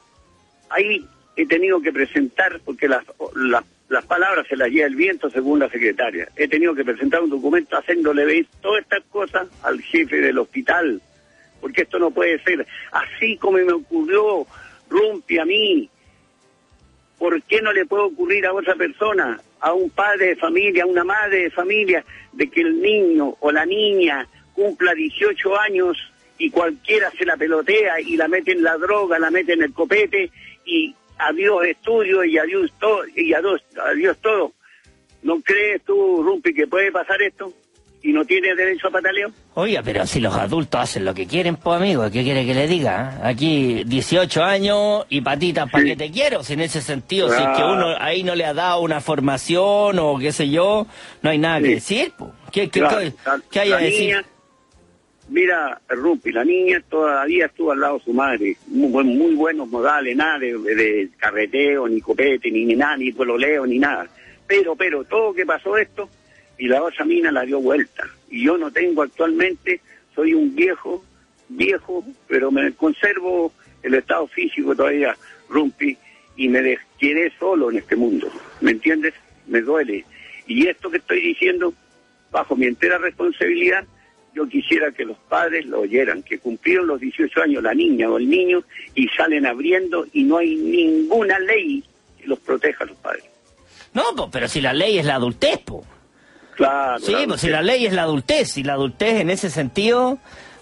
ahí 0.70 1.06
he 1.36 1.46
tenido 1.46 1.82
que 1.82 1.92
presentar, 1.92 2.60
porque 2.64 2.88
las, 2.88 3.04
las, 3.36 3.64
las 3.90 4.06
palabras 4.06 4.48
se 4.48 4.56
las 4.56 4.70
lleva 4.70 4.88
el 4.88 4.96
viento 4.96 5.30
según 5.30 5.60
la 5.60 5.70
secretaria, 5.70 6.30
he 6.36 6.48
tenido 6.48 6.76
que 6.76 6.86
presentar 6.86 7.22
un 7.22 7.30
documento 7.30 7.78
haciéndole 7.78 8.26
ver 8.26 8.46
todas 8.62 8.84
estas 8.84 9.04
cosas 9.06 9.48
al 9.64 9.82
jefe 9.82 10.18
del 10.18 10.38
hospital, 10.38 11.02
porque 11.60 11.84
esto 11.84 12.00
no 12.00 12.12
puede 12.12 12.42
ser 12.44 12.66
así 12.92 13.38
como 13.38 13.58
me 13.58 13.74
ocurrió 13.74 14.46
Rumpi 14.90 15.38
a 15.38 15.46
mí. 15.46 15.90
¿Por 17.18 17.42
qué 17.44 17.62
no 17.62 17.74
le 17.74 17.86
puede 17.86 18.04
ocurrir 18.04 18.46
a 18.46 18.54
otra 18.54 18.76
persona, 18.76 19.40
a 19.60 19.74
un 19.74 19.90
padre 19.90 20.28
de 20.28 20.36
familia, 20.38 20.84
a 20.84 20.88
una 20.88 21.04
madre 21.04 21.44
de 21.44 21.52
familia, 21.52 22.04
de 22.32 22.50
que 22.50 22.62
el 22.62 22.82
niño 22.82 23.36
o 23.40 23.52
la 23.52 23.66
niña 23.66 24.28
cumpla 24.54 24.94
18 24.94 25.60
años 25.60 25.98
y 26.38 26.50
cualquiera 26.50 27.12
se 27.12 27.26
la 27.26 27.36
pelotea 27.36 28.00
y 28.00 28.16
la 28.16 28.28
mete 28.28 28.54
en 28.54 28.64
la 28.64 28.78
droga, 28.78 29.20
la 29.20 29.30
mete 29.30 29.54
en 29.54 29.64
el 29.64 29.74
copete 29.74 30.32
y 30.66 30.96
adiós 31.18 31.66
estudio 31.66 32.24
y 32.24 32.38
adiós 32.38 32.72
todo, 32.80 33.04
y 33.16 33.34
adiós, 33.34 33.62
adiós 33.86 34.18
todo? 34.22 34.54
¿No 35.22 35.42
crees 35.42 35.84
tú, 35.84 36.24
Rumpi, 36.24 36.54
que 36.54 36.68
puede 36.68 36.92
pasar 36.92 37.22
esto 37.22 37.54
y 38.02 38.14
no 38.14 38.24
tiene 38.26 38.56
derecho 38.56 38.88
a 38.88 38.92
pataleo? 38.92 39.30
Oiga, 39.56 39.82
pero 39.84 40.06
si 40.06 40.20
los 40.22 40.34
adultos 40.36 40.80
hacen 40.82 41.04
lo 41.06 41.14
que 41.14 41.28
quieren, 41.28 41.58
pues 41.58 41.80
amigo, 41.82 42.04
¿qué 42.12 42.24
quiere 42.24 42.46
que 42.46 42.54
le 42.54 42.68
diga? 42.68 43.20
Aquí 43.24 43.84
18 43.86 44.44
años 44.44 45.06
y 45.10 45.20
patitas 45.22 45.70
para 45.70 45.84
Sí. 45.84 45.90
que 45.90 45.96
te 45.98 46.12
quiero. 46.12 46.44
Si 46.44 46.54
en 46.54 46.62
ese 46.62 46.82
sentido, 46.82 47.28
si 47.30 47.36
es 47.36 47.48
que 47.58 47.62
Ah. 47.62 47.72
uno 47.74 47.88
ahí 48.00 48.24
no 48.24 48.36
le 48.36 48.46
ha 48.46 48.54
dado 48.54 48.82
una 48.82 49.02
formación 49.02 50.00
o 50.00 50.18
qué 50.18 50.32
sé 50.32 50.50
yo, 50.50 50.88
no 51.22 51.30
hay 51.30 51.38
nada 51.38 51.60
que 51.60 51.68
decir, 51.76 52.14
pues. 52.18 52.32
¿Qué, 52.52 52.70
qué, 52.70 52.80
Claro, 52.80 53.00
qué- 53.00 53.14
la- 53.26 53.42
qué 53.52 53.60
hay 53.60 53.72
a 53.74 53.78
decir? 53.78 54.02
niña, 54.02 54.24
mira, 55.28 55.80
Rumpi, 55.90 56.32
la 56.32 56.44
niña 56.44 56.82
todavía 56.90 57.46
estuvo 57.48 57.72
al 57.72 57.80
lado 57.80 57.98
de 58.00 58.04
su 58.06 58.14
madre, 58.14 58.56
muy, 58.68 58.90
buen- 58.92 59.18
muy 59.18 59.36
buenos 59.36 59.68
modales, 59.68 60.16
nada 60.16 60.40
de, 60.40 60.58
de 60.58 61.10
carreteo, 61.18 61.88
ni 61.88 62.02
copete, 62.02 62.50
ni, 62.50 62.66
ni 62.66 62.76
nada, 62.76 62.98
ni 62.98 63.12
pololeo, 63.12 63.66
ni 63.66 63.78
nada. 63.78 64.08
Pero, 64.48 64.76
pero, 64.76 65.04
todo 65.04 65.34
que 65.34 65.46
pasó 65.46 65.78
esto, 65.78 66.10
y 66.60 66.68
la 66.68 66.84
otra 66.84 67.06
mina 67.06 67.32
la 67.32 67.44
dio 67.44 67.60
vuelta. 67.60 68.04
Y 68.30 68.44
yo 68.44 68.58
no 68.58 68.70
tengo 68.70 69.02
actualmente, 69.02 69.82
soy 70.14 70.34
un 70.34 70.54
viejo, 70.54 71.04
viejo, 71.48 72.04
pero 72.28 72.52
me 72.52 72.72
conservo 72.74 73.52
el 73.82 73.96
estado 73.96 74.28
físico 74.28 74.76
todavía, 74.76 75.16
Rumpi, 75.48 75.98
y 76.36 76.50
me 76.50 76.78
quedé 77.00 77.32
solo 77.40 77.72
en 77.72 77.78
este 77.78 77.96
mundo, 77.96 78.30
¿me 78.62 78.72
entiendes? 78.72 79.14
Me 79.48 79.62
duele. 79.62 80.06
Y 80.48 80.68
esto 80.68 80.92
que 80.92 80.98
estoy 80.98 81.22
diciendo, 81.22 81.74
bajo 82.30 82.56
mi 82.56 82.66
entera 82.66 82.98
responsabilidad, 82.98 83.86
yo 84.36 84.48
quisiera 84.48 84.92
que 84.92 85.06
los 85.06 85.18
padres 85.18 85.66
lo 85.66 85.82
oyeran, 85.82 86.24
que 86.24 86.40
cumplieron 86.40 86.88
los 86.88 87.00
18 87.00 87.42
años 87.42 87.64
la 87.64 87.74
niña 87.74 88.10
o 88.10 88.18
el 88.18 88.30
niño 88.30 88.64
y 88.96 89.08
salen 89.10 89.46
abriendo 89.46 90.06
y 90.14 90.24
no 90.24 90.38
hay 90.38 90.56
ninguna 90.56 91.40
ley 91.40 91.84
que 92.20 92.28
los 92.28 92.40
proteja 92.40 92.84
a 92.84 92.88
los 92.88 92.98
padres. 92.98 93.24
No, 93.94 94.30
pero 94.30 94.48
si 94.48 94.62
la 94.62 94.74
ley 94.74 95.00
es 95.00 95.06
la 95.06 95.16
adultez, 95.16 95.60
pues. 95.66 95.86
Claro. 96.60 97.00
Sí, 97.00 97.16
pues 97.28 97.40
si 97.42 97.48
la 97.50 97.62
ley 97.62 97.86
es 97.86 97.94
la 97.94 98.04
adultez, 98.04 98.58
y 98.58 98.64
la 98.64 98.74
adultez 98.74 99.22
en 99.22 99.30
ese 99.30 99.50
sentido 99.50 100.18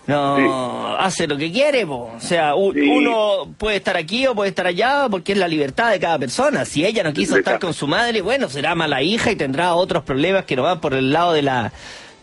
no 0.06 0.96
hace 0.98 1.28
lo 1.28 1.38
que 1.38 1.52
quiere, 1.52 1.86
po. 1.86 2.12
o 2.16 2.20
sea, 2.20 2.54
Sí. 2.74 2.80
uno 2.90 3.54
puede 3.58 3.78
estar 3.78 3.98
aquí 3.98 4.26
o 4.28 4.34
puede 4.36 4.50
estar 4.50 4.66
allá 4.68 5.08
porque 5.10 5.34
es 5.34 5.38
la 5.38 5.48
libertad 5.48 5.92
de 5.92 6.00
cada 6.00 6.18
persona. 6.18 6.64
Si 6.66 6.86
ella 6.86 7.04
no 7.04 7.12
quiso 7.14 7.36
estar 7.38 7.60
con 7.60 7.74
su 7.74 7.88
madre, 7.88 8.22
bueno, 8.22 8.48
será 8.48 8.74
mala 8.76 9.02
hija 9.02 9.32
y 9.32 9.36
tendrá 9.36 9.74
otros 9.74 10.04
problemas 10.04 10.46
que 10.46 10.56
no 10.56 10.64
van 10.64 10.80
por 10.80 10.94
el 10.94 11.12
lado 11.12 11.34
de 11.34 11.42
la 11.42 11.74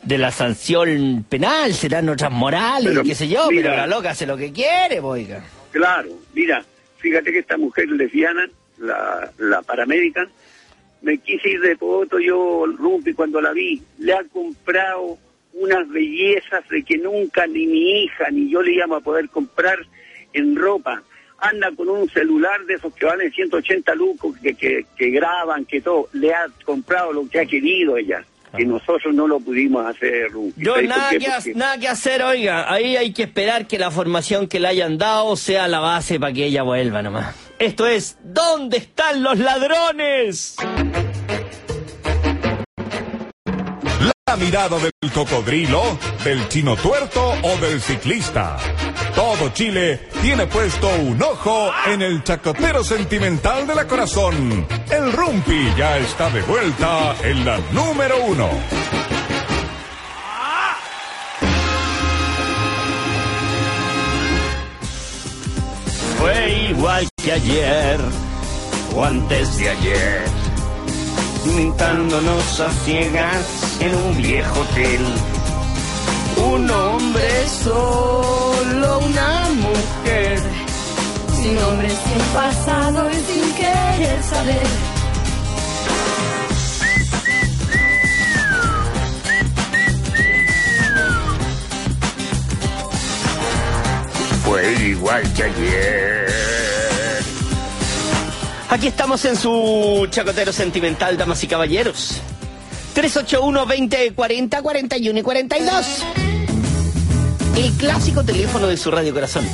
de 0.02 0.18
la 0.18 0.30
sanción 0.30 1.24
penal, 1.28 1.72
serán 1.72 2.08
otras 2.10 2.30
morales, 2.30 2.88
Pero, 2.90 3.02
qué 3.04 3.14
sé 3.14 3.26
yo, 3.26 3.48
mira. 3.50 3.70
pero 3.70 3.76
la 3.76 3.86
loca 3.86 4.10
hace 4.10 4.26
lo 4.26 4.36
que 4.36 4.52
quiere, 4.52 5.00
po, 5.00 5.08
oiga. 5.08 5.42
Claro, 5.72 6.10
mira, 6.34 6.62
fíjate 6.98 7.32
que 7.32 7.38
esta 7.38 7.56
mujer 7.56 7.88
lesbiana, 7.88 8.46
la, 8.78 9.30
la 9.38 9.62
paramédica, 9.62 10.26
me 11.04 11.18
quise 11.18 11.50
ir 11.50 11.60
de 11.60 11.76
poto 11.76 12.18
yo, 12.18 12.64
Rumpi, 12.66 13.12
cuando 13.12 13.40
la 13.40 13.52
vi, 13.52 13.80
le 13.98 14.12
ha 14.14 14.24
comprado 14.32 15.18
unas 15.52 15.88
bellezas 15.88 16.66
de 16.68 16.82
que 16.82 16.98
nunca 16.98 17.46
ni 17.46 17.66
mi 17.66 18.02
hija 18.04 18.28
ni 18.32 18.50
yo 18.50 18.60
le 18.62 18.72
íbamos 18.72 18.98
a 19.00 19.04
poder 19.04 19.28
comprar 19.28 19.78
en 20.32 20.56
ropa. 20.56 21.02
Anda 21.38 21.70
con 21.76 21.88
un 21.88 22.08
celular 22.08 22.64
de 22.66 22.74
esos 22.74 22.94
que 22.94 23.04
valen 23.06 23.30
180 23.30 23.94
lucos, 23.94 24.36
que, 24.42 24.54
que, 24.54 24.86
que 24.96 25.10
graban, 25.10 25.64
que 25.66 25.80
todo. 25.80 26.08
Le 26.12 26.32
ha 26.34 26.46
comprado 26.64 27.12
lo 27.12 27.28
que 27.28 27.40
ha 27.40 27.44
querido 27.46 27.96
ella, 27.98 28.24
que 28.56 28.64
nosotros 28.64 29.14
no 29.14 29.28
lo 29.28 29.38
pudimos 29.40 29.84
hacer. 29.84 30.30
Yo 30.56 30.74
¿Sabes 30.74 30.88
por 30.88 30.96
nada 30.98 31.10
que, 31.10 31.18
Porque- 31.18 31.54
nada 31.54 31.78
que 31.78 31.88
hacer, 31.88 32.22
oiga. 32.22 32.72
Ahí 32.72 32.96
hay 32.96 33.12
que 33.12 33.24
esperar 33.24 33.66
que 33.66 33.78
la 33.78 33.90
formación 33.90 34.48
que 34.48 34.58
le 34.58 34.68
hayan 34.68 34.96
dado 34.96 35.36
sea 35.36 35.68
la 35.68 35.80
base 35.80 36.18
para 36.18 36.32
que 36.32 36.46
ella 36.46 36.62
vuelva 36.62 37.02
nomás. 37.02 37.36
Esto 37.58 37.86
es 37.86 38.18
¿Dónde 38.24 38.78
están 38.78 39.22
los 39.22 39.38
ladrones? 39.38 40.56
La 44.26 44.36
mirada 44.36 44.76
del 44.78 45.12
cocodrilo, 45.12 45.96
del 46.24 46.48
chino 46.48 46.76
tuerto 46.76 47.34
o 47.42 47.56
del 47.58 47.80
ciclista. 47.80 48.56
Todo 49.14 49.50
Chile 49.50 50.08
tiene 50.20 50.46
puesto 50.48 50.88
un 50.88 51.22
ojo 51.22 51.70
en 51.86 52.02
el 52.02 52.24
chacotero 52.24 52.82
sentimental 52.82 53.66
de 53.66 53.74
la 53.76 53.86
corazón. 53.86 54.66
El 54.90 55.12
Rumpi 55.12 55.72
ya 55.76 55.98
está 55.98 56.30
de 56.30 56.42
vuelta 56.42 57.14
en 57.22 57.44
la 57.44 57.58
número 57.72 58.16
uno. 58.24 58.50
Igual 66.84 67.08
que 67.16 67.32
ayer 67.32 67.98
o 68.94 69.04
antes 69.04 69.56
de 69.56 69.70
ayer. 69.70 70.24
Juntándonos 71.42 72.60
a 72.60 72.70
ciegas 72.84 73.46
en 73.80 73.94
un 73.94 74.16
viejo 74.18 74.60
hotel. 74.60 75.00
Un 76.52 76.70
hombre 76.70 77.48
solo, 77.62 78.98
una 78.98 79.48
mujer. 79.64 80.38
Sin 81.34 81.54
nombre, 81.54 81.88
sin 81.88 82.22
pasado 82.34 83.10
y 83.10 83.14
sin 83.14 83.54
querer 83.54 84.22
saber. 84.22 84.66
Fue 94.44 94.72
igual 94.84 95.22
que 95.32 95.44
ayer. 95.44 96.63
Aquí 98.74 98.88
estamos 98.88 99.24
en 99.24 99.36
su 99.36 100.08
chacotero 100.10 100.52
sentimental, 100.52 101.16
damas 101.16 101.44
y 101.44 101.46
caballeros. 101.46 102.20
381 102.94 103.66
20 103.66 104.14
40 104.14 104.62
41 104.62 105.16
y 105.16 105.22
42. 105.22 106.04
El 107.56 107.72
clásico 107.74 108.24
teléfono 108.24 108.66
de 108.66 108.76
su 108.76 108.90
radio 108.90 109.14
corazón. 109.14 109.46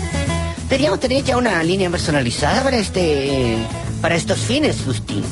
Deberíamos 0.71 1.01
tener 1.01 1.23
ya 1.23 1.37
una 1.37 1.63
línea 1.63 1.91
personalizada 1.91 2.63
para 2.63 2.79
este. 2.79 3.59
para 4.01 4.15
estos 4.15 4.39
fines, 4.39 4.79
Justin. 4.87 5.23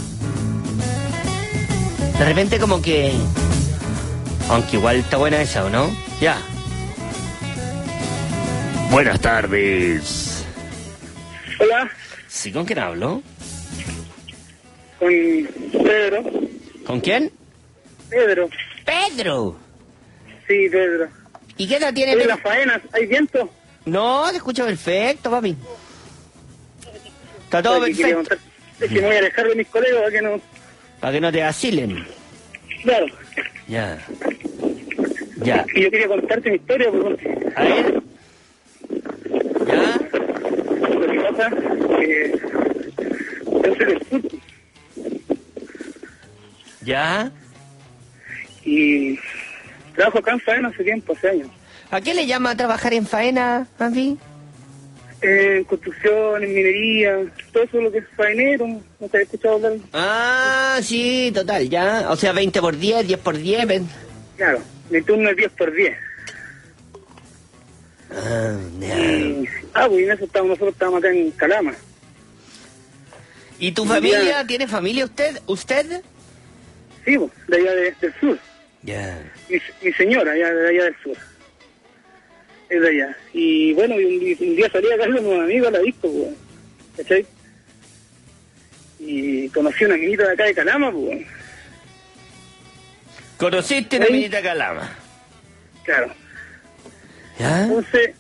De 2.18 2.24
repente 2.26 2.58
como 2.58 2.82
que. 2.82 3.14
Aunque 4.50 4.76
igual 4.76 4.96
está 4.96 5.16
buena 5.16 5.40
esa, 5.40 5.64
¿o 5.64 5.70
no? 5.70 5.90
Ya. 6.20 6.36
Buenas 8.90 9.18
tardes. 9.20 10.44
Hola, 11.58 11.90
¿Sí 12.28 12.52
con 12.52 12.66
quién 12.66 12.80
hablo? 12.80 13.22
Con 14.98 15.08
Pedro. 15.84 16.24
¿Con 16.86 17.00
quién? 17.00 17.30
Pedro. 18.10 18.48
Pedro. 18.84 19.56
Sí, 20.46 20.68
Pedro. 20.70 21.08
¿Y 21.56 21.68
qué 21.68 21.76
edad 21.76 21.92
tiene 21.92 22.14
Pedro? 22.14 22.28
las 22.28 22.40
faenas, 22.40 22.80
¿hay 22.92 23.06
viento? 23.06 23.50
No, 23.84 24.30
te 24.30 24.36
escucho 24.36 24.64
perfecto, 24.64 25.30
papi. 25.30 25.56
Está 27.44 27.62
todo 27.62 27.80
Oye, 27.80 27.94
perfecto. 27.94 28.36
Es 28.80 28.88
que 28.90 29.00
me 29.00 29.06
voy 29.08 29.16
a 29.16 29.18
alejar 29.18 29.48
de 29.48 29.54
mis 29.56 29.66
colegas 29.68 29.98
para 30.00 30.10
que 30.12 30.22
no... 30.22 30.40
Para 31.00 31.12
que 31.12 31.20
no 31.20 31.32
te 31.32 31.40
vacilen. 31.42 32.06
Claro. 32.82 33.06
Ya. 33.66 33.98
Ya. 35.38 35.64
Y 35.74 35.82
yo 35.82 35.90
quería 35.90 36.08
contarte 36.08 36.50
mi 36.50 36.56
historia, 36.56 36.90
porque 36.90 37.38
A 37.56 37.62
ver. 37.64 38.02
Ya. 39.66 39.98
lo 40.88 41.10
que 41.10 41.20
pasa 41.20 41.48
es 41.48 41.96
que 41.96 42.40
yo 43.48 43.74
soy 43.74 43.86
del 43.86 44.06
sur 44.08 44.22
Ya. 46.82 47.30
y 48.64 49.18
trabajo 49.94 50.18
acá 50.18 50.32
en 50.32 50.40
Faena 50.40 50.68
hace 50.68 50.84
tiempo, 50.84 51.12
hace 51.12 51.28
años. 51.30 51.48
¿A 51.90 52.00
qué 52.00 52.14
le 52.14 52.26
llama 52.26 52.56
trabajar 52.56 52.92
en 52.92 53.06
faena? 53.06 53.66
Eh, 55.22 55.56
en 55.58 55.64
construcción, 55.64 56.44
en 56.44 56.54
minería, 56.54 57.16
todo 57.52 57.62
eso 57.62 57.80
lo 57.80 57.90
que 57.90 57.98
es 57.98 58.04
faenero, 58.14 58.66
¿no 58.66 59.08
te 59.08 59.16
has 59.16 59.22
escuchado 59.22 59.54
hablar? 59.54 59.72
Ah, 59.92 60.78
sí, 60.82 61.32
total, 61.34 61.68
ya. 61.68 62.06
O 62.10 62.16
sea, 62.16 62.32
20 62.32 62.60
por 62.60 62.76
10, 62.76 63.06
10 63.06 63.18
por 63.20 63.36
10. 63.36 63.66
ven. 63.66 63.88
Claro, 64.36 64.60
mi 64.90 65.00
turno 65.02 65.30
es 65.30 65.36
10 65.36 65.50
por 65.52 65.72
10. 65.74 65.96
Ah, 68.12 68.56
ya. 68.80 68.98
Y, 69.00 69.48
ah, 69.72 69.86
pues 69.88 70.04
en 70.04 70.12
eso 70.12 70.24
estamos, 70.24 70.48
nosotros 70.50 70.74
estamos 70.74 70.98
acá 70.98 71.10
en 71.10 71.30
Calama. 71.32 71.74
¿Y 73.58 73.72
tu 73.72 73.86
familia? 73.86 74.46
¿Tiene 74.46 74.68
familia 74.68 75.04
usted? 75.06 75.40
¿Usted? 75.46 76.02
Sí, 77.08 77.16
de 77.48 77.56
allá 77.56 77.74
de- 77.74 77.94
del 78.02 78.14
sur. 78.20 78.38
Ya. 78.82 79.22
Mi, 79.48 79.56
mi 79.82 79.92
señora, 79.94 80.32
allá, 80.32 80.52
de 80.52 80.68
allá 80.68 80.84
del 80.84 80.96
sur. 81.02 81.16
Es 82.68 82.80
de 82.82 82.88
allá. 82.88 83.16
Y 83.32 83.72
bueno, 83.72 83.94
un, 83.94 84.56
día 84.56 84.68
salí 84.70 84.92
a 84.92 84.96
darle 84.98 85.18
a 85.18 85.22
unos 85.22 85.44
amigos 85.44 85.68
a 85.68 85.70
la 85.70 85.78
disco, 85.78 86.12
pues, 86.12 86.34
¿cachai? 86.98 87.26
Y 88.98 89.48
conocí 89.50 89.84
a 89.84 89.86
una 89.86 89.96
minita 89.96 90.26
de 90.26 90.32
acá 90.34 90.44
de 90.44 90.54
Calama, 90.54 90.92
pues, 90.92 91.26
¿Conociste 93.38 93.96
una 93.96 94.06
minita 94.10 94.42
calama? 94.42 94.90
claro. 95.84 96.12
¿Ya? 97.38 97.62
Entonces, 97.62 98.10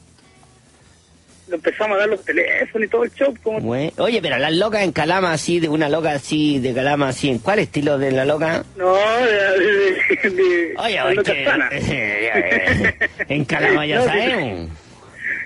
empezamos 1.56 1.96
a 1.96 2.00
dar 2.00 2.08
los 2.08 2.24
teléfonos 2.24 2.86
y 2.86 2.90
todo 2.90 3.04
el 3.04 3.12
show, 3.14 3.34
como 3.42 3.58
Oye, 3.96 4.20
pero 4.22 4.38
las 4.38 4.52
locas 4.52 4.82
en 4.82 4.92
calama 4.92 5.32
así, 5.32 5.60
de 5.60 5.68
una 5.68 5.88
loca 5.88 6.12
así, 6.12 6.58
de 6.58 6.74
calama 6.74 7.08
así, 7.08 7.28
¿en 7.30 7.38
cuál 7.38 7.58
estilo 7.60 7.98
de 7.98 8.12
la 8.12 8.24
loca? 8.24 8.64
No, 8.76 8.94
de... 8.96 9.32
de, 9.32 10.30
de- 10.30 10.74
Oye, 10.76 11.22
que- 11.24 12.94
en 13.28 13.44
calama 13.44 13.86
ya 13.86 13.96
No, 14.00 14.04
sabemos. 14.04 14.70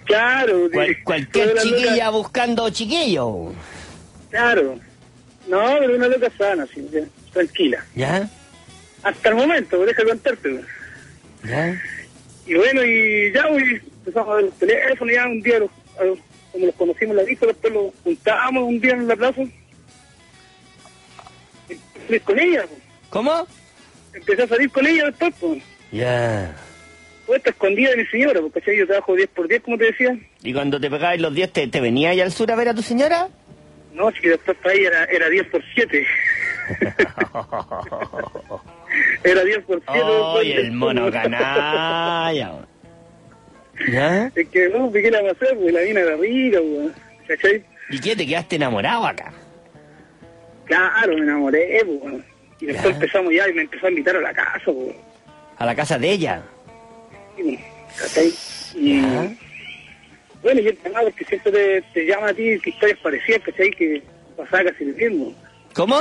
Claro. 0.05 0.69
Cual- 0.73 0.97
cualquier 1.05 1.49
loca- 1.49 1.63
chiquilla 1.63 2.11
buscando 2.11 2.71
chiquillo. 2.71 3.53
Claro. 4.31 4.79
No, 5.49 5.77
pero 5.81 5.97
una 5.97 6.09
loca 6.09 6.29
sana, 6.39 6.67
ya, 6.93 7.01
tranquila. 7.33 7.85
¿Ya? 7.95 8.29
Hasta 9.03 9.29
el 9.29 9.35
momento, 9.35 9.85
deja 9.85 10.05
contarte. 10.05 10.61
¿Ya? 11.45 11.81
Y 12.47 12.55
bueno, 12.55 12.85
y 12.85 13.33
ya 13.33 13.49
pues, 13.49 13.65
empezamos 14.05 14.29
a 14.29 14.35
ver 14.37 14.45
los 14.47 14.55
teléfonos, 14.59 15.15
ya 15.15 15.27
un 15.27 15.41
día, 15.43 15.59
los- 15.61 15.71
como 15.97 16.67
los 16.67 16.75
conocimos 16.75 17.13
en 17.13 17.17
la 17.17 17.25
disco, 17.25 17.47
después 17.47 17.73
los 17.73 17.93
juntábamos 18.03 18.65
un 18.65 18.81
día 18.81 18.93
en 18.93 19.09
la 19.09 19.17
plaza. 19.17 19.43
Y 21.69 21.77
salí 22.07 22.21
con 22.21 22.39
ella, 22.39 22.65
pues. 22.67 22.81
¿Cómo? 23.11 23.47
empecé 24.15 24.43
a 24.43 24.49
salir 24.49 24.71
con 24.71 24.87
ella 24.87 25.07
después, 25.07 25.35
pues. 25.41 25.63
Ya. 25.91 26.55
Puesta 27.27 27.51
escondida 27.51 27.91
de 27.91 27.99
mi 27.99 28.07
señora, 28.07 28.41
porque 28.41 28.61
¿cachai? 28.61 28.79
yo 28.79 28.87
trabajo 28.87 29.15
10 29.15 29.29
por 29.31 29.49
10, 29.49 29.63
como 29.63 29.79
te 29.79 29.85
decía. 29.85 30.17
¿Y 30.43 30.53
cuando 30.53 30.81
te 30.81 30.91
pegabas 30.91 31.21
los 31.21 31.35
10, 31.35 31.53
te, 31.53 31.69
te 31.69 31.81
venía 31.81 32.11
allá 32.11 32.25
al 32.25 32.33
sur 32.33 32.51
a 32.51 32.57
ver 32.57 32.69
a 32.69 32.75
tu 32.75 32.83
señora? 32.83 33.29
No, 33.95 34.11
si 34.13 34.29
después 34.29 34.57
para 34.59 34.75
ella 34.75 34.89
era, 34.89 35.05
era 35.05 35.29
10 35.29 35.47
por 35.49 35.63
7. 35.75 36.07
era 39.25 39.45
10 39.45 39.59
por 39.65 39.83
7. 39.91 40.01
¡Ay, 40.39 40.53
el 40.53 40.73
mono 40.73 41.11
canalla! 41.11 42.67
¿Ya? 43.91 44.31
Es 44.35 44.49
que 44.49 44.69
no, 44.69 44.93
¿qué 44.93 45.03
le 45.03 45.11
vamos 45.11 45.31
a 45.33 45.33
hacer? 45.45 45.57
Pues 45.59 45.73
la 45.73 45.81
mina 45.83 46.01
era 46.01 46.17
rica, 46.17 46.59
pues. 46.61 46.93
¿Cachai? 47.29 47.65
¿Y 47.91 48.01
qué? 48.01 48.15
¿Te 48.17 48.27
quedaste 48.27 48.57
enamorado 48.57 49.07
acá? 49.07 49.33
Claro, 50.67 51.15
me 51.15 51.21
enamoré, 51.23 51.83
pues. 51.85 52.25
Y 52.61 52.67
después 52.67 52.91
Ya. 52.91 52.95
empezamos 52.95 53.33
ya 53.35 53.49
y 53.49 53.53
me 53.55 53.63
empezó 53.63 53.87
a 53.87 53.91
invitar 53.91 54.17
a 54.17 54.21
la 54.21 54.33
casa, 54.33 54.61
pues. 54.67 54.95
A 55.59 55.67
la 55.67 55.75
casa 55.75 55.99
de 55.99 56.11
ella. 56.11 56.43
Sí, 57.37 57.59
¿cachai? 57.99 58.33
Y 58.75 59.01
Ya. 59.03 59.33
bueno, 60.43 60.61
yo 60.61 60.75
te 60.75 60.89
llamaba 60.89 61.05
porque 61.11 61.25
siempre 61.25 61.53
te, 61.53 61.83
te 61.95 62.07
llama 62.07 62.29
a 62.29 62.35
ti 62.35 62.59
que 62.63 62.71
historias 62.71 62.99
parecidas, 63.01 63.43
¿cachai? 63.45 63.71
Que 63.71 64.03
pasaba 64.37 64.65
casi 64.71 64.85
lo 64.85 64.97
mismo. 64.97 65.35
¿Cómo? 65.75 65.97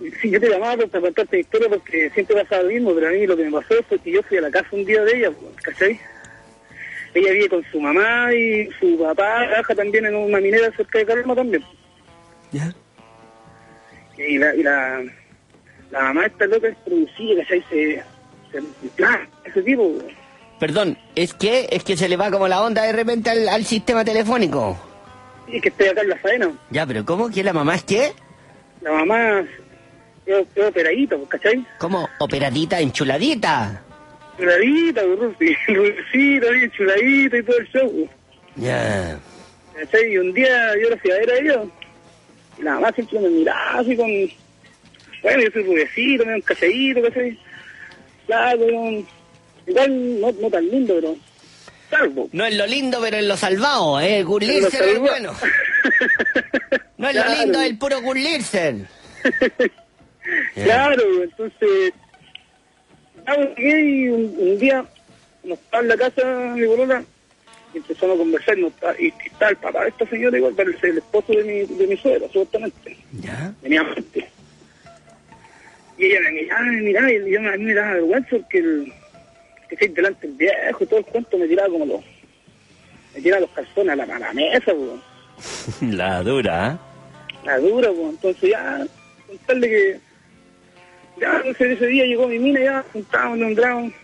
Y 0.00 0.10
Sí, 0.12 0.30
yo 0.30 0.40
te 0.40 0.48
llamaba 0.48 0.76
para 0.86 1.00
contarte 1.00 1.40
historia 1.40 1.68
porque 1.68 2.10
siempre 2.10 2.36
pasaba 2.36 2.62
lo 2.62 2.68
mismo, 2.70 2.94
pero 2.94 3.08
a 3.08 3.10
mí 3.10 3.26
lo 3.26 3.36
que 3.36 3.44
me 3.44 3.50
pasó 3.52 3.74
fue 3.88 3.98
que 3.98 4.12
yo 4.12 4.22
fui 4.22 4.38
a 4.38 4.42
la 4.42 4.50
casa 4.50 4.68
un 4.72 4.84
día 4.84 5.02
de 5.04 5.16
ella, 5.18 5.30
pues, 5.32 5.52
¿cachai? 5.62 6.00
Ella 7.18 7.32
vive 7.32 7.48
con 7.48 7.64
su 7.72 7.80
mamá 7.80 8.32
y 8.32 8.68
su 8.78 8.96
papá 8.98 9.46
trabaja 9.48 9.74
también 9.74 10.06
en 10.06 10.14
una 10.14 10.40
minera 10.40 10.70
cerca 10.76 10.98
de 10.98 11.06
Calma 11.06 11.34
también. 11.34 11.64
¿Ya? 12.52 12.72
Y 14.16 14.38
la, 14.38 14.54
y 14.54 14.62
la, 14.62 15.02
la 15.90 16.00
mamá 16.00 16.26
esta 16.26 16.46
loca 16.46 16.68
es 16.68 16.76
producida, 16.84 17.42
¿cachai? 17.42 17.64
Se, 17.70 18.04
se, 18.52 18.88
claro, 18.94 19.24
ese 19.44 19.62
tipo. 19.62 19.98
Perdón, 20.60 20.96
¿es 21.16 21.34
que 21.34 21.68
es 21.70 21.82
que 21.82 21.96
se 21.96 22.08
le 22.08 22.16
va 22.16 22.30
como 22.30 22.46
la 22.46 22.62
onda 22.62 22.82
de 22.82 22.92
repente 22.92 23.30
al, 23.30 23.48
al 23.48 23.64
sistema 23.64 24.04
telefónico? 24.04 24.78
Sí, 25.50 25.60
que 25.60 25.68
estoy 25.70 25.88
acá 25.88 26.02
en 26.02 26.08
la 26.10 26.16
faena. 26.18 26.52
Ya, 26.70 26.86
pero 26.86 27.04
¿cómo? 27.04 27.30
¿Que 27.30 27.42
la 27.42 27.52
mamá 27.52 27.74
es 27.74 27.84
qué? 27.84 28.12
La 28.80 28.92
mamá 28.92 29.40
es, 30.26 30.46
es 30.54 30.64
operadita, 30.64 31.16
¿cachai? 31.28 31.66
¿Cómo? 31.78 32.08
Operadita, 32.20 32.80
enchuladita. 32.80 33.82
Pues, 34.38 35.56
rubicita, 35.68 36.50
bien 36.50 36.70
chuladita 36.70 37.36
y 37.36 37.42
todo 37.42 37.58
el 37.58 37.68
show. 37.68 38.08
Ya. 38.56 39.18
¿Cachai? 39.74 40.12
Y 40.12 40.18
un 40.18 40.32
día 40.32 40.72
yo 40.80 40.90
la 40.90 40.96
fui 40.96 41.10
a 41.10 41.14
ver 41.14 41.30
a 41.30 41.38
ella. 41.38 41.62
Y 42.58 42.62
la 42.62 42.74
mamá 42.74 42.92
siempre 42.92 43.18
me 43.20 43.28
miraba 43.28 43.80
así 43.80 43.96
con... 43.96 44.08
Bueno, 45.22 45.42
yo 45.42 45.50
soy 45.50 45.62
rubecito, 45.64 46.24
medio 46.24 46.42
calladito, 46.44 47.02
¿cachai? 47.02 47.38
Claro. 48.26 48.66
Igual 49.66 50.20
no, 50.20 50.32
no 50.32 50.50
tan 50.50 50.68
lindo, 50.68 50.94
pero... 50.94 51.16
Salvo. 51.90 52.28
No 52.32 52.44
es 52.44 52.54
lo 52.54 52.66
lindo, 52.66 52.98
pero 53.00 53.16
es 53.16 53.24
lo 53.24 53.36
salvado, 53.36 53.98
¿eh? 54.00 54.22
Gurlirsen 54.22 54.88
es 54.88 54.98
bueno. 54.98 55.34
No 56.98 57.08
es 57.08 57.14
lo 57.14 57.24
lindo, 57.28 57.60
es 57.60 57.70
el 57.70 57.78
puro 57.78 58.00
Gurlirsen. 58.02 58.88
Claro, 60.54 61.02
entonces... 61.22 61.94
Llegué 63.36 63.80
y 63.80 64.08
un, 64.08 64.34
un 64.38 64.58
día 64.58 64.84
nos 65.44 65.58
estaba 65.58 65.82
en 65.82 65.88
la 65.88 65.96
casa 65.96 66.52
mi 66.54 66.66
bolola 66.66 67.04
y 67.74 67.78
empezamos 67.78 68.16
a 68.16 68.18
conversar 68.18 68.58
y, 68.58 68.66
está- 68.66 68.94
y 68.98 69.12
está 69.26 69.48
el 69.50 69.56
papá 69.56 69.82
de 69.82 69.88
esta 69.90 70.06
señora 70.08 70.36
igual, 70.38 70.54
parece 70.54 70.88
el 70.88 70.98
esposo 70.98 71.32
de 71.32 71.44
mi, 71.44 71.76
de 71.76 71.86
mi 71.86 71.96
suegra, 71.96 72.26
supuestamente. 72.28 72.96
¿Ya? 73.20 73.52
mi 73.62 73.76
amante. 73.76 74.28
Y 75.98 76.04
ella 76.06 76.20
me 76.24 76.32
miraba, 76.32 76.62
me 76.62 76.80
miraba, 76.80 77.12
y 77.12 77.30
yo, 77.30 77.40
mí 77.40 77.64
me 77.64 77.74
daba 77.74 77.92
vergüenza 77.94 78.28
porque 78.30 78.58
el, 78.58 78.92
que 79.68 79.74
estoy 79.74 79.88
delante 79.88 80.26
del 80.28 80.36
viejo 80.36 80.84
y 80.84 80.86
todo 80.86 80.98
el 81.00 81.04
cuento 81.06 81.36
me 81.38 81.48
tiraba 81.48 81.68
como 81.68 81.84
los, 81.86 82.00
me 83.14 83.20
tiraba 83.20 83.40
los 83.40 83.50
calzones 83.50 83.92
a 83.92 83.96
la, 83.96 84.04
a 84.14 84.18
la 84.18 84.32
mesa, 84.32 84.72
pues, 84.74 85.82
La 85.94 86.22
dura, 86.22 86.78
la 87.44 87.58
dura, 87.58 87.90
pues, 87.90 88.08
entonces 88.10 88.50
ya, 88.50 88.86
contarle 89.26 89.68
que, 89.68 90.00
ya, 91.20 91.42
ese 91.44 91.86
día 91.86 92.04
llegó 92.04 92.28
mi 92.28 92.38
mina, 92.38 92.60
ya, 92.60 92.84
juntábamos 92.92 93.38
en 93.38 93.44
un 93.44 93.54
dragón, 93.54 93.94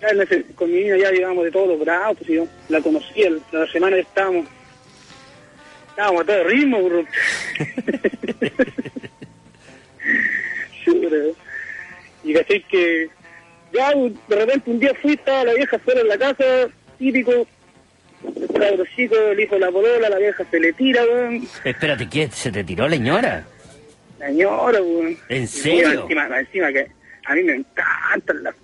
ya 0.00 0.08
con 0.54 0.70
mi 0.72 0.82
mina 0.84 0.96
ya 0.96 1.10
llegábamos 1.10 1.44
de 1.44 1.50
todos 1.50 1.68
los 1.68 1.80
brazos, 1.80 2.16
pues, 2.18 2.28
yo 2.30 2.46
la 2.68 2.80
conocí, 2.80 3.22
el- 3.22 3.40
la 3.52 3.66
semana 3.68 3.96
que 3.96 4.02
estábamos, 4.02 4.46
estábamos 5.90 6.22
a 6.22 6.24
todo 6.24 6.44
ritmo, 6.44 6.82
bro. 6.88 7.04
Chuta. 10.84 11.16
Y 12.24 12.34
caché 12.34 12.62
que 12.62 13.08
ya 13.72 13.90
de 13.94 14.36
repente 14.36 14.70
un 14.70 14.78
día 14.80 14.92
fui, 15.00 15.12
estaba 15.12 15.44
la 15.44 15.54
vieja 15.54 15.78
fuera 15.78 16.02
de 16.02 16.08
la 16.08 16.18
casa, 16.18 16.44
típico, 16.98 17.46
cabros 18.58 18.88
chicos, 18.96 19.18
el 19.32 19.40
hijo 19.40 19.54
de 19.54 19.60
la 19.60 19.70
polola, 19.70 20.08
la 20.08 20.18
vieja 20.18 20.44
se 20.50 20.60
le 20.60 20.72
tira, 20.72 21.02
weón. 21.04 21.48
Espérate, 21.64 22.08
¿qué? 22.08 22.28
¿Se 22.30 22.50
te 22.52 22.64
tiró 22.64 22.88
la 22.88 22.96
señora? 22.96 23.46
Señora, 24.20 24.82
weón. 24.82 25.16
Encima, 25.28 25.94
encima 26.38 26.72
que 26.72 26.90
a 27.24 27.34
mí 27.34 27.42
me 27.42 27.54
encantan 27.54 28.42
las... 28.42 28.54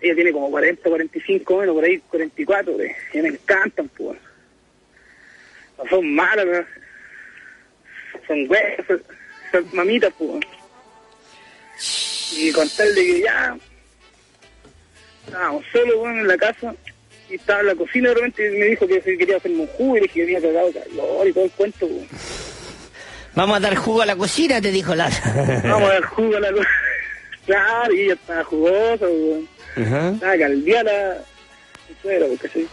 Ella 0.00 0.14
tiene 0.16 0.32
como 0.32 0.50
40, 0.50 0.88
45 0.88 1.58
menos, 1.58 1.74
por 1.74 1.84
ahí 1.84 1.98
44, 1.98 2.72
weón. 2.72 2.90
Y 3.12 3.18
me 3.18 3.28
encantan, 3.28 3.88
pues. 3.96 4.18
No 5.78 5.88
son 5.88 6.14
malas, 6.14 6.44
weón. 6.44 6.66
Son 8.26 8.50
huevas, 8.50 8.86
son, 8.88 9.02
son 9.52 9.68
mamitas, 9.72 10.12
pues. 10.18 10.44
Y 12.36 12.50
con 12.50 12.68
tal 12.70 12.94
de 12.94 13.06
que 13.06 13.20
ya... 13.20 13.56
Estábamos 15.26 15.64
solos, 15.72 15.94
weón, 15.94 16.18
en 16.18 16.26
la 16.26 16.36
casa. 16.36 16.74
Y 17.30 17.36
estaba 17.36 17.60
en 17.60 17.66
la 17.68 17.74
cocina 17.76 18.08
de 18.08 18.16
repente 18.16 18.50
me 18.50 18.66
dijo 18.66 18.86
que 18.86 19.00
quería 19.00 19.36
hacerme 19.36 19.60
un 19.60 19.66
jugo 19.68 19.96
y 19.96 20.00
le 20.00 20.06
dije 20.06 20.14
que 20.14 20.36
había 20.36 20.40
cagado 20.42 20.72
calor 20.72 21.28
y 21.28 21.32
todo 21.32 21.44
el 21.44 21.50
cuento, 21.52 21.86
weón. 21.86 22.08
Vamos 23.34 23.56
a 23.56 23.60
dar 23.60 23.74
jugo 23.74 24.02
a 24.02 24.06
la 24.06 24.16
cocina, 24.16 24.60
te 24.60 24.70
dijo 24.70 24.94
la... 24.94 25.08
Vamos 25.64 25.90
a 25.90 25.94
dar 25.94 26.04
jugo 26.04 26.36
a 26.36 26.40
la 26.40 26.52
cosa. 26.52 26.68
Claro, 27.46 27.92
y 27.94 28.00
ella 28.04 28.14
estaba 28.14 28.42
jugosa, 28.44 29.04
weón. 29.04 29.46
Ajá. 29.76 30.08
Estaba 30.14 30.38
caldeada. 30.38 31.24
Mi 31.90 31.94
suegra, 32.00 32.26
porque 32.26 32.48
sí. 32.48 32.66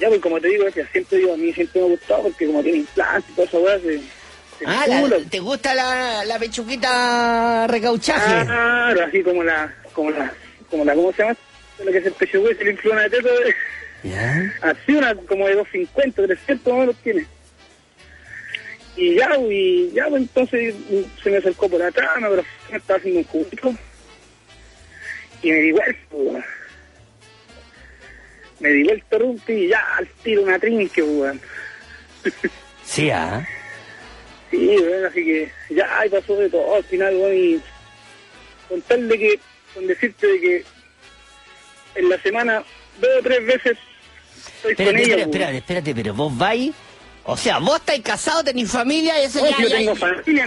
Ya, 0.00 0.08
pues 0.08 0.20
como 0.20 0.40
te 0.40 0.48
digo, 0.48 0.64
que 0.74 0.84
siempre 0.86 1.18
digo, 1.18 1.34
a 1.34 1.36
mí 1.36 1.52
siempre 1.52 1.80
me 1.80 1.86
ha 1.86 1.90
gustado 1.90 2.22
porque 2.24 2.46
como 2.48 2.60
tiene 2.64 2.78
implante 2.78 3.30
y 3.30 3.34
toda 3.34 3.46
esa 3.46 3.58
weá, 3.58 3.78
se, 3.78 3.98
se 3.98 4.64
Ah, 4.66 4.86
la-. 4.88 5.18
¿te 5.30 5.38
gusta 5.38 5.72
la, 5.72 6.24
la 6.24 6.38
pechuguita 6.40 7.66
recauchaje? 7.68 8.44
Claro, 8.44 9.04
así 9.04 9.22
como 9.22 9.44
la, 9.44 9.72
como 9.92 10.10
la, 10.10 10.32
como 10.68 10.84
la, 10.84 10.94
¿cómo 10.94 11.12
se 11.12 11.22
llama? 11.22 11.36
Lo 11.84 11.92
que 11.92 11.98
es 11.98 12.06
el 12.06 12.12
pecho 12.14 12.40
hueso 12.40 12.60
y 12.60 12.64
le 12.64 12.70
infló 12.72 12.90
una 12.92 13.02
de 13.02 13.10
teto, 13.10 13.28
eh. 13.28 13.54
¿Ya? 14.02 14.52
así 14.62 14.94
una 14.96 15.14
como 15.14 15.46
de 15.46 15.54
250, 15.54 16.26
300 16.26 16.66
más 16.66 16.74
o 16.74 16.80
menos 16.80 16.96
tiene. 17.04 17.24
Y 18.98 19.14
ya, 19.14 19.30
y 19.38 19.92
ya, 19.92 20.08
pues 20.08 20.22
entonces 20.22 20.74
mm, 20.74 21.22
se 21.22 21.30
me 21.30 21.36
acercó 21.36 21.68
por 21.68 21.80
atrás, 21.80 22.20
me 22.20 22.26
abrazó, 22.26 22.48
estaba 22.72 22.98
haciendo 22.98 23.20
un 23.20 23.26
juguito. 23.26 23.74
Y 25.40 25.52
me 25.52 25.58
di 25.58 25.70
vuelta, 25.72 26.00
weón. 26.10 26.44
Me 28.58 28.68
di 28.70 28.82
vuelta 28.82 29.18
rumpi 29.18 29.52
y 29.52 29.68
ya 29.68 29.96
al 29.96 30.08
tiro 30.24 30.42
una 30.42 30.58
trinque, 30.58 31.02
weón. 31.02 31.40
Sí, 32.84 33.10
¿ah? 33.10 33.46
Sí, 34.50 34.76
weón, 34.80 35.04
así 35.04 35.24
que 35.24 35.52
ya 35.70 36.00
ahí 36.00 36.08
pasó 36.08 36.34
de 36.36 36.50
todo 36.50 36.74
al 36.74 36.84
final, 36.84 37.14
weón, 37.14 37.36
y 37.36 37.60
con 38.68 38.82
tal 38.82 39.08
de 39.08 39.18
que, 39.18 39.40
con 39.74 39.86
decirte 39.86 40.26
de 40.26 40.40
que 40.40 40.64
en 41.94 42.08
la 42.08 42.20
semana 42.20 42.64
dos 43.00 43.10
o 43.20 43.22
tres 43.22 43.46
veces 43.46 43.78
estoy 44.56 44.74
con 44.74 44.86
Espérate, 44.86 45.04
ella, 45.04 45.22
espérate, 45.22 45.22
espérate, 45.22 45.56
espérate, 45.58 45.94
pero 45.94 46.14
vos 46.14 46.36
vais... 46.36 46.74
O 47.30 47.36
sea, 47.36 47.58
vos 47.58 47.76
estáis 47.76 48.00
casados, 48.00 48.42
tenéis 48.42 48.70
familia 48.72 49.20
y 49.20 49.26
eso 49.26 49.42
Oye, 49.42 49.50
ya... 49.50 49.62
yo 49.62 49.68
ya- 49.68 49.76
tengo 49.76 49.96
familia 49.96 50.44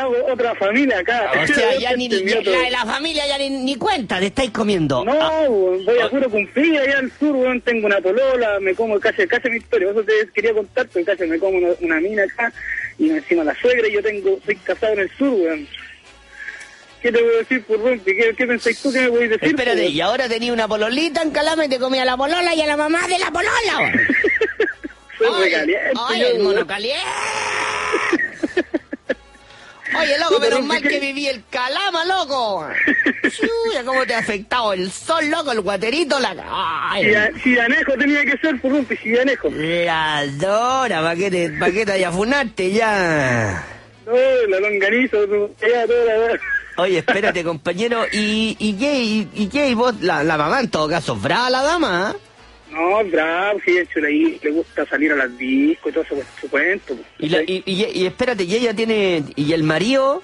hago 0.00 0.14
otra 0.32 0.54
familia 0.56 0.98
acá. 0.98 1.30
O 1.40 1.46
sea, 1.46 1.78
ya 1.78 1.92
ni, 1.94 2.08
ya- 2.26 2.40
la 2.42 2.58
de 2.62 2.70
la 2.72 2.84
familia 2.84 3.28
ya 3.28 3.38
ni, 3.38 3.48
ni 3.48 3.76
cuenta, 3.76 4.18
te 4.18 4.26
estáis 4.26 4.50
comiendo. 4.50 5.04
No, 5.04 5.12
Ah, 5.12 5.44
voy 5.48 6.00
a 6.02 6.10
puro 6.10 6.28
cumplir 6.28 6.80
allá 6.80 6.98
al 6.98 7.12
sur, 7.20 7.30
weón, 7.30 7.60
tengo 7.60 7.86
una 7.86 8.00
polola, 8.00 8.58
me 8.60 8.74
como, 8.74 8.98
casi, 8.98 9.24
casi 9.28 9.48
mi 9.50 9.58
historia, 9.58 9.88
eso 9.92 10.02
te 10.02 10.12
quería 10.34 10.52
contar, 10.52 10.88
porque 10.88 11.04
casi 11.04 11.30
me 11.30 11.38
como 11.38 11.58
una, 11.58 11.68
una 11.80 12.00
mina 12.00 12.24
acá, 12.24 12.52
y 12.98 13.08
encima 13.10 13.44
la 13.44 13.54
suegra, 13.60 13.86
y 13.86 13.92
yo 13.92 14.02
tengo, 14.02 14.36
soy 14.44 14.56
casado 14.56 14.94
en 14.94 14.98
el 14.98 15.10
sur, 15.16 15.28
weón. 15.30 15.68
¿Qué 17.02 17.12
te 17.12 17.22
voy 17.22 17.34
a 17.34 17.38
decir 17.38 17.62
por 17.66 17.78
Rumpi? 17.78 18.16
¿Qué, 18.16 18.34
¿Qué 18.36 18.46
pensáis 18.48 18.82
tú 18.82 18.92
que 18.92 18.98
me 19.02 19.08
podéis 19.10 19.30
decir? 19.30 19.48
espérate, 19.50 19.80
weón? 19.82 19.92
y 19.92 20.00
ahora 20.00 20.28
tenía 20.28 20.52
una 20.52 20.66
pololita 20.66 21.22
en 21.22 21.30
Calama 21.30 21.66
y 21.66 21.68
te 21.68 21.78
comía 21.78 22.04
la 22.04 22.16
polola 22.16 22.52
y 22.52 22.62
a 22.62 22.66
la 22.66 22.76
mamá 22.76 23.06
de 23.06 23.16
la 23.20 23.30
polola. 23.30 23.92
Ay, 25.20 25.44
recaliente, 25.44 25.92
ay, 26.08 26.22
el 26.22 26.38
mono 26.42 26.66
caliente. 26.66 27.04
Oye, 29.98 30.18
loco, 30.18 30.40
menos 30.40 30.62
mal 30.64 30.82
¿qué- 30.82 30.88
que 30.88 31.00
viví 31.00 31.26
el 31.26 31.42
calama, 31.48 32.04
loco. 32.04 32.66
Chuya, 33.30 33.82
cómo 33.84 34.04
te 34.04 34.14
ha 34.14 34.18
afectado 34.18 34.72
el 34.74 34.90
sol, 34.90 35.30
loco, 35.30 35.52
el 35.52 35.60
guaterito, 35.60 36.18
la... 36.20 36.34
Ay, 36.90 37.14
Chidanejo 37.42 37.92
tenía 37.98 38.24
que 38.24 38.36
ser 38.38 38.60
por 38.60 38.72
Rumpi, 38.72 38.96
Chidanejo. 38.98 39.48
la 39.50 40.24
dora, 40.32 41.00
¿para 41.00 41.14
qué 41.16 41.30
te, 41.30 41.50
pa' 41.50 41.70
qué 41.70 41.86
te 41.86 42.72
ya? 42.72 43.64
No, 44.04 44.12
la 44.48 44.60
longaniza, 44.60 45.16
tu- 45.26 45.54
allá 45.64 45.86
toda 45.86 46.04
la... 46.04 46.38
Oye, 46.78 46.98
espérate, 46.98 47.42
compañero, 47.42 48.04
¿y, 48.12 48.54
y 48.58 48.74
qué? 48.74 48.98
¿Y, 49.02 49.28
y 49.34 49.48
qué? 49.48 49.68
¿Y 49.68 49.74
vos, 49.74 49.94
la, 50.02 50.22
la 50.24 50.36
mamá 50.36 50.60
en 50.60 50.68
todo 50.68 50.88
caso, 50.88 51.16
brava 51.16 51.48
la 51.48 51.62
dama? 51.62 52.10
¿ah? 52.10 52.16
No, 52.76 53.02
bravo, 53.04 53.58
sí, 53.64 53.78
hecho, 53.78 54.00
ahí 54.06 54.38
le 54.42 54.50
gusta 54.50 54.84
salir 54.86 55.10
a 55.12 55.16
las 55.16 55.36
discos 55.38 55.90
y 55.90 55.94
todo 55.94 56.04
eso, 56.04 56.14
pues, 56.14 56.26
su 56.40 56.50
cuento. 56.50 56.94
pues. 56.94 57.06
Y, 57.18 57.28
la- 57.30 57.42
y, 57.42 57.62
y- 57.64 58.00
y 58.02 58.06
espérate, 58.06 58.44
y 58.44 58.54
ella 58.54 58.74
tiene... 58.74 59.24
¿Y 59.34 59.52
el 59.52 59.62
marido? 59.62 60.22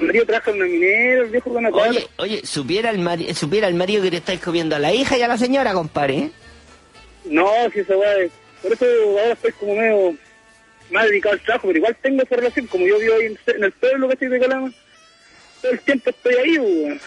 Mi 0.00 0.06
marido 0.06 0.24
trabaja 0.26 0.50
en 0.50 0.56
una 0.56 0.66
minera, 0.66 1.22
el 1.22 1.30
viejo 1.30 1.52
con. 1.52 1.66
Oye, 1.66 2.08
oye, 2.16 2.40
supiera 2.46 2.90
el, 2.90 2.98
mari- 2.98 3.32
supiera 3.34 3.68
el 3.68 3.74
marido 3.74 4.02
que 4.02 4.10
te 4.10 4.16
estáis 4.16 4.40
comiendo 4.40 4.74
a 4.74 4.78
la 4.78 4.92
hija 4.92 5.16
y 5.18 5.22
a 5.22 5.28
la 5.28 5.36
señora, 5.38 5.72
compadre. 5.74 6.16
¿eh? 6.18 6.30
No, 7.26 7.48
si 7.72 7.80
weá 7.82 8.18
es- 8.18 8.32
Por 8.62 8.72
eso 8.72 8.84
ahora 9.20 9.32
estoy 9.34 9.52
como 9.52 9.76
medio 9.76 10.16
más 10.90 11.04
dedicado 11.06 11.34
al 11.34 11.40
trabajo, 11.42 11.66
pero 11.68 11.78
igual 11.78 11.96
tengo 12.02 12.22
esa 12.22 12.36
relación, 12.36 12.66
como 12.66 12.86
yo 12.86 12.98
vivo 12.98 13.14
ahí 13.16 13.26
en, 13.26 13.38
en 13.54 13.64
el 13.64 13.72
pueblo 13.72 14.08
que 14.08 14.14
estoy 14.14 14.28
de 14.28 14.40
Calama, 14.40 14.72
todo 15.60 15.72
el 15.72 15.80
tiempo 15.80 16.10
estoy 16.10 16.34
ahí, 16.36 16.58
weón. 16.58 17.00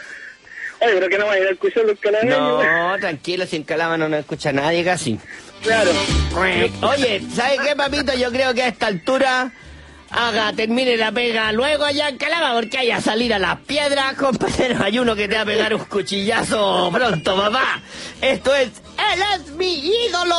Oye, 0.82 0.94
pero 0.94 1.10
que 1.10 1.18
no 1.18 1.30
a 1.30 1.38
escuchar 1.38 1.84
los. 1.86 1.98
No, 2.26 3.00
tranquilo, 3.00 3.46
sin 3.46 3.64
calama 3.64 3.98
no 3.98 4.10
nos 4.10 4.20
escucha 4.20 4.52
nadie 4.52 4.84
casi. 4.84 5.20
Claro. 5.62 5.92
Oye, 6.82 7.22
¿sabes 7.34 7.60
qué, 7.62 7.76
papito? 7.76 8.14
Yo 8.16 8.32
creo 8.32 8.54
que 8.54 8.64
a 8.64 8.68
esta 8.68 8.88
altura 8.88 9.52
haga, 10.12 10.54
termine 10.54 10.98
la 10.98 11.12
pega 11.12 11.52
luego 11.52 11.86
allá 11.86 12.10
en 12.10 12.18
Calama, 12.18 12.54
porque 12.54 12.78
hay 12.78 12.92
a 12.92 13.02
salir 13.02 13.34
a 13.34 13.40
las 13.40 13.60
piedras, 13.62 14.14
compañero. 14.16 14.84
Hay 14.84 15.00
uno 15.00 15.16
que 15.16 15.28
te 15.28 15.36
va 15.36 15.42
a 15.42 15.46
pegar 15.46 15.74
un 15.74 15.84
cuchillazo 15.86 16.92
pronto, 16.94 17.36
papá. 17.36 17.82
Esto 18.22 18.54
es 18.56 18.70
Él 19.14 19.24
es 19.36 19.52
mi 19.52 19.80
ídolo. 20.08 20.36